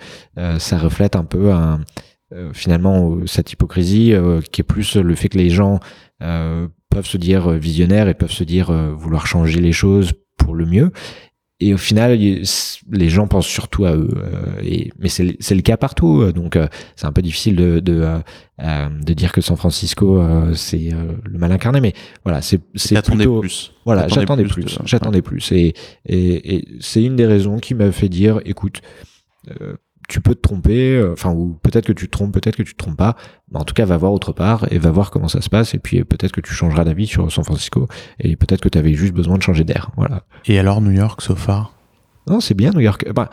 [0.58, 1.80] ça reflète un peu un
[2.52, 4.12] finalement cette hypocrisie
[4.52, 5.80] qui est plus le fait que les gens
[6.20, 10.92] peuvent se dire visionnaires et peuvent se dire vouloir changer les choses pour le mieux
[11.62, 14.08] et au final, les gens pensent surtout à eux.
[14.16, 16.66] Euh, et, mais c'est le cas partout, euh, donc euh,
[16.96, 18.06] c'est un peu difficile de, de,
[18.58, 20.22] de, dire que San Francisco
[20.54, 20.88] c'est
[21.24, 21.82] le mal incarné.
[21.82, 21.92] Mais
[22.24, 23.72] voilà, c'est c'est plutôt plus.
[23.84, 24.78] Voilà, j'attendais plus.
[24.86, 25.52] J'attendais plus.
[25.52, 25.74] Et,
[26.06, 28.80] et, et c'est une des raisons qui m'a fait dire, écoute
[30.10, 32.74] tu peux te tromper, euh, enfin ou peut-être que tu te trompes, peut-être que tu
[32.74, 33.16] te trompes pas.
[33.50, 35.72] Mais en tout cas, va voir autre part et va voir comment ça se passe.
[35.74, 37.86] Et puis peut-être que tu changeras d'avis sur San Francisco
[38.18, 39.90] et peut-être que tu avais juste besoin de changer d'air.
[39.96, 40.24] Voilà.
[40.46, 41.72] Et alors New York, so far?
[42.26, 43.10] Non, c'est bien New York.
[43.12, 43.30] Bah,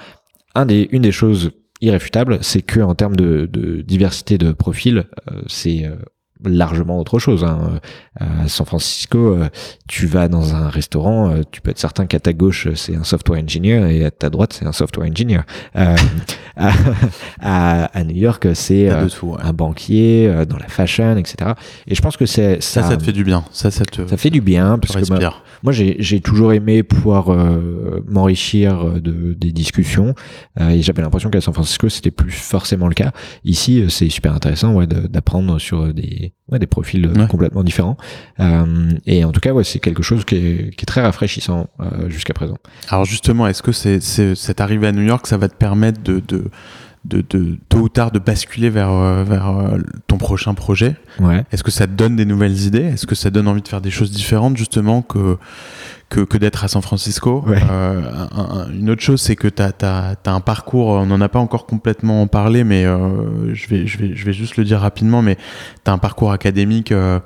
[0.54, 1.52] un des, une des choses
[1.82, 5.96] irréfutables, c'est que en termes de, de diversité de profils, euh, c'est euh,
[6.44, 7.44] largement autre chose.
[7.44, 7.80] Hein.
[8.20, 9.50] À San Francisco, euh,
[9.88, 13.04] tu vas dans un restaurant, euh, tu peux être certain qu'à ta gauche c'est un
[13.04, 15.42] software engineer et à ta droite c'est un software engineer.
[15.76, 15.96] Euh,
[17.40, 21.52] à, à, New York, c'est un banquier dans la fashion, etc.
[21.86, 23.46] Et je pense que c'est ça, ça, te fait du bien.
[23.52, 27.30] Ça, ça te ça fait du bien parce que moi, moi j'ai toujours aimé pouvoir
[28.08, 30.16] m'enrichir de des discussions
[30.60, 33.12] et j'avais l'impression qu'à San Francisco c'était plus forcément le cas.
[33.44, 37.98] Ici, c'est super intéressant ouais, d'apprendre sur des ouais, des profils complètement différents.
[38.40, 41.68] Euh, et en tout cas, ouais, c'est quelque chose qui est, qui est très rafraîchissant
[41.80, 42.58] euh, jusqu'à présent.
[42.90, 46.02] Alors justement, est-ce que c'est, c'est, cette arrivée à New York, ça va te permettre
[46.02, 46.46] de, de
[47.06, 50.96] de, de, tôt ou tard de basculer vers, euh, vers euh, ton prochain projet.
[51.20, 51.46] Ouais.
[51.52, 52.84] Est-ce que ça te donne des nouvelles idées?
[52.84, 55.38] Est-ce que ça donne envie de faire des choses différentes justement que,
[56.10, 57.46] que, que d'être à San Francisco?
[57.48, 58.02] Euh,
[58.78, 61.40] Une autre chose, c'est que tu as, as, as, un parcours, on n'en a pas
[61.40, 65.22] encore complètement parlé, mais euh, je, vais, je, vais, je vais juste le dire rapidement,
[65.22, 65.36] mais
[65.84, 67.20] tu as un parcours académique euh,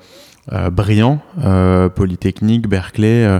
[0.69, 3.25] brillant, euh, Polytechnique, Berkeley.
[3.25, 3.39] Euh,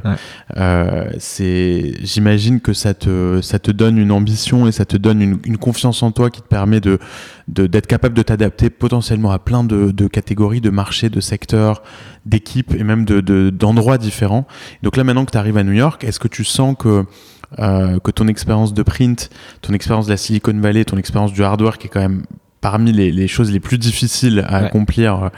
[0.57, 5.21] euh, c'est, j'imagine que ça te, ça te donne une ambition et ça te donne
[5.21, 6.99] une, une confiance en toi qui te permet de,
[7.47, 11.83] de d'être capable de t'adapter potentiellement à plein de, de, catégories, de marchés, de secteurs,
[12.25, 14.47] d'équipes et même de, de, d'endroits différents.
[14.83, 17.05] Donc là, maintenant que tu arrives à New York, est-ce que tu sens que
[17.59, 19.29] euh, que ton expérience de print,
[19.61, 22.23] ton expérience de la Silicon Valley, ton expérience du hardware qui est quand même
[22.61, 25.29] parmi les, les, choses les plus difficiles à accomplir euh,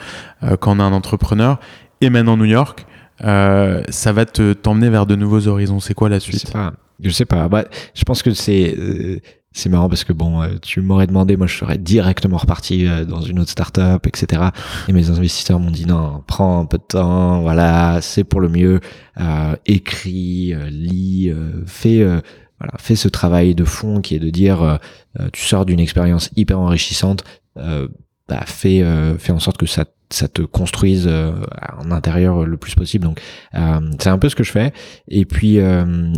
[0.44, 1.60] euh, quand on est un entrepreneur,
[2.02, 2.86] et maintenant New York,
[3.24, 5.80] euh, ça va te t'emmener vers de nouveaux horizons.
[5.80, 6.74] C'est quoi la suite Je sais pas.
[7.00, 7.48] Je sais pas.
[7.48, 9.20] Bah, je pense que c'est euh,
[9.54, 13.40] c'est marrant parce que bon, tu m'aurais demandé, moi je serais directement reparti dans une
[13.40, 14.42] autre startup, etc.
[14.88, 18.50] Et mes investisseurs m'ont dit non, prends un peu de temps, voilà, c'est pour le
[18.50, 18.80] mieux.
[19.22, 21.32] Euh, écris, lis,
[21.68, 22.04] fais
[22.64, 24.78] voilà, fais ce travail de fond qui est de dire, euh,
[25.20, 27.26] euh, tu sors d'une expérience hyper enrichissante,
[27.58, 27.90] euh,
[28.30, 32.74] bah, fais, euh, fais en sorte que ça, ça te construise en intérieur le plus
[32.76, 33.04] possible.
[33.04, 33.20] Donc,
[34.00, 34.72] c'est un peu ce que je fais.
[35.08, 35.60] Et puis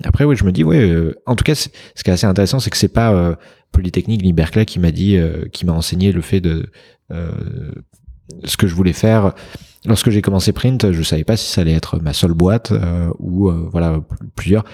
[0.03, 2.69] après, oui, je me dis, ouais, en tout cas, ce qui est assez intéressant, c'est
[2.69, 3.37] que c'est pas
[3.71, 5.17] Polytechnique ni Berkeley qui m'a dit,
[5.53, 6.69] qui m'a enseigné le fait de
[8.43, 9.33] ce que je voulais faire.
[9.85, 12.73] Lorsque j'ai commencé Print, je savais pas si ça allait être ma seule boîte
[13.19, 14.01] ou voilà
[14.35, 14.65] plusieurs.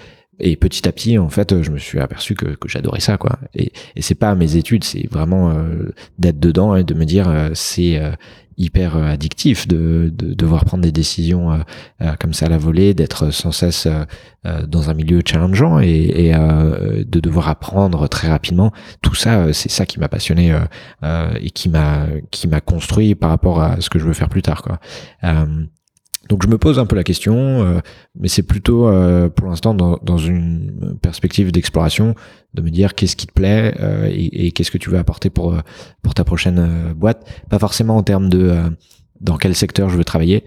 [0.44, 3.38] Et petit à petit, en fait, je me suis aperçu que, que j'adorais ça, quoi.
[3.54, 7.30] Et, et c'est pas mes études, c'est vraiment euh, d'être dedans et de me dire
[7.30, 8.12] euh, c'est euh,
[8.58, 11.64] hyper addictif de, de, devoir prendre des décisions
[12.20, 13.88] comme ça à la volée, d'être sans cesse
[14.68, 18.72] dans un milieu challengeant et, et de devoir apprendre très rapidement.
[19.02, 20.56] Tout ça, c'est ça qui m'a passionné
[21.02, 24.44] et qui m'a qui m'a construit par rapport à ce que je veux faire plus
[24.44, 24.80] tard, quoi.
[26.32, 27.80] Donc je me pose un peu la question, euh,
[28.18, 32.16] mais c'est plutôt euh, pour l'instant dans, une perspective d'exploration,
[32.54, 35.30] de me dire qu'est-ce qui te plaît euh, et, et qu'est-ce que tu veux apporter
[35.30, 35.58] pour
[36.02, 37.30] pour ta prochaine boîte.
[37.50, 38.56] Pas forcément en termes de
[39.20, 40.46] dans quel secteur je veux travailler.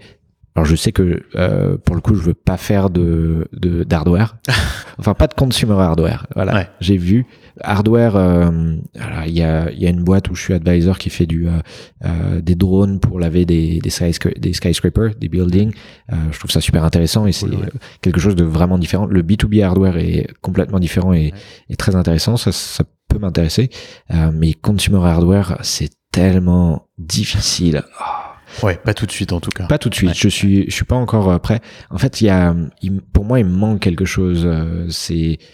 [0.55, 1.21] Alors je sais que
[1.85, 4.37] pour le coup je veux pas faire de d'hardware,
[4.99, 6.27] enfin pas de consumer hardware.
[6.35, 7.25] Voilà, j'ai vu
[7.61, 8.75] hardware, euh,
[9.25, 11.51] il y a, y a une boîte où je suis advisor qui fait du, euh,
[12.05, 13.89] euh des drones pour laver des, des,
[14.37, 15.73] des skyscrapers, des buildings.
[16.11, 17.47] Euh, je trouve ça super intéressant et c'est
[18.01, 19.05] quelque chose de vraiment différent.
[19.05, 21.33] Le B2B hardware est complètement différent et,
[21.69, 22.37] et très intéressant.
[22.37, 23.69] Ça, ça peut m'intéresser.
[24.33, 27.83] mais consumer hardware, c'est tellement difficile.
[28.01, 28.24] Oh.
[28.63, 29.65] Ouais, pas tout de suite en tout cas.
[29.65, 30.13] Pas tout de suite.
[30.15, 31.61] Je suis, je suis pas encore prêt.
[31.89, 32.55] En fait, il y a,
[33.13, 34.47] pour moi, il me manque quelque chose.
[34.89, 35.45] C'est euh,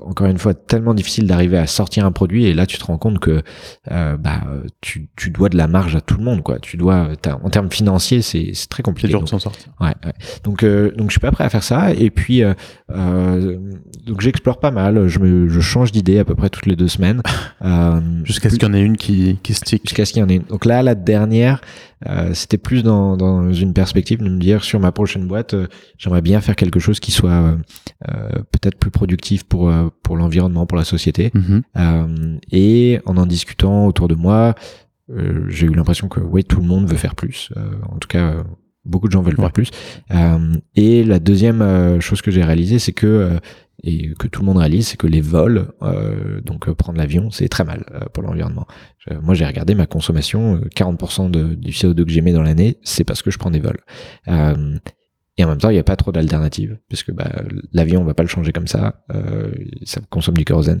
[0.00, 2.98] encore une fois tellement difficile d'arriver à sortir un produit et là tu te rends
[2.98, 3.42] compte que
[3.90, 4.42] euh, bah
[4.80, 6.58] tu, tu dois de la marge à tout le monde quoi.
[6.58, 7.08] Tu dois
[7.42, 9.08] en termes financiers c'est c'est très compliqué.
[9.08, 9.72] Dur de s'en sortir.
[9.80, 10.12] ouais, ouais,
[10.44, 11.92] donc euh, donc je suis pas prêt à faire ça.
[11.92, 12.54] Et puis euh,
[12.90, 13.58] euh
[14.06, 15.08] donc j'explore pas mal.
[15.08, 17.22] Je me je change d'idée à peu près toutes les deux semaines.
[18.24, 19.82] Jusqu'à ce qu'il y en ait une qui qui stick.
[19.88, 20.42] Jusqu'à ce qu'il y en ait une.
[20.42, 21.60] Donc là la dernière
[22.08, 25.68] euh, c'était plus dans, dans une perspective de me dire sur ma prochaine boîte, euh,
[25.98, 27.56] j'aimerais bien faire quelque chose qui soit
[28.08, 29.72] euh, peut-être plus productif pour
[30.02, 31.30] pour l'environnement, pour la société.
[31.30, 32.38] Mm-hmm.
[32.52, 34.54] et en en discutant autour de moi,
[35.48, 37.50] j'ai eu l'impression que ouais, tout le monde veut faire plus.
[37.90, 38.44] en tout cas,
[38.84, 39.70] beaucoup de gens veulent faire plus.
[40.74, 43.38] et la deuxième chose que j'ai réalisé, c'est que
[43.84, 47.30] et que tout le monde réalise, c'est que les vols, euh, donc euh, prendre l'avion,
[47.30, 48.66] c'est très mal euh, pour l'environnement.
[49.22, 53.20] Moi, j'ai regardé ma consommation, 40% de, du CO2 que j'émets dans l'année, c'est parce
[53.22, 53.80] que je prends des vols.
[55.38, 57.30] Et en même temps, il n'y a pas trop d'alternatives, puisque bah,
[57.72, 59.50] l'avion, on va pas le changer comme ça, euh,
[59.82, 60.78] ça consomme du kérosène.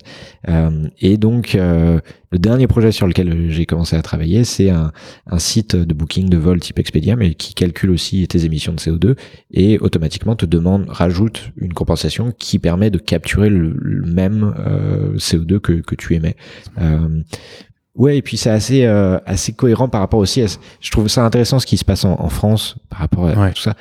[0.50, 2.00] Euh, et donc, euh,
[2.30, 4.92] le dernier projet sur lequel j'ai commencé à travailler, c'est un,
[5.26, 8.78] un, site de booking de vol type Expedia, mais qui calcule aussi tes émissions de
[8.78, 9.16] CO2
[9.52, 13.74] et automatiquement te demande, rajoute une compensation qui permet de capturer le,
[14.04, 16.36] même euh, CO2 que, que tu émets.
[16.78, 17.22] Euh,
[17.94, 20.40] Ouais, et puis c'est assez euh, assez cohérent par rapport aussi.
[20.40, 20.46] À,
[20.80, 23.60] je trouve ça intéressant ce qui se passe en, en France par rapport à tout
[23.60, 23.74] ça.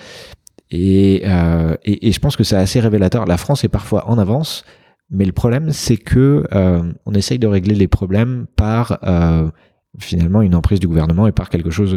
[0.71, 3.25] Et, euh, et, je pense que c'est assez révélateur.
[3.25, 4.63] La France est parfois en avance,
[5.09, 9.49] mais le problème, c'est que euh, on essaye de régler les problèmes par euh,
[9.99, 11.95] finalement une emprise du gouvernement et par quelque chose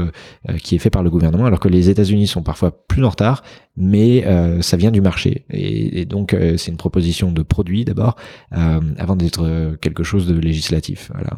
[0.49, 3.11] euh, qui est fait par le gouvernement, alors que les États-Unis sont parfois plus en
[3.11, 3.45] retard,
[3.77, 5.45] mais euh, ça vient du marché.
[5.51, 8.17] Et, donc euh, c'est une proposition de produit d'abord,
[8.51, 11.11] avant d'être quelque chose de législatif.
[11.15, 11.31] Voilà.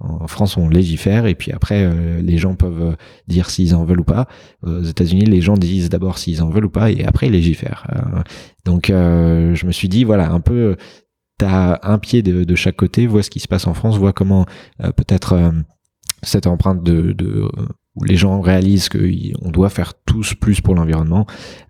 [0.00, 1.90] En, France, on légifère et puis après,
[2.22, 2.96] les gens peuvent
[3.28, 4.28] dire s'ils en veulent ou pas.
[4.62, 7.86] Aux États-Unis, les gens disent d'abord s'ils en veulent ou pas et après ils légifèrent.
[8.64, 10.76] donc je me suis dit, voilà, un peu,
[11.38, 14.12] t'as un pied de, de, chaque côté, vois ce qui se passe en France, vois
[14.12, 14.46] comment
[14.78, 15.52] peut-être
[16.22, 17.48] cette empreinte de, de
[17.94, 21.26] où les gens réalisent qu'on doit faire tous plus pour l'environnement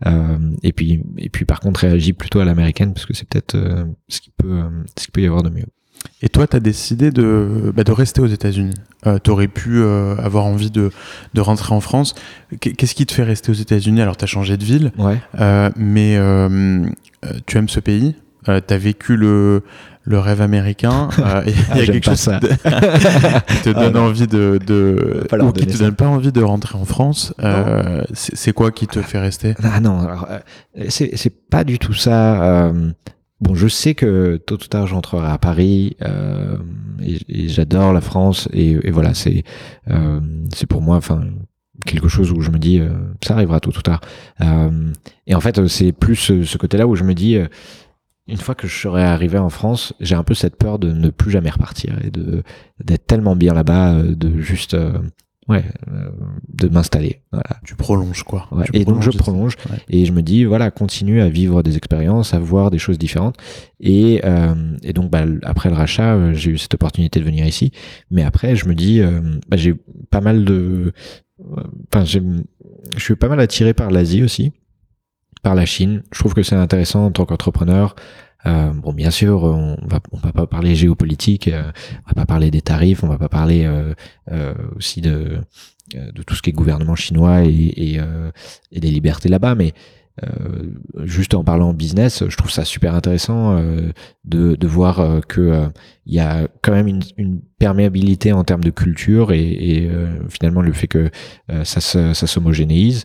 [0.06, 3.56] euh, et puis et puis par contre réagit plutôt à l'américaine parce que c'est peut-être
[3.56, 5.66] euh, ce qui peut euh, ce qui peut y avoir de mieux.
[6.20, 8.74] Et toi, tu as décidé de, bah, de rester aux États-Unis.
[9.06, 10.90] Euh, tu aurais pu euh, avoir envie de,
[11.34, 12.14] de rentrer en France.
[12.60, 14.00] Qu'est-ce qui te fait rester aux États-Unis?
[14.00, 15.20] Alors, tu as changé de ville, ouais.
[15.38, 16.16] euh, mais
[17.46, 18.16] tu aimes ce pays?
[18.44, 19.62] tu as vécu le,
[20.04, 21.08] le rêve américain.
[21.22, 22.40] Euh, il y a ah, quelque chose ça.
[22.40, 26.84] qui te donne envie de, de ou qui te donne pas envie de rentrer en
[26.84, 27.32] France.
[27.40, 29.54] Euh, c'est quoi qui te fait rester?
[29.62, 32.42] Ah non, alors euh, c'est pas du tout ça.
[32.42, 32.90] Euh,
[33.40, 36.56] bon, je sais que tôt ou tard j'entrerai à Paris euh,
[37.00, 39.44] et, et j'adore la France et, et voilà, c'est
[40.52, 41.22] c'est pour moi, enfin
[41.86, 42.80] quelque chose où je me dis
[43.22, 44.00] ça arrivera tôt ou tard.
[45.26, 47.38] et en fait, c'est plus ce côté-là où je me dis
[48.28, 51.10] une fois que je serai arrivé en France, j'ai un peu cette peur de ne
[51.10, 52.42] plus jamais repartir et de
[52.82, 54.92] d'être tellement bien là-bas, euh, de juste euh,
[55.48, 56.10] ouais, euh,
[56.48, 57.22] de m'installer.
[57.32, 57.58] Voilà.
[57.64, 58.48] Tu prolonges quoi?
[58.72, 59.56] et donc je prolonge
[59.88, 63.36] et je me dis voilà, continue à vivre des expériences, à voir des choses différentes.
[63.80, 64.54] Et, euh,
[64.84, 67.72] et donc bah, après le rachat, j'ai eu cette opportunité de venir ici.
[68.10, 69.00] Mais après, je me dis
[69.48, 69.74] bah, j'ai
[70.10, 70.92] pas mal de,
[71.92, 72.20] enfin je
[72.98, 74.52] suis pas mal attiré par l'Asie aussi
[75.42, 76.02] par la Chine.
[76.12, 77.94] Je trouve que c'est intéressant en tant qu'entrepreneur.
[78.46, 81.70] Euh, bon, bien sûr, on va on va pas parler géopolitique, euh,
[82.06, 83.94] on va pas parler des tarifs, on va pas parler euh,
[84.32, 85.38] euh aussi de
[85.94, 88.00] de tout ce qui est gouvernement chinois et et,
[88.72, 90.01] et des libertés là-bas, mais euh,
[91.04, 93.92] juste en parlant business, je trouve ça super intéressant euh,
[94.24, 95.68] de, de voir euh, que
[96.04, 99.88] il y a quand même une, une, perméabilité en termes de culture et, et
[100.28, 101.12] finalement le fait que
[101.62, 103.04] ça, se, ça s'homogénéise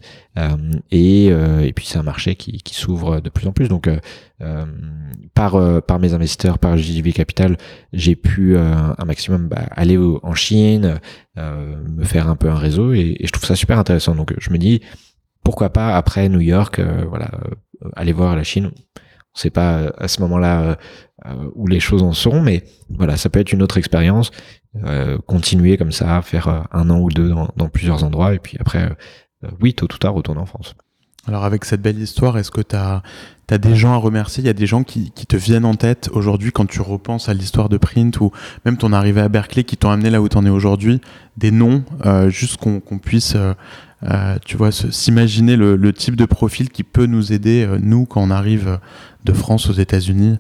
[0.90, 3.70] et, et puis c'est un marché qui, qui s'ouvre de plus en plus.
[3.70, 3.88] Donc
[5.36, 7.58] par par mes investisseurs, par JV Capital,
[7.94, 11.00] j'ai pu un maximum bah, aller en Chine,
[11.36, 14.16] me faire un peu un réseau et, et je trouve ça super intéressant.
[14.16, 14.82] Donc je me dis
[15.48, 18.69] pourquoi pas après New York, euh, voilà, euh, aller voir la Chine.
[18.98, 20.78] On sait pas euh, à ce moment-là
[21.56, 24.30] où les choses en seront, mais voilà, ça peut être une autre expérience.
[25.26, 28.90] continuer comme ça, faire un an ou deux dans, plusieurs endroits, et puis après,
[29.61, 30.76] oui, tôt ou tard, retourner en France.
[31.28, 33.02] Alors avec cette belle histoire, est-ce que tu as,
[33.57, 34.44] des gens à remercier?
[34.44, 37.34] Il y a des gens qui, te viennent en tête aujourd'hui quand tu repenses à
[37.34, 38.32] l'histoire de Print ou
[38.65, 40.99] même ton arrivée à Berkeley qui t'ont amené là où tu en es aujourd'hui?
[41.38, 41.84] Des noms,
[42.30, 43.36] juste qu'on puisse
[44.45, 48.22] tu vois, s'imaginer le, le, type de profil qui peut nous aider, euh, nous, quand
[48.22, 48.80] on arrive
[49.26, 50.38] de France aux États-Unis.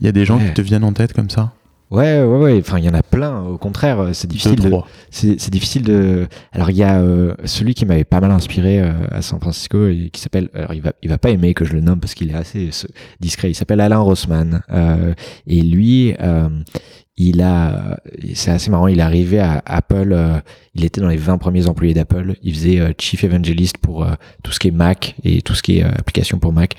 [0.00, 1.52] Il y a des gens qui te viennent en tête comme ça?
[1.90, 2.58] Ouais, ouais, ouais.
[2.60, 3.42] Enfin, il y en a plein.
[3.42, 4.56] Au contraire, c'est difficile.
[4.56, 4.70] de,
[5.10, 6.28] c'est, difficile de.
[6.52, 10.10] Alors, il y a euh, celui qui m'avait pas mal inspiré à San Francisco et
[10.12, 10.50] qui s'appelle.
[10.54, 12.70] Alors, il va, il va pas aimer que je le nomme parce qu'il est assez
[13.20, 13.50] discret.
[13.50, 14.62] Il s'appelle Alain Rossman.
[15.46, 16.14] et lui,
[17.18, 17.98] il a,
[18.34, 20.38] c'est assez marrant, il est arrivé à Apple, euh,
[20.74, 24.12] il était dans les 20 premiers employés d'Apple, il faisait euh, Chief Evangelist pour euh,
[24.44, 26.76] tout ce qui est Mac et tout ce qui est application pour Mac.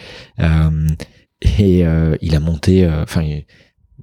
[1.41, 1.83] et
[2.21, 3.21] il a monté, enfin,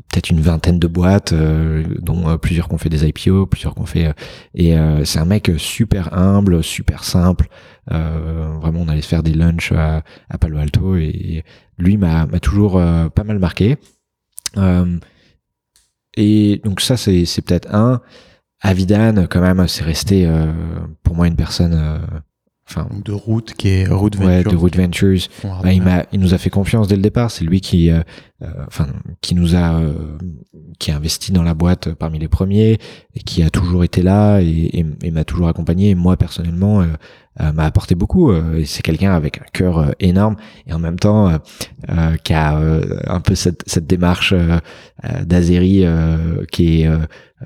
[0.08, 4.14] peut-être une vingtaine de boîtes, dont plusieurs qu'on fait des IPO, plusieurs qu'on fait...
[4.54, 7.48] et c'est un mec super humble, super simple.
[7.88, 11.44] vraiment, on allait se faire des lunchs à, à Palo Alto et,
[11.78, 12.80] lui m'a toujours
[13.14, 13.76] pas mal marqué.
[14.56, 14.98] Euh,
[16.16, 18.00] et donc ça, c'est peut-être un.
[18.62, 20.28] Avidan, quand même, c'est resté
[21.02, 21.74] pour moi une personne
[22.68, 24.28] enfin de route qui est route Ventures.
[24.28, 25.28] Ouais, de route Ventures.
[25.62, 27.30] Bah, il m'a, il nous a fait confiance dès le départ.
[27.30, 28.00] C'est lui qui, euh,
[28.35, 28.35] euh,
[28.66, 28.86] enfin,
[29.20, 30.18] qui nous a, euh,
[30.78, 32.78] qui a investi dans la boîte parmi les premiers
[33.14, 35.90] et qui a toujours été là et, et, m'a toujours accompagné.
[35.90, 36.84] Et moi personnellement,
[37.38, 38.32] m'a apporté beaucoup.
[38.32, 40.36] et c'est quelqu'un avec un cœur énorme
[40.66, 41.38] et en même temps
[42.24, 42.58] qui a
[43.06, 44.34] un peu cette, cette démarche
[45.22, 45.84] d'Azeri
[46.50, 46.88] qui est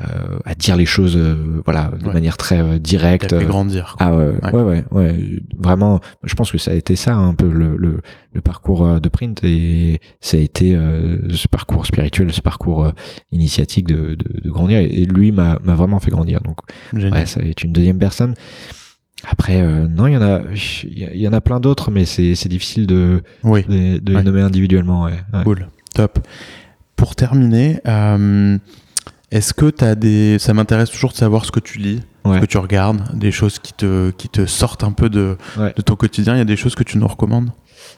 [0.00, 4.34] euh, à dire les choses euh, voilà de manière très euh, directe grandir ah ouais,
[4.52, 5.16] ouais ouais ouais,
[5.58, 8.00] vraiment je pense que ça a été ça un peu le, le,
[8.32, 12.92] le parcours de print et ça a été ce parcours spirituel ce parcours
[13.32, 16.58] initiatique de, de, de, grandir et lui m'a vraiment fait grandir donc
[16.92, 18.34] ouais ça est une deuxième personne
[19.28, 20.40] après, non, il y en a,
[20.84, 23.64] il y en a plein d'autres, mais c'est c'est difficile de oui.
[23.68, 25.04] de, de les nommer individuellement.
[25.04, 25.20] Ouais.
[25.44, 26.20] Cool, top.
[26.96, 28.58] Pour terminer, euh,
[29.30, 30.38] est-ce que tu as des.
[30.38, 33.58] Ça m'intéresse toujours de savoir ce que tu lis, ce que tu regardes, des choses
[33.58, 36.34] qui te, qui te sortent un peu de, de ton quotidien.
[36.34, 37.50] Il y a des choses que tu nous recommandes?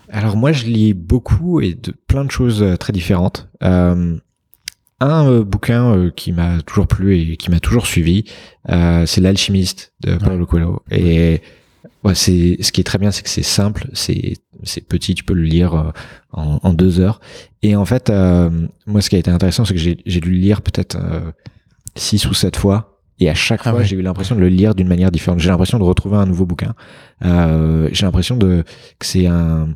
[0.09, 3.49] Alors, moi, je lis beaucoup et de plein de choses euh, très différentes.
[3.63, 4.17] Euh,
[5.01, 8.25] un euh, bouquin qui m'a toujours plu et qui m'a toujours suivi,
[8.69, 10.83] c'est L'Alchimiste de Paulo Coelho.
[10.91, 11.43] Et
[12.05, 14.35] Ouais, c'est ce qui est très bien, c'est que c'est simple, c'est
[14.65, 15.93] c'est petit, tu peux le lire
[16.33, 17.21] en, en, deux heures.
[17.63, 18.11] Et en fait,
[18.87, 20.97] moi, ce qui a été intéressant, c'est que j'ai dû le lire peut-être
[21.95, 22.92] six ou sept fois.
[23.23, 25.41] Et à chaque ah fois, j'ai eu l'impression de le lire d'une manière différente.
[25.41, 26.75] J'ai l'impression de retrouver un nouveau bouquin.
[27.23, 28.65] j'ai l'impression de
[28.99, 29.69] que c'est un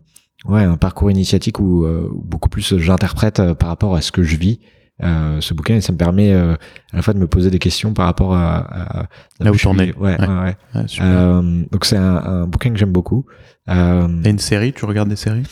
[0.47, 4.37] ouais un parcours initiatique où, où beaucoup plus j'interprète par rapport à ce que je
[4.37, 4.61] vis
[5.03, 6.55] euh, ce bouquin et ça me permet euh,
[6.93, 9.07] à la fois de me poser des questions par rapport à, à,
[9.41, 9.93] là où j'en ai.
[9.93, 10.27] Ouais, ouais.
[10.75, 10.87] ouais.
[11.01, 13.27] Euh, donc c'est un, un, bouquin que j'aime beaucoup.
[13.69, 15.43] Euh, et une série, tu regardes des séries?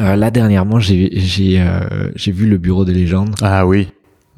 [0.00, 1.62] euh, Là dernièrement, j'ai j'ai
[2.14, 3.34] j'ai vu le Bureau des légendes.
[3.42, 3.88] Ah oui.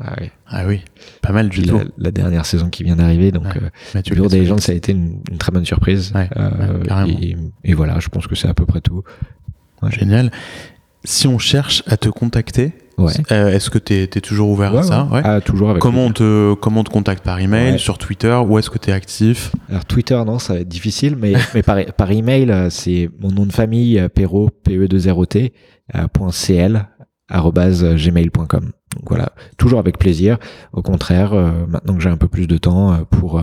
[0.03, 0.31] Ah oui.
[0.47, 0.81] Ah oui.
[1.23, 1.81] Pas mal du tout.
[1.99, 5.21] La, dernière saison qui vient d'arriver, donc le Bureau des légendes, ça a été une,
[5.31, 6.13] une très bonne surprise.
[7.07, 9.03] Et, et, voilà, je pense que c'est à peu près tout.
[9.89, 10.31] Génial.
[11.05, 13.13] Si on cherche à te contacter, Ouais.
[13.33, 15.23] Euh, est-ce que tu es, toujours ouvert à ça ouais.
[15.25, 18.59] Ah, toujours avec comment, on te, comment on te contacte Par email, sur Twitter Où
[18.59, 21.79] est-ce que tu es actif Alors, Twitter, non, ça va être difficile, mais, mais par,
[21.97, 25.51] par email, euh, c'est mon nom de famille, euh, Perro, PE2ROT,
[26.31, 26.87] .cl,
[27.31, 28.73] gmail.com.
[28.97, 30.39] Donc voilà, toujours avec plaisir.
[30.73, 31.33] Au contraire,
[31.69, 33.41] maintenant que j'ai un peu plus de temps pour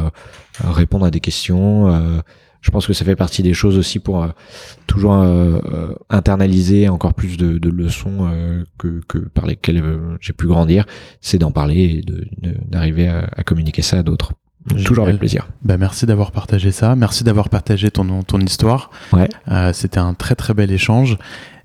[0.60, 2.22] répondre à des questions,
[2.68, 4.28] je pense que ça fait partie des choses aussi pour euh,
[4.88, 8.30] toujours euh, euh, internaliser encore plus de, de leçons
[8.78, 9.82] que, que, par lesquelles
[10.19, 10.86] j'ai pu grandir,
[11.22, 14.34] c'est d'en parler et d'arriver à, à, communiquer ça à d'autres.
[14.84, 15.48] Toujours avec plaisir.
[15.64, 16.98] Bah merci d'avoir partagé ça.
[16.98, 18.91] Merci d'avoir partagé ton, ton histoire.
[19.14, 19.30] Ouais.
[19.72, 21.18] C'était un très très bel échange.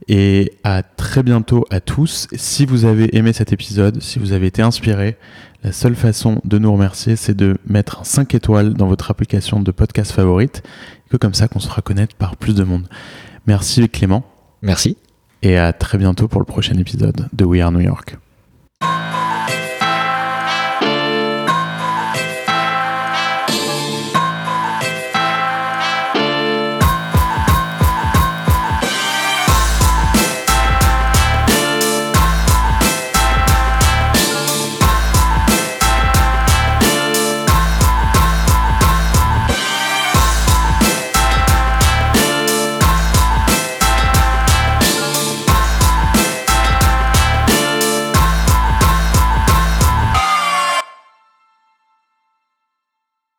[0.09, 2.27] Et à très bientôt à tous.
[2.33, 5.17] Si vous avez aimé cet épisode, si vous avez été inspiré,
[5.63, 9.71] la seule façon de nous remercier, c'est de mettre 5 étoiles dans votre application de
[9.71, 10.63] podcast favorite,
[11.11, 12.89] que comme ça qu'on se fera connaître par plus de monde.
[13.47, 14.25] Merci Clément.
[14.63, 14.97] Merci.
[15.43, 18.17] Et à très bientôt pour le prochain épisode de We Are New York.